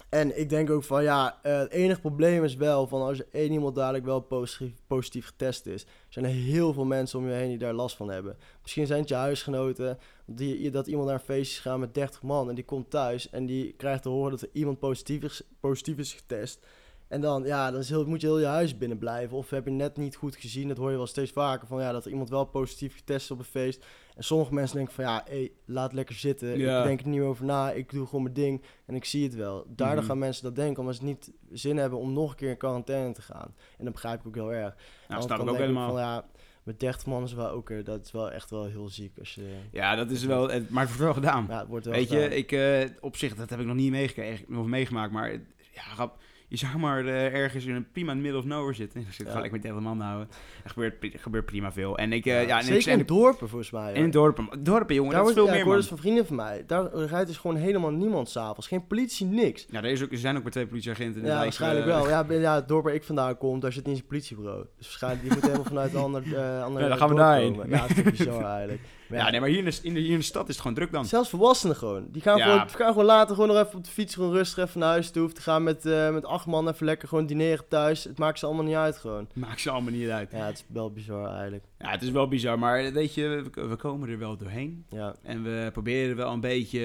en 0.08 0.40
ik 0.40 0.48
denk 0.48 0.70
ook 0.70 0.84
van, 0.84 1.02
ja, 1.02 1.38
eh, 1.42 1.58
het 1.58 1.70
enige 1.70 2.00
probleem 2.00 2.44
is 2.44 2.54
wel 2.54 2.86
van 2.86 3.02
als 3.02 3.18
er 3.18 3.26
één 3.32 3.52
iemand 3.52 3.74
dadelijk 3.74 4.04
wel 4.04 4.20
positief, 4.20 4.72
positief 4.86 5.26
getest 5.26 5.66
is, 5.66 5.86
zijn 6.08 6.24
er 6.24 6.30
heel 6.30 6.72
veel 6.72 6.84
mensen 6.84 7.18
om 7.18 7.28
je 7.28 7.32
heen 7.32 7.48
die 7.48 7.58
daar 7.58 7.72
last 7.72 7.96
van 7.96 8.10
hebben. 8.10 8.36
Misschien 8.62 8.86
zijn 8.86 9.00
het 9.00 9.08
je 9.08 9.14
huisgenoten, 9.14 9.98
die, 10.26 10.70
dat 10.70 10.86
iemand 10.86 11.06
naar 11.06 11.18
een 11.18 11.24
feestje 11.24 11.60
gaat 11.60 11.78
met 11.78 11.94
30 11.94 12.22
man 12.22 12.48
en 12.48 12.54
die 12.54 12.64
komt 12.64 12.90
thuis 12.90 13.30
en 13.30 13.46
die 13.46 13.72
krijgt 13.72 14.02
te 14.02 14.08
horen 14.08 14.30
dat 14.30 14.42
er 14.42 14.50
iemand 14.52 14.78
positief 14.78 15.22
is, 15.22 15.42
positief 15.60 15.98
is 15.98 16.12
getest. 16.12 16.66
En 17.08 17.20
dan, 17.20 17.44
ja, 17.44 17.70
dan 17.70 17.80
is 17.80 17.88
heel, 17.88 18.04
moet 18.06 18.20
je 18.20 18.26
heel 18.26 18.38
je 18.38 18.46
huis 18.46 18.78
binnen 18.78 18.98
blijven. 18.98 19.36
Of 19.36 19.50
heb 19.50 19.64
je 19.64 19.70
net 19.70 19.96
niet 19.96 20.16
goed 20.16 20.36
gezien, 20.36 20.68
dat 20.68 20.76
hoor 20.76 20.90
je 20.90 20.96
wel 20.96 21.06
steeds 21.06 21.30
vaker, 21.30 21.66
van 21.66 21.80
ja, 21.80 21.92
dat 21.92 22.04
er 22.04 22.10
iemand 22.10 22.28
wel 22.30 22.44
positief 22.44 22.94
getest 22.96 23.24
is 23.24 23.30
op 23.30 23.38
een 23.38 23.44
feest. 23.44 23.84
En 24.16 24.24
sommige 24.24 24.54
mensen 24.54 24.76
denken 24.76 24.94
van 24.94 25.04
ja, 25.04 25.24
hey, 25.28 25.52
laat 25.64 25.92
lekker 25.92 26.14
zitten. 26.14 26.58
Ja. 26.58 26.78
Ik 26.80 26.84
denk 26.86 27.00
er 27.00 27.08
niet 27.08 27.20
over 27.20 27.44
na. 27.44 27.70
Ik 27.72 27.90
doe 27.90 28.06
gewoon 28.06 28.22
mijn 28.22 28.34
ding 28.34 28.62
en 28.86 28.94
ik 28.94 29.04
zie 29.04 29.24
het 29.24 29.34
wel. 29.34 29.64
Daardoor 29.68 29.96
Mhm. 29.98 30.06
gaan 30.06 30.18
mensen 30.18 30.44
dat 30.44 30.56
denken, 30.56 30.80
omdat 30.80 30.94
ze 30.96 31.04
niet 31.04 31.32
zin 31.52 31.76
hebben 31.76 31.98
om 31.98 32.12
nog 32.12 32.30
een 32.30 32.36
keer 32.36 32.50
in 32.50 32.56
quarantaine 32.56 33.12
te 33.12 33.22
gaan. 33.22 33.54
En 33.78 33.84
dat 33.84 33.92
begrijp 33.92 34.20
ik 34.20 34.26
ook 34.26 34.34
heel 34.34 34.52
erg. 34.52 34.76
Aan 35.08 35.22
snap 35.22 35.40
ik 35.40 35.48
ook 35.48 35.56
helemaal. 35.56 35.90
Van, 35.90 36.00
ja, 36.00 36.24
met 36.62 36.80
30 36.80 37.06
man 37.06 37.22
is 37.22 37.32
wel 37.32 37.48
ook, 37.50 37.84
dat 37.84 38.04
is 38.04 38.12
wel 38.12 38.30
echt 38.30 38.50
wel 38.50 38.64
heel 38.64 38.88
ziek. 38.88 39.18
Als 39.18 39.34
je, 39.34 39.56
Ja, 39.72 39.94
dat 39.94 40.10
is 40.10 40.24
wel, 40.24 40.48
het- 40.48 40.70
maar 40.70 40.86
het 40.88 40.96
wordt 40.96 41.04
wel 41.14 41.22
gedaan. 41.22 41.46
ja, 41.48 41.58
het 41.58 41.68
wordt 41.68 41.84
wel 41.84 41.94
Weet 41.94 42.10
je, 42.10 42.28
ik, 42.36 42.52
eh, 42.52 42.90
op 43.00 43.16
zich, 43.16 43.34
dat 43.34 43.50
heb 43.50 43.60
ik 43.60 43.66
nog 43.66 43.76
niet 43.76 43.90
meegekregen, 43.90 44.56
of 44.58 44.66
meegemaakt, 44.66 45.12
maar 45.12 45.30
ja, 45.72 45.82
grap, 45.82 46.16
je 46.60 46.66
zou 46.66 46.78
maar 46.78 47.04
eh, 47.06 47.34
ergens 47.34 47.64
in 47.64 47.74
een 47.74 47.86
prima 47.92 48.12
in 48.12 48.20
middle 48.20 48.38
of 48.38 48.44
nowhere 48.44 48.74
zitten. 48.74 49.00
Dan 49.02 49.12
zit 49.12 49.20
ik 49.20 49.26
Ja. 49.26 49.32
gelijk 49.32 49.52
met 49.52 49.62
30 49.62 49.80
man 49.80 50.00
houden. 50.00 50.28
Er 50.64 50.70
gebeurt, 50.70 50.94
gebeurt 51.00 51.44
prima 51.44 51.72
veel. 51.72 51.98
En 51.98 52.12
ik, 52.12 52.26
eh, 52.26 52.32
Ja, 52.32 52.40
ja, 52.40 52.58
en 52.58 52.64
Zeker 52.64 52.92
ik, 52.92 52.98
in 52.98 53.06
dorpen 53.06 53.48
volgens 53.48 53.70
mij. 53.70 53.92
in 53.92 54.10
dorpen, 54.10 54.48
dorpen 54.62 54.94
jongen, 54.94 55.10
Daar 55.12 55.20
dat 55.20 55.28
is 55.28 55.34
veel 55.34 55.44
ja, 55.44 55.50
ik 55.50 55.54
meer 55.56 55.64
hoor 55.64 55.72
man. 55.72 55.80
dus 55.80 55.90
van 55.90 55.98
vrienden 55.98 56.26
van 56.26 56.36
mij. 56.36 56.64
Daar 56.66 56.94
rijdt 56.94 57.26
dus 57.26 57.36
gewoon 57.36 57.56
helemaal 57.56 57.90
niemand 57.90 58.28
s'avonds. 58.28 58.66
Geen 58.66 58.86
politie, 58.86 59.26
niks. 59.26 59.66
Ja, 59.70 59.78
er, 59.78 59.84
is 59.90 60.02
ook, 60.02 60.10
er 60.12 60.18
zijn 60.18 60.36
ook 60.36 60.42
maar 60.42 60.52
twee 60.52 60.66
politieagenten 60.66 61.16
in 61.16 61.22
de 61.26 61.28
Ja, 61.32 61.38
waarschijnlijk 61.38 61.86
eh, 61.86 61.92
wel. 61.92 62.08
Ja, 62.08 62.26
ja, 62.48 62.54
het 62.54 62.68
dorp 62.68 62.84
waar 62.84 62.94
ik 62.94 63.04
vandaan 63.04 63.38
kom, 63.38 63.60
daar 63.60 63.72
zit 63.72 63.82
niet 63.84 63.92
eens 63.94 64.02
een 64.02 64.08
politiebureau. 64.08 64.64
Dus 64.78 64.86
waarschijnlijk, 64.86 65.22
die 65.22 65.32
moet 65.32 65.42
helemaal 65.42 65.64
vanuit 65.64 65.94
een 65.94 66.00
ander, 66.00 66.22
uh, 66.26 66.62
ander 66.64 66.82
Ja, 66.82 66.88
dan 66.88 66.98
gaan 66.98 67.08
we 67.08 67.14
daarheen. 67.14 67.50
komen. 67.56 67.68
Ja, 67.70 67.86
dat 67.86 67.96
is 67.96 68.02
bizar 68.02 68.44
eigenlijk. 68.44 68.80
Ja, 69.08 69.30
nee, 69.30 69.40
maar 69.40 69.48
hier 69.48 69.58
in, 69.58 69.64
de, 69.64 69.78
in, 69.82 69.94
de, 69.94 70.00
hier 70.00 70.12
in 70.12 70.18
de 70.18 70.24
stad 70.24 70.42
is 70.42 70.48
het 70.48 70.58
gewoon 70.60 70.74
druk 70.76 70.92
dan. 70.92 71.04
Zelfs 71.06 71.30
volwassenen 71.30 71.76
gewoon. 71.76 72.06
Die 72.10 72.22
gaan, 72.22 72.36
Ja. 72.38 72.44
gewoon, 72.44 72.68
gaan 72.70 72.88
gewoon 72.92 73.04
later 73.04 73.34
gewoon 73.34 73.54
nog 73.54 73.64
even 73.66 73.78
op 73.78 73.84
de 73.84 73.90
fiets 73.90 74.14
gewoon 74.14 74.32
rustig 74.32 74.64
even 74.68 74.80
naar 74.80 74.88
huis 74.88 75.10
toe. 75.10 75.24
Of 75.24 75.32
te 75.32 75.40
gaan 75.42 75.62
met, 75.62 75.86
eh, 75.86 76.10
met 76.10 76.24
acht 76.24 76.46
man 76.46 76.68
even 76.68 76.86
lekker 76.86 77.08
gewoon 77.08 77.26
dineren 77.26 77.68
thuis. 77.68 78.04
Het 78.04 78.18
maakt 78.18 78.38
ze 78.38 78.46
allemaal 78.46 78.64
niet 78.64 78.74
uit 78.74 78.96
gewoon. 78.96 79.28
Maakt 79.34 79.60
ze 79.60 79.70
allemaal 79.70 79.92
niet 79.92 80.08
uit. 80.08 80.30
Ja, 80.30 80.46
het 80.46 80.56
is 80.56 80.64
wel 80.68 80.92
bizar 80.92 81.30
eigenlijk. 81.32 81.64
Ja, 81.78 81.90
het 81.90 82.02
is 82.02 82.10
wel 82.10 82.28
bizar, 82.28 82.58
maar 82.58 82.92
weet 82.92 83.14
je, 83.14 83.48
we, 83.54 83.66
we 83.68 83.76
komen 83.76 84.08
er 84.08 84.18
wel 84.18 84.36
doorheen. 84.36 84.84
Ja, 84.88 85.14
En 85.22 85.42
we 85.42 85.68
proberen 85.72 86.16
wel 86.16 86.32
een 86.32 86.40
beetje, 86.40 86.80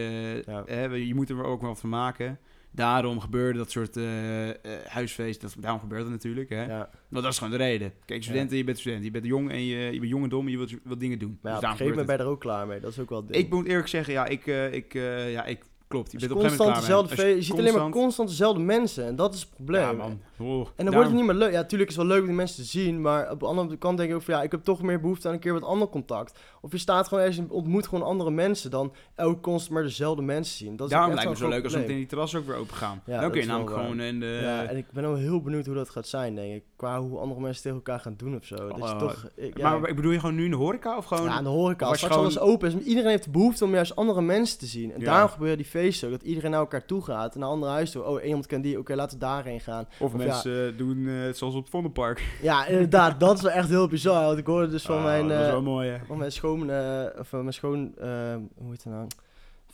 Ja. 0.46 0.64
hè, 0.66 0.88
we- 0.90 1.08
je 1.08 1.16
moet 1.16 1.30
er 1.30 1.44
ook 1.44 1.62
wel 1.62 1.76
van 1.76 1.90
maken. 1.90 2.40
Daarom 2.72 3.20
gebeurde 3.20 3.58
dat 3.58 3.72
soort 3.72 3.98
eh, 3.98 4.50
eh, 4.50 4.56
huisfeest, 4.88 5.42
dat, 5.42 5.56
daarom 5.60 5.80
gebeurt 5.80 6.02
het 6.02 6.12
natuurlijk. 6.12 6.50
Hè? 6.50 6.64
ja. 6.64 6.90
Want 7.10 7.24
dat 7.24 7.32
is 7.34 7.38
gewoon 7.38 7.58
de 7.58 7.64
reden. 7.64 7.94
Kijk, 8.06 8.24
studenten, 8.24 8.58
je 8.58 8.64
bent 8.64 8.80
student, 8.80 9.04
je 9.04 9.12
bent 9.12 9.26
jong 9.26 9.52
en 9.52 9.66
je, 9.66 9.78
je 9.78 10.00
bent 10.00 10.10
jong 10.12 10.24
en 10.24 10.30
dom 10.30 10.46
en 10.46 10.52
je 10.52 10.58
wilt, 10.58 10.74
wilt 10.84 11.00
dingen 11.00 11.20
doen. 11.20 11.40
Maar 11.42 11.52
ja, 11.52 11.60
dus 11.60 11.66
op 11.70 11.72
een 11.74 11.78
gegeven 11.78 11.88
moment 11.90 12.08
ben 12.08 12.18
je 12.18 12.24
er 12.24 12.30
ook 12.30 12.40
klaar 12.40 12.68
mee. 12.68 12.80
Dat 12.80 12.92
is 12.92 13.00
ook 13.00 13.10
wel 13.10 13.26
ding. 13.26 13.36
Ik 13.44 13.50
moet 13.50 13.66
eerlijk 13.66 13.88
zeggen, 13.88 14.14
ja, 14.14 14.26
ik, 14.26 14.48
eh, 14.48 14.74
ik, 14.74 14.94
ja, 15.32 15.46
ik 15.46 15.64
klopt. 15.88 16.12
Je 16.12 16.18
bent 16.18 16.32
op 16.32 16.38
een 16.38 16.44
gegeven 16.44 16.66
constant 16.66 16.70
moment 16.70 16.82
dezelfde 16.86 17.16
klaar 17.16 17.26
mee. 17.26 17.34
fe- 17.34 17.40
je 17.40 17.46
ziet 17.46 17.52
alleen 17.58 17.64
maar 17.74 17.82
constant- 17.82 18.04
constant 18.04 18.30
dezelfde 18.30 18.60
mensen. 18.64 19.06
En 19.06 19.16
dat 19.16 19.34
is 19.34 19.40
het 19.40 19.50
probleem. 19.56 19.82
Ja, 19.82 19.92
man. 19.92 20.20
Oh, 20.42 20.68
En 20.76 20.86
dan 20.86 20.94
wordt 20.94 21.10
het 21.10 21.18
niet 21.18 21.26
meer 21.26 21.36
leuk. 21.36 21.52
Ja, 21.52 21.58
natuurlijk 21.60 21.90
is 21.90 21.96
het 21.96 22.06
wel 22.06 22.14
leuk 22.14 22.22
om 22.22 22.28
die 22.28 22.38
mensen 22.38 22.64
te 22.64 22.70
zien. 22.70 23.02
Maar 23.02 23.32
op 23.32 23.40
de 23.40 23.46
andere 23.46 23.78
kant 23.78 23.98
denk 23.98 24.10
ik 24.10 24.16
ook 24.16 24.22
van 24.22 24.34
ja, 24.34 24.42
ik 24.42 24.52
heb 24.52 24.64
toch 24.64 24.82
meer 24.82 25.00
behoefte 25.00 25.28
aan 25.28 25.34
een 25.34 25.40
keer 25.40 25.54
wat 25.54 25.64
ander 25.64 25.88
contact. 25.90 26.40
Of 26.62 26.72
je 26.72 26.78
staat 26.78 27.08
gewoon 27.08 27.24
ergens 27.24 27.46
en 27.46 27.52
ontmoet 27.52 27.88
gewoon 27.88 28.06
andere 28.06 28.32
mensen 28.32 28.72
dan 28.72 28.94
elke 29.16 29.40
constant 29.40 29.74
maar 29.74 29.84
dezelfde 29.84 30.22
mensen 30.22 30.58
zien. 30.58 30.76
Dat 30.76 30.88
is 30.88 30.94
Daarom 30.94 31.14
lijkt 31.14 31.30
me 31.30 31.36
zo 31.36 31.48
leuk 31.50 31.64
als 31.64 31.74
we 31.74 31.80
meteen 31.80 31.96
die 31.96 32.06
terras 32.06 32.36
ook 32.36 32.46
weer 32.46 32.56
open 32.56 32.76
gaan. 32.76 33.02
Ja, 33.06 33.14
dan 33.14 33.22
dat 33.22 33.32
kun 33.32 33.40
je 33.40 33.46
is 33.46 33.46
wel 33.52 33.58
namelijk 33.60 33.82
gewoon 33.82 34.00
in 34.02 34.20
de... 34.20 34.40
Ja, 34.42 34.64
en 34.66 34.78
ik 34.78 34.86
ben 34.92 35.06
ook 35.06 35.18
heel 35.18 35.42
benieuwd 35.42 35.66
hoe 35.66 35.76
dat 35.76 35.90
gaat 35.90 36.08
zijn, 36.08 36.36
denk 36.36 36.54
ik. 36.56 36.64
Qua 36.76 37.02
hoe 37.02 37.20
andere 37.20 37.42
mensen 37.42 37.62
tegen 37.62 37.78
elkaar 37.78 38.00
gaan 38.00 38.14
doen 38.18 38.36
of 38.36 38.46
zo. 38.46 38.56
Oh, 38.56 38.98
toch, 38.98 39.30
ik, 39.36 39.58
ja, 39.58 39.78
Maar 39.78 39.90
ik 39.90 39.96
bedoel 39.96 40.12
je 40.12 40.20
gewoon 40.20 40.36
nu 40.36 40.44
in 40.46 40.52
de 40.52 40.58
horeca 40.58 40.98
of 40.98 41.06
gewoon... 41.06 41.24
ja, 41.24 41.32
aan 41.32 41.44
de 41.44 41.50
horeca, 41.50 41.86
als 41.86 41.96
straks 41.98 42.14
gewoon- 42.16 42.30
alles 42.30 42.40
open 42.40 42.68
is. 42.68 42.84
Iedereen 42.86 43.10
heeft 43.10 43.24
de 43.24 43.30
behoefte 43.30 43.66
om 43.66 43.74
juist 43.74 43.96
andere 43.96 44.22
mensen 44.22 44.60
te 44.60 44.66
zien. 44.66 44.94
En 44.94 45.00
Ja. 45.00 45.06
daarom 45.06 45.30
gebeuren 45.30 45.58
die 45.58 45.66
feesten 45.66 46.08
ook. 46.08 46.14
Dat 46.14 46.24
iedereen 46.24 46.52
naar 46.52 46.60
elkaar 46.60 46.86
toe 46.86 47.02
gaat 47.04 47.34
en 47.34 47.40
naar 47.40 47.50
andere 47.50 47.72
huis 47.72 47.92
toe. 47.92 48.04
Oh, 48.04 48.24
iemand 48.26 48.46
kent 48.46 48.64
die, 48.64 48.80
oké, 48.80 48.96
laten 48.96 49.20
we 49.20 49.26
daarheen 49.26 49.60
gaan. 49.60 49.88
Of, 50.00 50.14
Of 50.14 50.14
mensen 50.32 50.68
eh, 50.68 50.78
doen 50.78 51.08
eh, 51.08 51.34
zoals 51.34 51.54
op 51.56 51.62
het 51.62 51.70
Vondelpark. 51.70 52.24
Ja, 52.42 52.66
inderdaad, 52.66 53.20
dat 53.20 53.36
is 53.36 53.42
wel 53.42 53.52
echt 53.52 53.70
heel 53.70 53.88
bizar. 53.88 54.24
Want 54.26 54.38
ik 54.38 54.46
hoorde 54.46 54.70
dus 54.70 54.84
van 54.84 54.98
Ah, 54.98 55.04
mijn... 55.04 55.28
dat 55.28 55.40
is 55.40 55.46
eh, 55.46 55.52
wel 55.52 55.62
mooi, 55.62 55.90
hè? 55.90 55.98
van 56.08 56.18
mijn 56.18 56.32
schoon... 56.32 56.70
eh, 56.70 57.06
of 57.20 57.28
van 57.28 57.40
mijn 57.42 57.54
schoon... 57.54 57.92
hoe 58.58 58.70
heet 58.70 58.84
het 58.84 58.94
nou? 58.94 59.08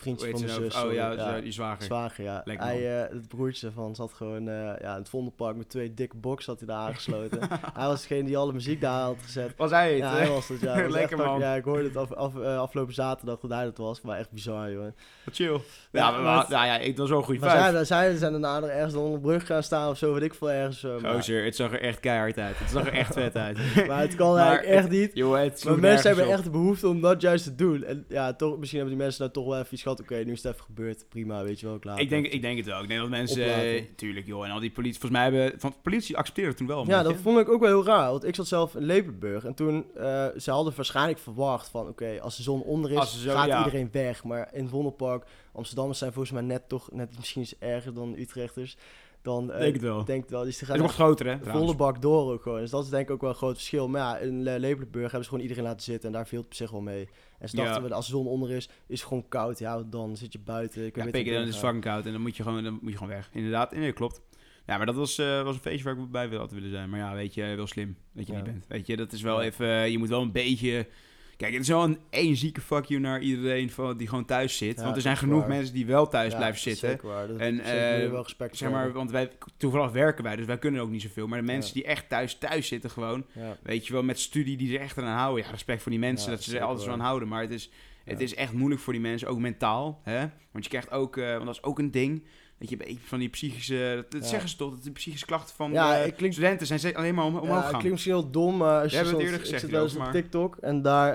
Vriendje 0.05 0.29
van 0.29 0.39
mijn 0.39 0.53
ze 0.53 0.61
zus. 0.61 0.73
nou? 0.73 0.85
Oh 0.85 0.91
sorry. 0.91 1.45
ja, 1.45 1.51
zwager. 1.51 1.83
Zwager, 1.83 2.23
ja. 2.23 2.41
Lekker, 2.45 2.65
hij, 2.65 3.03
eh, 3.03 3.09
het 3.13 3.27
broertje 3.27 3.71
van 3.71 3.95
zat 3.95 4.13
gewoon 4.13 4.47
eh, 4.47 4.55
ja, 4.55 4.91
in 4.91 4.99
het 4.99 5.09
Vondelpark 5.09 5.55
met 5.55 5.69
twee 5.69 5.93
dikke 5.93 6.17
boxen 6.17 6.51
had 6.51 6.59
hij 6.59 6.75
daar 6.75 6.87
aangesloten. 6.87 7.39
hij 7.73 7.87
was 7.87 8.01
degene 8.01 8.23
die 8.23 8.37
alle 8.37 8.53
muziek 8.53 8.81
daar 8.81 9.01
had 9.01 9.15
gezet. 9.21 9.53
Was 9.57 9.71
hij 9.71 9.89
het? 9.89 9.99
Ja, 9.99 10.15
hij 10.15 10.29
was 10.29 10.47
het, 10.47 10.59
ja. 10.61 10.81
Was 10.83 10.93
Lekker, 10.99 11.17
man. 11.17 11.39
Ja, 11.39 11.55
ik 11.55 11.63
hoorde 11.63 11.83
het 11.83 11.97
af, 11.97 12.13
af, 12.13 12.39
eh, 12.39 12.59
afgelopen 12.59 12.93
zaterdag 12.93 13.39
dat 13.39 13.51
hij 13.51 13.63
dat 13.63 13.77
was. 13.77 14.01
Maar 14.01 14.17
echt 14.17 14.31
bizar, 14.31 14.71
joh. 14.71 14.83
Wat 15.25 15.35
chill. 15.35 15.59
Ja, 15.91 16.11
maar, 16.11 16.21
maar 16.21 16.45
nou 16.49 16.65
ja, 16.65 16.77
ik 16.77 16.97
was 16.97 17.09
wel 17.09 17.17
een 17.17 17.23
goede 17.23 17.39
vijf. 17.39 17.71
zij, 17.71 17.85
zij 17.85 18.15
zijn 18.15 18.31
daarna 18.31 18.67
er 18.67 18.69
ergens 18.69 18.95
onder 18.95 19.13
de 19.13 19.19
brug 19.19 19.45
gaan 19.45 19.63
staan 19.63 19.89
of 19.89 19.97
zo, 19.97 20.13
weet 20.13 20.23
ik 20.23 20.33
veel 20.33 20.51
ergens. 20.51 20.81
maar, 21.01 21.13
Gozer, 21.13 21.45
het 21.45 21.55
zag 21.55 21.71
er 21.71 21.81
echt 21.81 21.99
keihard 21.99 22.37
uit. 22.37 22.59
Het 22.59 22.69
zag 22.69 22.87
er 22.87 22.93
echt 22.93 23.13
vet 23.13 23.35
uit. 23.35 23.57
maar 23.87 23.99
het 23.99 24.15
kan 24.15 24.33
Maar 24.33 24.45
eigenlijk 24.47 24.77
echt 24.77 24.89
niet. 24.89 25.11
Jongen, 25.13 25.41
het 25.41 25.65
Maar 25.65 25.79
mensen 25.79 26.07
hebben 26.07 26.25
op. 26.27 26.31
echt 26.33 26.43
de 26.43 26.49
behoefte 26.49 26.87
om 26.87 27.01
dat 27.01 27.21
juist 27.21 27.43
te 27.43 27.55
doen. 27.55 27.83
En 27.83 28.05
ja, 28.07 28.33
toch, 28.33 28.57
misschien 28.57 28.79
hebben 28.79 28.95
die 28.95 29.05
mensen 29.05 29.23
daar 29.23 29.33
toch 29.33 29.45
wel 29.45 29.59
even 29.59 29.73
iets 29.73 29.83
oké, 29.99 30.15
nu 30.15 30.31
is 30.31 30.43
het 30.43 30.53
even 30.53 30.65
gebeurd. 30.65 31.05
Prima, 31.09 31.43
weet 31.43 31.59
je 31.59 31.65
wel, 31.65 31.79
klaar. 31.79 31.99
Ik 31.99 32.09
denk, 32.09 32.27
ik 32.27 32.41
denk 32.41 32.57
het 32.57 32.65
wel. 32.65 32.81
Ik 32.81 32.87
denk 32.87 32.99
dat 32.99 33.09
mensen... 33.09 33.43
Eh, 33.43 33.83
tuurlijk, 33.95 34.25
joh. 34.25 34.45
En 34.45 34.51
al 34.51 34.59
die 34.59 34.71
politie... 34.71 34.99
Volgens 34.99 35.21
mij 35.21 35.31
hebben... 35.31 35.59
Van 35.59 35.75
politie 35.81 36.17
accepteerde 36.17 36.49
het 36.49 36.57
toen 36.57 36.67
wel. 36.67 36.81
een 36.81 36.87
Ja, 36.87 37.03
dat 37.03 37.15
vond 37.15 37.39
ik 37.39 37.49
ook 37.49 37.59
wel 37.59 37.69
heel 37.69 37.85
raar. 37.85 38.11
Want 38.11 38.25
ik 38.25 38.35
zat 38.35 38.47
zelf 38.47 38.75
in 38.75 38.83
Leperburg. 38.83 39.45
En 39.45 39.53
toen, 39.53 39.85
eh 39.95 40.27
ze 40.37 40.51
hadden 40.51 40.73
waarschijnlijk 40.75 41.19
verwacht 41.19 41.69
van... 41.69 41.87
Oké, 41.87 42.19
als 42.21 42.37
de 42.37 42.43
zon 42.43 42.61
onder 42.61 42.91
is, 42.91 43.21
zo- 43.21 43.31
gaat 43.31 43.47
ja. 43.47 43.57
iedereen 43.57 43.89
weg. 43.91 44.23
Maar 44.23 44.49
in 44.53 44.61
het 44.61 44.71
Vondelpark, 44.71 45.25
Amsterdammers 45.51 45.99
zijn 45.99 46.13
volgens 46.13 46.33
mij 46.33 46.43
net 46.43 46.69
toch... 46.69 46.91
Net 46.91 47.15
misschien 47.17 47.41
iets 47.41 47.55
erger 47.59 47.93
dan 47.93 48.15
Utrechters. 48.17 48.77
Dan, 49.25 49.51
eh, 49.51 49.59
Denk 49.59 49.73
het 49.73 49.81
wel. 49.81 50.05
denk 50.05 50.29
wel. 50.29 50.43
Dus 50.43 50.49
die 50.49 50.59
Het 50.59 50.67
gaan 50.67 50.75
is 50.75 50.81
nog 50.81 50.93
groter, 50.93 51.25
hè? 51.25 51.37
trouwens. 51.39 51.65
volle 51.65 51.77
bak 51.77 52.01
door 52.01 52.31
ook 52.33 52.41
gewoon. 52.41 52.59
Dus 52.59 52.69
dat 52.69 52.83
is 52.83 52.89
denk 52.89 53.03
ik 53.07 53.11
ook 53.13 53.21
wel 53.21 53.29
een 53.29 53.35
groot 53.35 53.55
verschil. 53.55 53.87
Maar 53.87 54.01
ja, 54.01 54.17
in 54.17 54.43
Le- 54.43 54.57
Leperburg 54.59 55.01
hebben 55.03 55.23
ze 55.23 55.27
gewoon 55.29 55.41
iedereen 55.43 55.63
laten 55.63 55.81
zitten. 55.81 56.07
En 56.09 56.15
daar 56.15 56.27
viel 56.27 56.37
het 56.37 56.47
op 56.47 56.53
zich 56.53 56.71
wel 56.71 56.81
mee. 56.81 57.07
En 57.39 57.49
ze 57.49 57.57
Ja. 57.57 57.63
dachten, 57.63 57.83
we, 57.83 57.93
als 57.93 58.05
de 58.05 58.11
zon 58.11 58.27
onder 58.27 58.51
is, 58.51 58.69
is 58.87 58.99
het 58.99 59.07
gewoon 59.07 59.27
koud. 59.27 59.59
Ja, 59.59 59.83
dan 59.83 60.17
zit 60.17 60.33
je 60.33 60.39
buiten. 60.39 60.85
Ik 60.85 60.95
Ja, 60.95 61.03
weet 61.03 61.11
pik, 61.11 61.23
niet 61.25 61.33
dan 61.33 61.41
is 61.43 61.47
het 61.49 61.57
fucking 61.57 61.83
koud 61.83 62.05
en 62.05 62.11
dan 62.11 62.21
moet 62.21 62.37
je 62.37 62.43
gewoon, 62.43 62.63
dan 62.63 62.79
moet 62.81 62.91
je 62.91 62.97
gewoon 62.97 63.13
weg. 63.13 63.29
Inderdaad, 63.33 63.71
nee, 63.75 63.91
klopt. 63.91 64.21
Ja, 64.65 64.77
maar 64.77 64.85
dat 64.85 64.95
was, 64.95 65.17
eh, 65.17 65.43
was 65.43 65.55
een 65.55 65.61
feestje 65.61 65.83
waar 65.83 66.03
ik 66.03 66.11
bij 66.11 66.29
wil 66.29 66.39
had 66.39 66.51
willen 66.51 66.69
zijn. 66.69 66.89
Maar 66.89 66.99
ja, 66.99 67.13
weet 67.13 67.33
je, 67.33 67.53
wel 67.55 67.67
slim 67.67 67.97
dat 68.13 68.25
je 68.27 68.31
Ja. 68.33 68.37
niet 68.41 68.47
bent. 68.51 68.65
Weet 68.67 68.87
je, 68.87 68.95
dat 68.97 69.11
is 69.11 69.21
wel 69.21 69.41
Ja. 69.41 69.45
even, 69.47 69.91
je 69.91 69.97
moet 69.97 70.09
wel 70.09 70.21
een 70.21 70.31
beetje... 70.31 70.87
Kijk, 71.37 71.51
het 71.53 71.61
is 71.61 71.67
wel 71.67 71.83
een 71.83 71.97
energieke 72.09 72.61
fuck 72.61 72.85
you 72.85 73.01
naar 73.01 73.19
iedereen 73.21 73.69
van, 73.71 73.97
die 73.97 74.07
gewoon 74.07 74.25
thuis 74.25 74.57
zit. 74.57 74.77
Ja, 74.77 74.83
want 74.83 74.95
er 74.95 75.01
zijn 75.01 75.17
genoeg 75.17 75.39
waar. 75.39 75.47
mensen 75.49 75.73
die 75.73 75.85
wel 75.85 76.07
thuis 76.07 76.31
Ja, 76.31 76.37
blijven 76.37 76.61
zitten. 76.61 76.89
Zeker 76.89 77.07
waar. 77.07 77.27
Dat, 77.27 77.37
En, 77.37 77.59
eh, 77.59 78.09
wel 78.09 78.21
respect 78.23 78.57
Zeg 78.57 78.69
maar, 78.71 78.91
want 78.91 79.11
wij, 79.11 79.31
toevallig 79.57 79.91
werken 79.91 80.23
wij, 80.23 80.35
dus 80.35 80.45
wij 80.45 80.57
kunnen 80.57 80.81
ook 80.81 80.89
niet 80.89 81.01
zoveel. 81.01 81.27
Maar 81.27 81.39
de 81.39 81.45
mensen 81.45 81.67
Ja. 81.75 81.81
die 81.81 81.91
echt 81.91 82.09
thuis 82.09 82.37
thuis 82.37 82.67
zitten 82.67 82.89
gewoon, 82.89 83.25
weet 83.63 83.87
je 83.87 83.93
wel, 83.93 84.03
met 84.03 84.19
studie 84.19 84.57
die 84.57 84.75
er 84.77 84.81
echt 84.83 84.97
aan 84.97 85.17
houden. 85.17 85.43
Ja, 85.43 85.49
respect 85.51 85.81
voor 85.81 85.91
die 85.91 85.99
mensen 85.99 86.29
dat 86.29 86.43
ze 86.43 86.57
er 86.57 86.63
altijd 86.63 86.85
zo 86.85 86.91
aan 86.91 86.99
houden. 86.99 87.27
Maar 87.27 87.41
het 87.41 87.51
is, 87.51 87.69
het 88.03 88.19
is 88.21 88.35
echt 88.35 88.53
moeilijk 88.53 88.81
voor 88.81 88.93
die 88.93 89.01
mensen, 89.01 89.27
ook 89.27 89.39
mentaal. 89.39 89.99
Hè? 90.03 90.19
Want 90.51 90.63
je 90.63 90.69
krijgt 90.69 90.91
ook, 90.91 91.17
eh, 91.17 91.31
want 91.31 91.45
dat 91.45 91.55
is 91.55 91.63
ook 91.63 91.79
een 91.79 91.91
ding. 91.91 92.23
Dat 92.59 92.69
je 92.69 92.97
van 93.05 93.19
die 93.19 93.29
psychische, 93.29 93.93
dat, 93.95 94.11
dat 94.11 94.21
Ja. 94.21 94.27
zeggen 94.27 94.49
ze 94.49 94.55
toch, 94.55 94.69
dat 94.71 94.83
de 94.83 94.91
psychische 94.91 95.25
klachten 95.25 95.55
van 95.55 95.71
Ja, 95.71 95.99
eh, 95.99 96.05
ik 96.05 96.15
klink- 96.15 96.33
studenten 96.33 96.67
zijn 96.79 96.95
alleen 96.95 97.15
maar 97.15 97.25
om, 97.25 97.35
omhoog 97.35 97.47
ja, 97.49 97.55
het 97.55 97.63
gaan. 97.63 97.71
klinkt 97.71 97.91
misschien 97.91 98.13
heel 98.13 98.29
dom, 98.31 98.57
maar 98.57 98.81
als 98.81 98.91
je 98.91 98.97
hebt 98.97 99.09
het 99.09 99.19
eerder 99.19 99.35
ik 99.35 99.41
gezegd 99.41 99.61
zit 99.61 99.71
wel 99.71 99.83
eens 99.83 99.91
hierover, 99.91 100.13
op 100.15 100.21
TikTok 100.21 100.55
en 100.61 100.81
daar... 100.81 101.13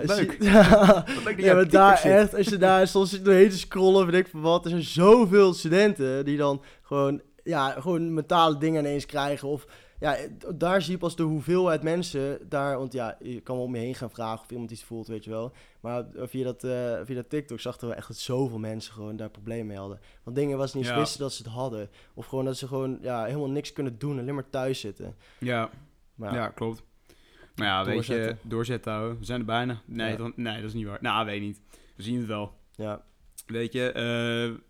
eh, 0.00 0.06
Wat 0.06 0.16
leuk. 0.16 0.36
zie- 0.40 0.44
ja, 0.50 1.04
Wat 1.14 1.24
leuk 1.24 1.40
ja, 1.40 1.54
maar 1.54 1.68
daar 1.68 1.98
zit. 1.98 2.12
echt, 2.12 2.34
als 2.34 2.46
je 2.48 2.56
daar 2.58 2.86
soms 2.86 3.10
zit 3.10 3.24
doorheen 3.24 3.50
te 3.50 3.58
scrollen, 3.58 4.06
weet 4.06 4.20
ik 4.24 4.28
veel 4.30 4.40
wat, 4.40 4.64
er 4.64 4.70
zijn 4.70 4.82
zoveel 4.82 5.54
studenten 5.54 6.24
die 6.24 6.36
dan 6.36 6.62
gewoon, 6.82 7.20
ja, 7.44 7.70
gewoon 7.70 8.14
mentale 8.14 8.58
dingen 8.58 8.84
ineens 8.84 9.06
krijgen. 9.06 9.48
Of 9.48 9.66
ja, 10.00 10.16
daar 10.54 10.82
zie 10.82 10.92
je 10.92 10.98
pas 10.98 11.16
de 11.16 11.22
hoeveelheid 11.22 11.82
mensen 11.82 12.48
daar, 12.48 12.78
want 12.78 12.92
ja, 12.92 13.16
je 13.22 13.40
kan 13.40 13.56
wel 13.56 13.64
om 13.64 13.74
je 13.74 13.80
heen 13.80 13.94
gaan 13.94 14.10
vragen 14.10 14.44
of 14.44 14.50
iemand 14.50 14.70
iets 14.70 14.84
voelt, 14.84 15.06
weet 15.06 15.24
je 15.24 15.30
wel. 15.30 15.52
Maar 15.80 16.04
via 16.14 16.44
dat, 16.44 16.64
eh, 16.64 17.00
via 17.04 17.14
dat 17.14 17.28
TikTok 17.30 17.60
zag 17.60 17.80
er 17.80 17.86
wel 17.86 17.96
echt 17.96 18.08
dat 18.08 18.16
zoveel 18.16 18.58
mensen 18.58 18.92
gewoon 18.92 19.16
daar 19.16 19.30
problemen 19.30 19.66
mee 19.66 19.76
hadden. 19.76 20.00
Want 20.24 20.36
dingen 20.36 20.58
was 20.58 20.74
niet 20.74 20.86
Ja. 20.86 20.98
wisten 20.98 21.20
dat 21.20 21.32
ze 21.32 21.42
het 21.42 21.52
hadden. 21.52 21.90
Of 22.14 22.26
gewoon 22.26 22.44
dat 22.44 22.56
ze 22.56 22.66
gewoon 22.66 22.98
ja, 23.02 23.24
helemaal 23.24 23.50
niks 23.50 23.72
kunnen 23.72 23.98
doen, 23.98 24.18
alleen 24.18 24.34
maar 24.34 24.50
thuis 24.50 24.80
zitten. 24.80 25.16
Ja, 25.38 25.70
Maar 26.14 26.34
ja, 26.34 26.48
klopt. 26.48 26.82
Maar 27.56 27.66
ja, 27.66 27.84
weet 27.84 28.06
je, 28.06 28.36
Doorzetten. 28.42 28.92
houden. 28.92 29.18
We 29.18 29.24
zijn 29.24 29.40
er 29.40 29.46
bijna. 29.46 29.80
Nee, 29.86 30.10
Ja. 30.10 30.16
dan- 30.16 30.32
nee, 30.36 30.54
dat 30.56 30.64
is 30.64 30.74
niet 30.74 30.86
waar. 30.86 30.98
Nou, 31.00 31.26
weet 31.26 31.40
niet. 31.40 31.60
We 31.96 32.02
zien 32.02 32.16
het 32.18 32.26
wel. 32.26 32.52
ja, 32.74 33.02
Weet 33.46 33.72
je, 33.72 33.92
eh, 33.92 34.69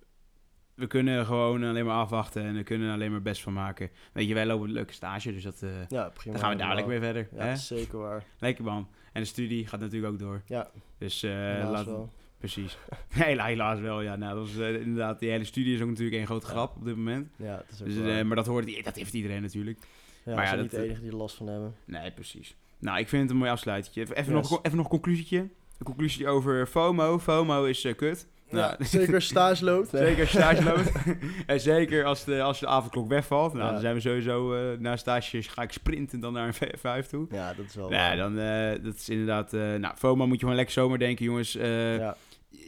we 0.80 0.86
kunnen 0.86 1.26
gewoon 1.26 1.64
alleen 1.64 1.84
maar 1.84 1.96
afwachten 1.96 2.42
en 2.42 2.54
we 2.54 2.62
kunnen 2.62 2.88
er 2.88 2.94
alleen 2.94 3.10
maar 3.10 3.22
best 3.22 3.42
van 3.42 3.52
maken. 3.52 3.90
Weet 4.12 4.28
je, 4.28 4.34
wij 4.34 4.46
lopen 4.46 4.66
een 4.68 4.74
leuke 4.74 4.92
stage, 4.92 5.32
dus 5.32 5.42
dat, 5.42 5.62
eh 5.62 5.68
ja, 5.88 6.08
prima. 6.08 6.32
dan 6.32 6.44
gaan 6.44 6.50
we 6.56 6.62
dadelijk 6.62 6.86
weer 6.86 7.00
verder. 7.00 7.28
Ja, 7.32 7.44
hè? 7.44 7.56
zeker 7.56 7.98
waar. 7.98 8.24
Lekker 8.38 8.64
man. 8.64 8.88
En 9.12 9.20
de 9.22 9.26
studie 9.28 9.66
gaat 9.66 9.80
natuurlijk 9.80 10.12
ook 10.12 10.18
door. 10.18 10.42
Ja, 10.46 10.70
Dus 10.98 11.20
helaas 11.20 11.70
laat, 11.70 11.86
wel. 11.86 12.12
precies. 12.38 12.78
Hela- 13.08 13.44
helaas 13.44 13.80
wel, 13.80 14.00
ja. 14.00 14.16
Nou, 14.16 14.34
dat 14.38 14.46
is 14.46 14.58
eh, 14.58 14.74
inderdaad, 14.80 15.18
die 15.18 15.30
hele 15.30 15.44
studie 15.44 15.74
is 15.74 15.80
ook 15.80 15.88
natuurlijk 15.88 16.16
één 16.16 16.26
grote 16.26 16.46
grap 16.46 16.76
op 16.76 16.84
dit 16.84 16.96
moment. 16.96 17.28
Ja, 17.36 17.56
dat 17.56 17.64
is 17.70 17.80
ook 17.80 17.86
Dus, 17.86 17.96
waar. 17.96 18.26
maar 18.26 18.36
dat 18.36 18.46
hoort, 18.46 18.84
dat 18.84 18.96
heeft 18.96 19.12
iedereen 19.14 19.42
natuurlijk. 19.42 19.78
ja, 20.24 20.34
maar 20.34 20.44
ja, 20.44 20.50
dat- 20.50 20.60
niet 20.60 20.70
de 20.70 20.82
enige 20.82 21.00
die 21.00 21.10
er 21.10 21.16
last 21.16 21.36
van 21.36 21.46
hebben. 21.46 21.74
Nee, 21.84 22.10
precies. 22.10 22.54
Nou, 22.78 22.98
ik 22.98 23.08
vind 23.08 23.22
het 23.22 23.30
een 23.30 23.36
mooi 23.36 23.50
afsluitje. 23.50 24.00
Even, 24.00 24.16
Yes. 24.16 24.50
nog, 24.50 24.58
even 24.62 24.76
nog 24.76 24.84
een 24.86 24.90
conclusietje. 24.92 25.38
Een 25.38 25.84
conclusie 25.86 26.28
over 26.28 26.66
FOMO. 26.66 27.18
FOMO 27.18 27.64
is 27.64 27.86
kut. 27.96 28.26
Nou, 28.50 28.74
Ja, 28.78 28.84
zeker 28.86 29.14
als 29.14 29.24
stage 29.26 29.64
loopt. 29.64 29.88
Zeker 29.96 30.20
als 30.20 30.30
stage 30.30 30.62
loopt. 30.64 30.92
en 31.46 31.60
zeker 31.60 32.04
als 32.04 32.24
de, 32.24 32.42
als 32.42 32.60
de 32.60 32.66
avondklok 32.66 33.08
wegvalt. 33.08 33.52
Nou, 33.54 33.70
dan 33.72 33.80
zijn 33.80 33.94
we 33.94 34.00
sowieso 34.00 34.54
eh 34.54 34.78
na 34.78 34.96
stage 34.96 35.42
ga 35.42 35.62
ik 35.62 35.72
sprinten 35.72 36.20
dan 36.20 36.32
naar 36.32 36.46
een 36.46 36.68
vijf 36.78 37.06
toe. 37.06 37.26
Ja, 37.30 37.54
dat 37.54 37.64
is 37.66 37.74
wel 37.74 37.90
Ja, 37.92 37.96
waar. 37.96 38.16
dan 38.16 38.38
eh, 38.38 38.84
dat 38.84 38.94
is 38.94 39.08
inderdaad... 39.08 39.52
eh 39.52 39.74
nou, 39.74 39.94
FOMO 39.96 40.24
moet 40.24 40.34
je 40.34 40.40
gewoon 40.40 40.54
lekker 40.56 40.74
zomer 40.74 40.98
denken, 40.98 41.24
jongens. 41.24 41.52
ja, 41.52 42.16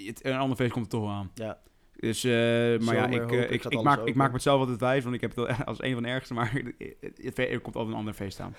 het, 0.06 0.24
een 0.24 0.36
ander 0.36 0.56
feest 0.56 0.72
komt 0.72 0.84
er 0.84 0.90
toch 0.90 1.10
aan. 1.10 1.30
ja. 1.34 1.58
Dus, 1.96 2.22
maar 2.24 2.94
ja, 2.94 3.06
ik, 3.06 3.30
ik, 3.30 3.64
ik, 3.64 3.82
maak, 3.82 4.04
ik 4.06 4.14
maak 4.14 4.32
mezelf 4.32 4.60
altijd 4.60 4.80
wijs, 4.80 5.02
want 5.02 5.14
ik 5.14 5.20
heb 5.20 5.36
het 5.36 5.38
al 5.48 5.54
als 5.64 5.82
een 5.82 5.92
van 5.94 6.02
de 6.02 6.08
ergste. 6.08 6.34
Maar 6.34 6.52
er 7.34 7.60
komt 7.60 7.76
altijd 7.76 7.92
een 7.92 7.98
ander 7.98 8.14
feest 8.14 8.40
aan. 8.40 8.54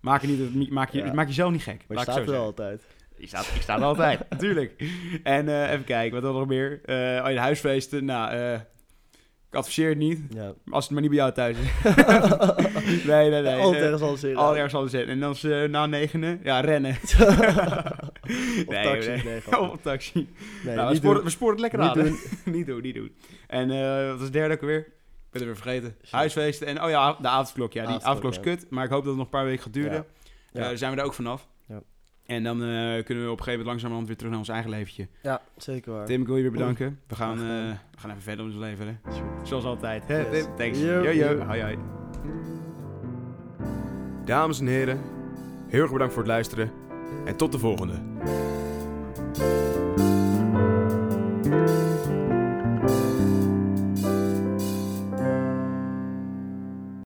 Maak, 0.00 0.22
je 0.22 0.50
niet, 0.52 0.70
maak, 0.70 0.90
je, 0.90 0.98
Ja. 1.04 1.12
maak 1.12 1.26
jezelf 1.26 1.52
niet 1.52 1.62
gek. 1.62 1.84
Maar 1.88 1.96
je 1.96 2.02
staat 2.02 2.28
er 2.28 2.36
altijd. 2.36 2.82
Ik 3.16 3.28
sta, 3.28 3.38
ik 3.40 3.62
sta 3.62 3.76
er 3.76 3.82
altijd, 3.84 4.20
natuurlijk. 4.30 4.84
En 5.22 5.48
eh, 5.48 5.70
even 5.72 5.84
kijken, 5.84 6.12
wat 6.14 6.22
dan 6.22 6.34
nog 6.34 6.46
meer? 6.48 6.80
Eh 6.84 7.30
oh, 7.32 7.36
huisfeesten. 7.38 8.04
Nou, 8.04 8.32
eh, 8.32 8.52
ik 9.48 9.58
adviseer 9.58 9.88
het 9.88 9.98
niet. 9.98 10.20
Ja. 10.34 10.52
Als 10.70 10.84
het 10.84 10.92
maar 10.92 11.00
niet 11.02 11.10
bij 11.10 11.18
jou 11.20 11.32
thuis 11.32 11.56
is. 11.58 11.94
nee, 13.06 13.30
nee, 13.30 13.42
nee. 13.42 13.54
Altijd 13.54 13.82
Eh, 13.82 13.88
ergens 13.88 14.02
anders 14.02 14.24
in. 14.24 14.36
Al 14.36 14.54
ergens 14.56 14.74
anders 14.74 14.92
in. 14.94 15.08
En 15.08 15.20
dan 15.20 15.30
is 15.30 15.42
na 15.70 15.86
negenen, 15.86 16.40
ja, 16.42 16.60
rennen. 16.60 16.96
Of 17.02 18.66
Nee, 18.68 18.84
taxi. 18.84 19.08
nee. 19.10 19.22
Nee, 19.24 19.40
grapje. 19.40 19.70
Op 19.70 19.82
taxi. 19.82 20.28
nee 20.64 20.74
nou, 20.74 20.86
we, 20.86 20.92
niet 20.92 21.02
sporen, 21.02 21.24
we 21.24 21.30
sporen 21.30 21.52
het 21.52 21.60
lekker 21.60 21.78
Niet 21.78 21.88
aan. 21.88 21.98
doen. 22.04 22.18
niet 22.54 22.66
doen, 22.66 22.82
niet 22.82 22.94
doen. 22.94 23.16
En 23.46 23.68
wat 24.08 24.14
was 24.14 24.22
het 24.22 24.32
derde 24.32 24.54
ook 24.54 24.60
alweer? 24.60 24.78
Ik 24.78 24.86
ben 25.30 25.40
het 25.40 25.44
weer 25.44 25.56
vergeten. 25.56 25.96
Shit. 26.02 26.10
Huisfeesten 26.10 26.66
en, 26.66 26.82
oh 26.82 26.90
ja, 26.90 27.16
de 27.20 27.28
avondklok. 27.28 27.72
Ja, 27.72 27.80
die 27.80 27.88
Avondklok, 27.88 28.10
avondklok 28.16 28.32
is 28.54 28.60
kut. 28.60 28.70
Maar 28.70 28.84
ik 28.84 28.90
hoop 28.90 28.98
dat 29.04 29.08
het 29.08 29.16
nog 29.16 29.24
een 29.24 29.30
paar 29.30 29.44
weken 29.44 29.62
gaat 29.62 29.72
duren. 29.72 30.04
Ja. 30.52 30.76
Zijn 30.76 30.92
we 30.94 30.98
er 31.00 31.04
ook 31.06 31.14
vanaf. 31.14 31.48
En 32.26 32.42
dan 32.42 32.62
eh, 32.62 33.04
kunnen 33.04 33.24
we 33.24 33.30
op 33.30 33.38
een 33.38 33.44
gegeven 33.44 33.48
moment 33.48 33.66
langzamerhand 33.66 34.06
weer 34.06 34.16
terug 34.16 34.30
naar 34.30 34.40
ons 34.40 34.48
eigen 34.48 34.70
leventje. 34.70 35.06
Ja, 35.22 35.40
zeker 35.56 35.92
waar. 35.92 36.06
Tim, 36.06 36.20
ik 36.20 36.26
wil 36.26 36.36
je 36.36 36.42
weer 36.42 36.50
bedanken. 36.50 36.98
We 37.06 37.14
gaan, 37.14 37.36
eh, 37.38 37.44
we 37.90 37.98
gaan 37.98 38.10
even 38.10 38.22
verder 38.22 38.44
met 38.44 38.54
ons 38.54 38.64
leven. 38.64 38.86
Hè? 38.86 38.94
Zoals 39.42 39.64
altijd. 39.64 40.06
Hè, 40.06 40.18
Yes. 40.30 40.42
Tim? 40.42 40.56
Thanks. 40.56 40.78
Yo, 40.80 40.86
Yo, 41.02 41.10
yo. 41.10 41.12
yo. 41.12 41.38
Hoi, 41.44 41.62
hoi. 41.62 41.76
Dames 44.24 44.60
en 44.60 44.66
heren, 44.66 45.00
heel 45.68 45.82
erg 45.82 45.92
bedankt 45.92 46.12
voor 46.14 46.22
het 46.22 46.32
luisteren. 46.32 46.70
En 47.24 47.36
tot 47.36 47.52
de 47.52 47.58
volgende. 47.58 47.94